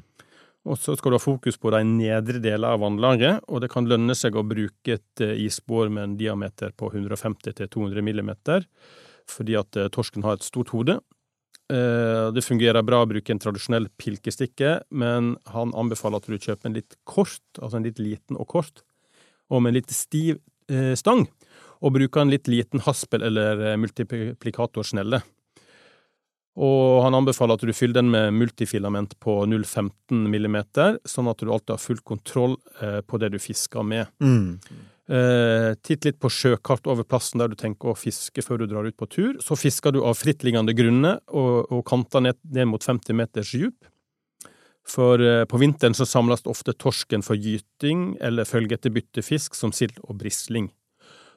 Og 0.68 0.76
så 0.80 0.96
skal 1.00 1.14
du 1.14 1.16
ha 1.16 1.24
fokus 1.24 1.56
på 1.62 1.72
de 1.72 1.80
nedre 1.88 2.42
delene 2.44 2.74
av 2.76 2.82
vannlaget, 2.84 3.46
og 3.48 3.62
det 3.64 3.70
kan 3.72 3.88
lønne 3.88 4.16
seg 4.18 4.36
å 4.36 4.46
bruke 4.48 4.98
et 4.98 5.24
eh, 5.24 5.38
isbår 5.46 5.92
med 5.94 6.04
en 6.04 6.16
diameter 6.20 6.74
på 6.76 6.90
150-200 6.92 8.04
millimeter, 8.04 8.66
fordi 9.32 9.56
at 9.60 9.80
eh, 9.80 9.88
torsken 9.94 10.28
har 10.28 10.38
et 10.38 10.48
stort 10.48 10.74
hode. 10.76 10.98
Eh, 11.72 12.28
Det 12.36 12.44
fungerer 12.44 12.84
bra 12.84 13.04
å 13.04 13.08
bruke 13.08 13.32
en 13.32 13.40
tradisjonell 13.44 13.88
pilkestikke, 13.96 14.82
men 14.92 15.38
han 15.54 15.72
anbefaler 15.72 16.20
at 16.20 16.28
du 16.28 16.36
kjøper 16.36 16.68
en 16.68 16.78
litt 16.82 17.00
kort, 17.08 17.46
altså 17.62 17.80
en 17.80 17.88
litt 17.88 18.04
liten 18.04 18.36
og 18.36 18.50
kort, 18.52 18.84
og 19.48 19.64
med 19.64 19.72
en 19.72 19.80
litt 19.80 19.96
stiv 19.96 20.44
stang, 21.00 21.22
og 21.80 21.94
bruker 21.96 22.20
en 22.20 22.32
litt 22.34 22.50
liten 22.52 22.82
haspel 22.84 23.24
eller 23.24 23.78
multiplikatorsnelle. 23.80 25.22
Og 26.58 27.04
han 27.06 27.14
anbefaler 27.14 27.54
at 27.54 27.64
du 27.70 27.74
fyller 27.76 28.00
den 28.00 28.10
med 28.10 28.34
multifilament 28.34 29.14
på 29.22 29.40
0,15 29.46 30.26
millimeter, 30.32 30.98
sånn 31.06 31.30
at 31.30 31.42
du 31.42 31.52
alltid 31.52 31.76
har 31.76 31.82
full 31.84 32.00
kontroll 32.02 32.56
eh, 32.82 33.02
på 33.06 33.20
det 33.22 33.30
du 33.36 33.38
fisker 33.42 33.86
med. 33.86 34.10
Mm. 34.18 34.58
Eh, 35.08 35.76
titt 35.86 36.04
litt 36.04 36.18
på 36.20 36.32
sjøkart 36.34 36.90
over 36.92 37.06
plassen 37.08 37.40
der 37.40 37.54
du 37.54 37.56
tenker 37.60 37.94
å 37.94 38.00
fiske 38.00 38.42
før 38.44 38.64
du 38.64 38.72
drar 38.72 38.90
ut 38.90 38.98
på 38.98 39.08
tur. 39.08 39.38
Så 39.44 39.56
fisker 39.60 39.94
du 39.94 40.02
av 40.02 40.18
frittliggende 40.20 40.74
grunner 40.76 41.22
og, 41.30 41.70
og 41.70 41.86
kanter 41.88 42.26
ned, 42.26 42.42
ned 42.50 42.72
mot 42.74 42.84
50 42.84 43.16
meters 43.22 43.54
djup. 43.54 43.78
For 44.88 45.22
eh, 45.22 45.46
på 45.46 45.62
vinteren 45.62 45.96
så 45.98 46.08
samles 46.10 46.46
ofte 46.50 46.74
torsken 46.74 47.24
for 47.26 47.38
gyting 47.38 48.16
eller 48.24 48.50
følge 48.50 48.80
etter 48.80 48.94
byttefisk 48.98 49.56
som 49.56 49.76
sild 49.76 50.00
og 50.08 50.18
brisling. 50.24 50.72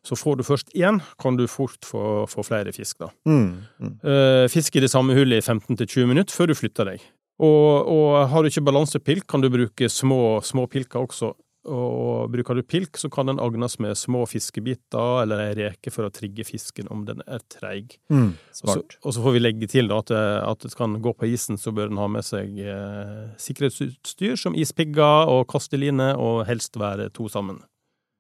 Så 0.06 0.16
får 0.16 0.38
du 0.38 0.44
først 0.46 0.72
én, 0.72 1.00
kan 1.20 1.36
du 1.36 1.46
fort 1.50 1.84
få, 1.84 2.24
få 2.30 2.44
flere 2.46 2.72
fisk, 2.72 3.02
da. 3.02 3.10
Mm. 3.28 3.66
Mm. 3.80 3.94
Eh, 4.00 4.46
fisk 4.52 4.76
i 4.76 4.84
det 4.84 4.90
samme 4.92 5.16
hullet 5.16 5.42
i 5.42 5.44
15-20 5.44 6.08
minutter 6.08 6.36
før 6.36 6.50
du 6.50 6.56
flytter 6.56 6.94
deg. 6.94 7.04
Og, 7.40 7.88
og 7.88 8.28
har 8.32 8.42
du 8.42 8.50
ikke 8.50 8.64
balansepilk, 8.64 9.28
kan 9.28 9.44
du 9.44 9.50
bruke 9.52 9.88
små, 9.92 10.40
små 10.44 10.66
pilker 10.72 11.04
også. 11.04 11.34
Og 11.68 12.30
bruker 12.32 12.56
du 12.56 12.62
pilk, 12.64 12.96
så 12.96 13.10
kan 13.12 13.28
den 13.28 13.40
agnes 13.42 13.76
med 13.84 13.98
små 13.98 14.22
fiskebiter 14.28 15.22
eller 15.22 15.42
ei 15.44 15.50
reke 15.58 15.92
for 15.92 16.08
å 16.08 16.12
trigge 16.12 16.46
fisken 16.48 16.88
om 16.92 17.02
den 17.04 17.20
er 17.28 17.42
treig. 17.52 17.98
Mm. 18.08 18.32
Og 18.32 18.70
så, 18.72 18.78
og 18.80 19.14
så 19.16 19.24
får 19.24 19.36
vi 19.36 19.42
legge 19.42 19.68
til 19.68 19.90
da, 19.92 20.00
at, 20.00 20.12
at 20.40 20.64
det 20.64 20.72
kan 20.78 20.96
gå 21.04 21.12
på 21.12 21.28
isen, 21.28 21.60
så 21.60 21.72
bør 21.76 21.92
den 21.92 22.00
ha 22.00 22.08
med 22.08 22.24
seg 22.24 22.56
eh, 22.64 23.28
sikkerhetsutstyr 23.40 24.40
som 24.40 24.56
ispigger 24.56 25.28
og 25.28 25.44
kasteline, 25.52 26.14
og 26.16 26.46
helst 26.48 26.80
være 26.80 27.10
to 27.16 27.28
sammen. 27.28 27.60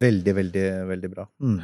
Veldig, 0.00 0.34
veldig, 0.34 0.66
veldig 0.88 1.10
bra. 1.12 1.26
Mm. 1.42 1.60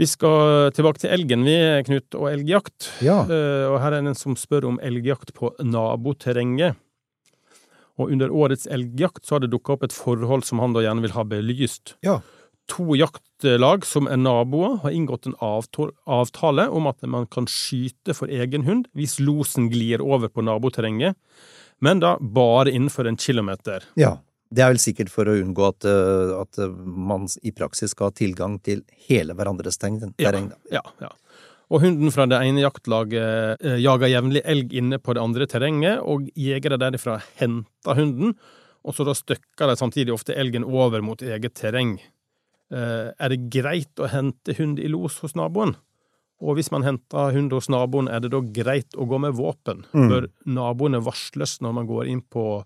Vi 0.00 0.06
skal 0.08 0.70
tilbake 0.72 1.02
til 1.02 1.12
elgen, 1.12 1.42
vi, 1.44 1.56
Knut, 1.86 2.14
og 2.16 2.30
elgjakt. 2.30 2.88
Ja. 3.04 3.22
Eh, 3.26 3.66
og 3.68 3.76
her 3.82 3.92
er 3.92 4.00
det 4.00 4.14
en 4.14 4.18
som 4.18 4.38
spør 4.38 4.70
om 4.70 4.78
elgjakt 4.80 5.34
på 5.36 5.52
naboterrenget. 5.60 6.78
Og 8.00 8.14
under 8.14 8.32
årets 8.32 8.64
elgjakt 8.72 9.26
så 9.26 9.36
har 9.36 9.44
det 9.44 9.50
dukka 9.52 9.76
opp 9.76 9.84
et 9.84 9.94
forhold 9.94 10.46
som 10.48 10.62
han 10.62 10.72
da 10.72 10.84
gjerne 10.86 11.04
vil 11.04 11.12
ha 11.16 11.26
belyst. 11.28 11.96
Ja. 12.06 12.22
To 12.72 12.96
jaktlag 12.96 13.84
som 13.84 14.08
er 14.08 14.20
naboer, 14.22 14.78
har 14.80 14.96
inngått 14.96 15.28
en 15.28 15.36
avtale 15.42 16.68
om 16.72 16.88
at 16.88 17.02
man 17.04 17.26
kan 17.28 17.50
skyte 17.50 18.16
for 18.16 18.32
egen 18.32 18.64
hund 18.64 18.88
hvis 18.96 19.18
losen 19.20 19.68
glir 19.72 20.00
over 20.00 20.32
på 20.32 20.44
naboterrenget, 20.46 21.18
men 21.82 22.00
da 22.00 22.14
bare 22.16 22.72
innenfor 22.72 23.10
en 23.10 23.20
kilometer. 23.20 23.84
ja. 23.98 24.20
Det 24.52 24.62
er 24.62 24.72
vel 24.74 24.80
sikkert 24.82 25.10
for 25.12 25.28
å 25.28 25.34
unngå 25.40 25.64
at, 25.70 25.86
eh, 25.88 26.32
at 26.36 26.60
eh, 26.60 26.72
man 26.84 27.26
i 27.42 27.54
praksis 27.56 27.94
skal 27.94 28.10
ha 28.10 28.16
tilgang 28.16 28.58
til 28.64 28.84
hele 29.08 29.36
hverandres 29.38 29.80
terreng. 29.80 30.50
Ja. 30.70 30.80
Ja, 30.80 30.82
ja. 31.06 31.12
Og 31.72 31.80
hunden 31.80 32.12
fra 32.12 32.26
det 32.28 32.36
ene 32.44 32.60
jaktlaget 32.60 33.62
eh, 33.64 33.78
jager 33.80 34.12
jevnlig 34.12 34.42
elg 34.44 34.74
inne 34.76 34.98
på 35.00 35.14
det 35.16 35.22
andre 35.24 35.48
terrenget, 35.48 36.02
og 36.04 36.28
jegere 36.36 36.80
derifra 36.80 37.16
henter 37.40 37.96
hunden, 37.96 38.36
og 38.82 38.96
så 38.96 39.06
da 39.08 39.14
støkker 39.16 39.70
de 39.70 39.78
samtidig 39.78 40.12
ofte 40.12 40.36
elgen 40.36 40.66
over 40.68 41.00
mot 41.04 41.22
eget 41.22 41.54
terreng. 41.56 41.96
Er 42.72 43.28
det 43.28 43.50
greit 43.52 44.00
å 44.00 44.08
hente 44.08 44.54
hund 44.56 44.78
i 44.80 44.88
los 44.88 45.18
hos 45.20 45.34
naboen? 45.36 45.74
Og 46.42 46.58
hvis 46.58 46.72
man 46.74 46.82
henter 46.82 47.30
hund 47.36 47.52
hos 47.54 47.68
naboen, 47.70 48.08
er 48.10 48.24
det 48.24 48.32
da 48.34 48.40
greit 48.42 48.96
å 48.98 49.06
gå 49.06 49.20
med 49.22 49.36
våpen? 49.38 49.84
Mm. 49.94 50.08
Bør 50.10 50.26
naboene 50.50 51.02
varsles 51.04 51.60
når 51.62 51.76
man 51.78 51.86
går 51.86 52.10
inn 52.10 52.22
på, 52.26 52.64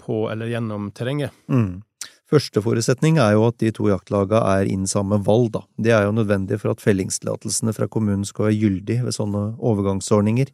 på 0.00 0.24
eller 0.32 0.50
gjennom 0.50 0.90
terrenget? 0.96 1.36
Mm. 1.52 1.82
Første 2.30 2.62
forutsetning 2.62 3.18
er 3.18 3.34
jo 3.34 3.48
at 3.48 3.58
de 3.58 3.72
to 3.74 3.88
jaktlagene 3.90 4.40
er 4.52 4.68
innen 4.70 4.90
samme 4.90 5.18
valg, 5.26 5.50
da. 5.56 5.64
Det 5.82 5.94
er 5.96 6.06
jo 6.06 6.14
nødvendig 6.14 6.60
for 6.62 6.72
at 6.72 6.82
fellingstillatelsene 6.82 7.74
fra 7.74 7.88
kommunen 7.90 8.22
skal 8.28 8.46
være 8.46 8.60
gyldig 8.60 9.00
ved 9.06 9.16
sånne 9.16 9.42
overgangsordninger. 9.58 10.52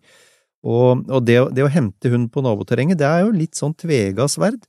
Og, 0.66 1.04
og 1.04 1.26
det, 1.28 1.36
det 1.54 1.66
å 1.66 1.70
hente 1.70 2.10
hund 2.10 2.30
på 2.32 2.42
naboterrenget, 2.46 2.98
det 3.02 3.06
er 3.06 3.26
jo 3.26 3.34
litt 3.36 3.58
sånn 3.58 3.76
tvega 3.76 4.24
sverd. 4.32 4.64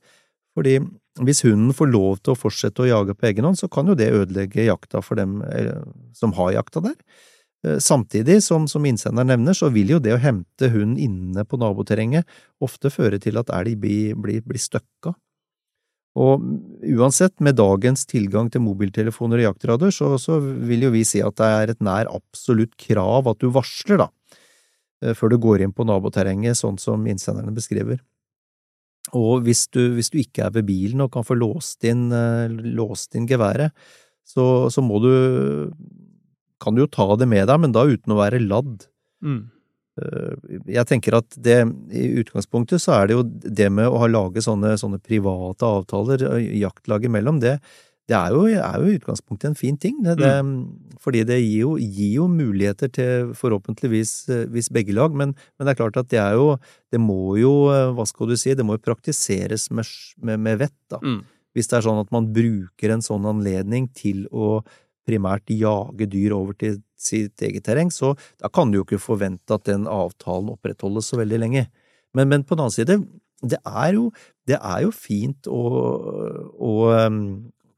Fordi 0.58 0.76
hvis 1.24 1.42
hunden 1.46 1.72
får 1.74 1.90
lov 1.90 2.20
til 2.20 2.34
å 2.34 2.38
fortsette 2.38 2.84
å 2.84 2.90
jage 2.90 3.16
på 3.16 3.30
egen 3.30 3.48
hånd, 3.48 3.58
så 3.58 3.70
kan 3.72 3.88
jo 3.88 3.96
det 3.98 4.12
ødelegge 4.14 4.68
jakta 4.68 5.02
for 5.02 5.18
dem 5.18 5.40
eh, 5.48 5.74
som 6.14 6.34
har 6.36 6.54
jakta 6.58 6.84
der. 6.90 6.96
Eh, 7.66 7.78
Samtidig, 7.78 8.42
som, 8.42 8.68
som 8.68 8.84
innsender 8.86 9.26
nevner, 9.26 9.56
så 9.56 9.70
vil 9.74 9.94
jo 9.96 10.02
det 10.02 10.14
å 10.14 10.22
hente 10.22 10.70
hund 10.74 10.98
inne 11.02 11.44
på 11.44 11.58
naboterrenget 11.60 12.28
ofte 12.62 12.92
føre 12.94 13.18
til 13.22 13.40
at 13.40 13.50
elg 13.54 13.78
blir, 13.82 14.18
blir, 14.18 14.44
blir 14.46 14.62
støkka. 14.62 15.14
Og 16.18 16.42
uansett, 16.98 17.36
med 17.44 17.58
dagens 17.60 18.06
tilgang 18.08 18.48
til 18.50 18.64
mobiltelefoner 18.64 19.42
og 19.42 19.50
jaktrader, 19.52 19.92
så, 19.94 20.16
så 20.18 20.38
vil 20.40 20.88
jo 20.88 20.92
vi 20.94 21.04
si 21.06 21.20
at 21.22 21.36
det 21.38 21.50
er 21.54 21.72
et 21.72 21.84
nær 21.84 22.10
absolutt 22.10 22.74
krav 22.80 23.28
at 23.30 23.42
du 23.42 23.52
varsler, 23.54 24.00
da, 24.02 24.08
eh, 25.04 25.14
før 25.18 25.34
du 25.34 25.38
går 25.42 25.62
inn 25.66 25.74
på 25.74 25.86
naboterrenget, 25.86 26.58
sånn 26.58 26.78
som 26.82 27.06
innsenderne 27.06 27.54
beskriver. 27.54 28.00
Og 29.16 29.46
hvis 29.46 29.68
du, 29.72 29.80
hvis 29.96 30.10
du 30.12 30.18
ikke 30.20 30.48
er 30.48 30.52
ved 30.58 30.66
bilen 30.68 31.00
og 31.00 31.12
kan 31.14 31.24
få 31.24 31.38
låst 31.38 31.86
inn, 31.88 32.08
eh, 32.12 32.50
låst 32.50 33.14
inn 33.16 33.28
geværet, 33.28 33.72
så, 34.28 34.68
så 34.68 34.84
må 34.84 34.98
du 35.00 35.12
Kan 36.62 36.74
du 36.76 36.84
jo 36.84 36.90
ta 36.90 37.06
det 37.16 37.28
med 37.30 37.46
deg, 37.50 37.60
men 37.62 37.74
da 37.74 37.86
uten 37.88 38.14
å 38.14 38.20
være 38.20 38.42
ladd. 38.42 38.88
Mm. 39.24 39.40
Eh, 39.98 40.62
Jeg 40.74 40.86
tenker 40.90 41.18
at 41.18 41.36
det, 41.38 41.58
i 41.94 42.06
utgangspunktet 42.22 42.82
så 42.82 42.96
er 42.98 43.08
det 43.10 43.18
jo 43.18 43.26
det 43.26 43.68
med 43.74 43.90
å 43.90 44.00
ha 44.02 44.08
laget 44.10 44.46
sånne, 44.46 44.76
sånne 44.80 45.00
private 45.02 45.66
avtaler 45.66 46.24
jaktlag 46.58 47.06
imellom, 47.08 47.40
det, 47.42 47.58
det 48.08 48.16
er, 48.16 48.32
jo, 48.32 48.46
er 48.48 48.76
jo 48.80 48.88
i 48.88 48.96
utgangspunktet 48.96 49.50
en 49.50 49.58
fin 49.58 49.76
ting. 49.76 49.98
Det, 50.00 50.14
det, 50.16 50.30
Fordi 51.04 51.24
det 51.28 51.36
gir 51.42 51.66
jo, 51.66 51.72
gir 51.76 52.14
jo 52.14 52.28
muligheter 52.32 52.88
til 52.88 53.34
forhåpentligvis 53.36 54.70
begge 54.72 54.94
lag, 54.96 55.12
men, 55.12 55.34
men 55.36 55.68
det 55.68 55.74
er 55.74 55.80
klart 55.82 55.98
at 56.00 56.08
det 56.08 56.20
er 56.22 56.38
jo 56.38 56.54
Det 56.88 57.00
må 57.02 57.36
jo, 57.36 57.52
hva 57.68 58.06
skal 58.08 58.30
du 58.30 58.36
si, 58.40 58.54
det 58.56 58.64
må 58.64 58.78
jo 58.78 58.86
praktiseres 58.86 59.68
med, 59.70 59.84
med, 60.24 60.40
med 60.40 60.62
vett, 60.62 60.78
da. 60.88 61.02
Mm. 61.04 61.20
Hvis 61.52 61.68
det 61.68 61.78
er 61.78 61.84
sånn 61.84 62.00
at 62.00 62.10
man 62.14 62.30
bruker 62.32 62.94
en 62.94 63.04
sånn 63.04 63.26
anledning 63.28 63.90
til 63.92 64.24
å 64.32 64.62
primært 65.08 65.50
jage 65.52 66.08
dyr 66.12 66.36
over 66.36 66.56
til 66.58 66.78
sitt 66.98 67.40
eget 67.46 67.64
terreng, 67.66 67.92
så 67.94 68.14
da 68.42 68.50
kan 68.52 68.70
du 68.70 68.80
jo 68.80 68.86
ikke 68.86 69.00
forvente 69.00 69.54
at 69.54 69.68
den 69.68 69.86
avtalen 69.90 70.52
opprettholdes 70.54 71.08
så 71.10 71.20
veldig 71.20 71.40
lenge. 71.44 71.68
Men, 72.16 72.30
men 72.32 72.44
på 72.44 72.56
den 72.56 72.66
annen 72.66 72.74
side, 72.74 72.98
det 73.46 73.60
er 73.62 73.94
jo, 73.94 74.08
det 74.48 74.58
er 74.58 74.82
jo 74.82 74.92
fint 74.94 75.46
å, 75.46 75.62
å, 76.58 76.74
um, 77.06 77.20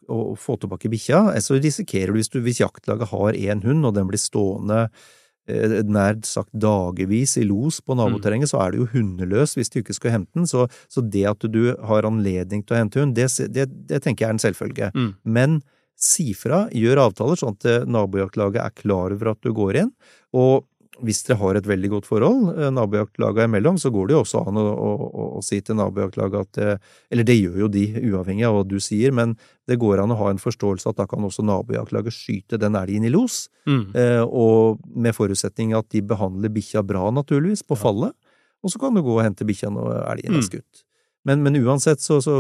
å 0.09 0.21
få 0.41 0.57
tilbake 0.61 0.91
bikkja. 0.93 1.27
Så 1.45 1.59
risikerer 1.61 2.15
du, 2.15 2.21
hvis, 2.21 2.33
du, 2.33 2.41
hvis 2.45 2.63
jaktlaget 2.63 3.11
har 3.13 3.37
én 3.37 3.65
hund, 3.67 3.85
og 3.85 3.97
den 3.99 4.09
blir 4.09 4.21
stående 4.21 4.87
eh, 5.51 5.81
nær 5.85 6.23
sagt 6.27 6.55
dagevis 6.57 7.37
i 7.41 7.45
los 7.49 7.83
på 7.85 7.99
naboterrenget, 7.99 8.53
så 8.53 8.63
er 8.65 8.73
du 8.73 8.83
jo 8.83 8.89
hundeløs 8.95 9.59
hvis 9.59 9.73
du 9.73 9.83
ikke 9.83 9.99
skal 9.99 10.17
hente 10.17 10.33
den. 10.39 10.49
Så, 10.49 10.65
så 10.89 11.05
det 11.05 11.27
at 11.35 11.45
du 11.53 11.75
har 11.91 12.09
anledning 12.09 12.65
til 12.65 12.79
å 12.79 12.81
hente 12.81 13.03
hund, 13.03 13.19
det, 13.19 13.29
det, 13.53 13.69
det 13.91 14.01
tenker 14.07 14.25
jeg 14.25 14.31
er 14.31 14.39
en 14.39 14.45
selvfølge. 14.47 14.91
Mm. 14.97 15.13
Men 15.29 15.61
si 16.01 16.33
fra, 16.35 16.65
gjør 16.73 17.05
avtaler 17.09 17.37
sånn 17.41 17.57
at 17.59 17.69
eh, 17.69 17.85
nabojaktlaget 17.87 18.63
er 18.65 18.75
klar 18.83 19.13
over 19.13 19.35
at 19.35 19.41
du 19.45 19.53
går 19.57 19.83
inn, 19.85 19.95
og 20.33 20.67
hvis 21.01 21.23
dere 21.25 21.39
har 21.41 21.57
et 21.57 21.65
veldig 21.65 21.89
godt 21.95 22.05
forhold, 22.09 22.49
eh, 22.61 22.69
nabojaktlaget 22.77 23.47
imellom, 23.49 23.79
så 23.81 23.89
går 23.93 24.09
det 24.11 24.15
jo 24.17 24.21
også 24.21 24.43
an 24.51 24.59
å, 24.61 24.65
å, 24.69 24.89
å, 25.09 25.27
å 25.39 25.43
si 25.45 25.61
til 25.65 25.79
nabojaktlaget 25.79 26.41
at 26.43 26.59
eh, 26.61 26.91
Eller 27.15 27.25
det 27.25 27.37
gjør 27.39 27.57
jo 27.63 27.69
de, 27.73 27.85
uavhengig 28.11 28.45
av 28.49 28.59
hva 28.59 28.65
du 28.69 28.77
sier, 28.85 29.13
men 29.17 29.33
det 29.69 29.79
går 29.81 30.03
an 30.03 30.13
å 30.13 30.19
ha 30.21 30.29
en 30.33 30.41
forståelse 30.43 30.91
at 30.93 30.99
da 31.01 31.07
kan 31.09 31.25
også 31.25 31.45
nabojaktlaget 31.47 32.13
skyte 32.17 32.59
den 32.61 32.77
elgen 32.81 33.05
i 33.09 33.13
los, 33.13 33.47
Mm. 33.69 33.93
eh, 33.95 34.23
og 34.25 34.81
med 34.97 35.13
forutsetning 35.15 35.75
at 35.77 35.89
de 35.93 36.01
behandler 36.03 36.49
bikkja 36.53 36.81
bra, 36.85 37.11
naturligvis, 37.13 37.61
på 37.63 37.77
fallet, 37.79 38.13
og 38.65 38.73
så 38.73 38.81
kan 38.81 38.97
du 38.97 39.03
gå 39.05 39.13
og 39.19 39.23
hente 39.25 39.45
bikkja 39.47 39.69
når 39.73 40.01
elgen 40.11 40.33
er 40.37 40.41
Mm. 40.41 40.49
skutt. 40.49 40.85
Men, 41.29 41.43
men 41.45 41.57
uansett, 41.61 42.01
så, 42.01 42.21
så 42.25 42.35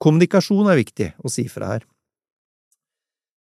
Kommunikasjon 0.00 0.68
er 0.70 0.78
viktig 0.80 1.10
å 1.24 1.30
si 1.32 1.44
fra 1.50 1.74
her. 1.74 1.84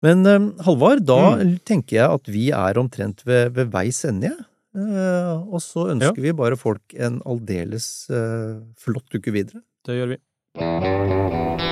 Men 0.03 0.27
eh, 0.27 0.49
Halvard, 0.67 1.05
da 1.07 1.19
Mm. 1.39 1.59
tenker 1.65 1.97
jeg 2.01 2.09
at 2.21 2.27
vi 2.33 2.49
er 2.51 2.79
omtrent 2.81 3.23
ved, 3.27 3.53
ved 3.55 3.71
veis 3.71 4.05
ende. 4.09 4.31
jeg. 4.33 4.47
Uh, 4.75 5.53
og 5.53 5.61
så 5.61 5.91
ønsker 5.93 6.17
vi 6.25 6.33
bare 6.33 6.57
folk 6.57 6.95
en 6.97 7.21
aldeles 7.29 8.09
uh, 8.09 8.57
flott 8.81 9.13
uke 9.15 9.31
videre. 9.35 9.61
Det 9.85 9.99
gjør 9.99 10.15
vi. 10.15 11.72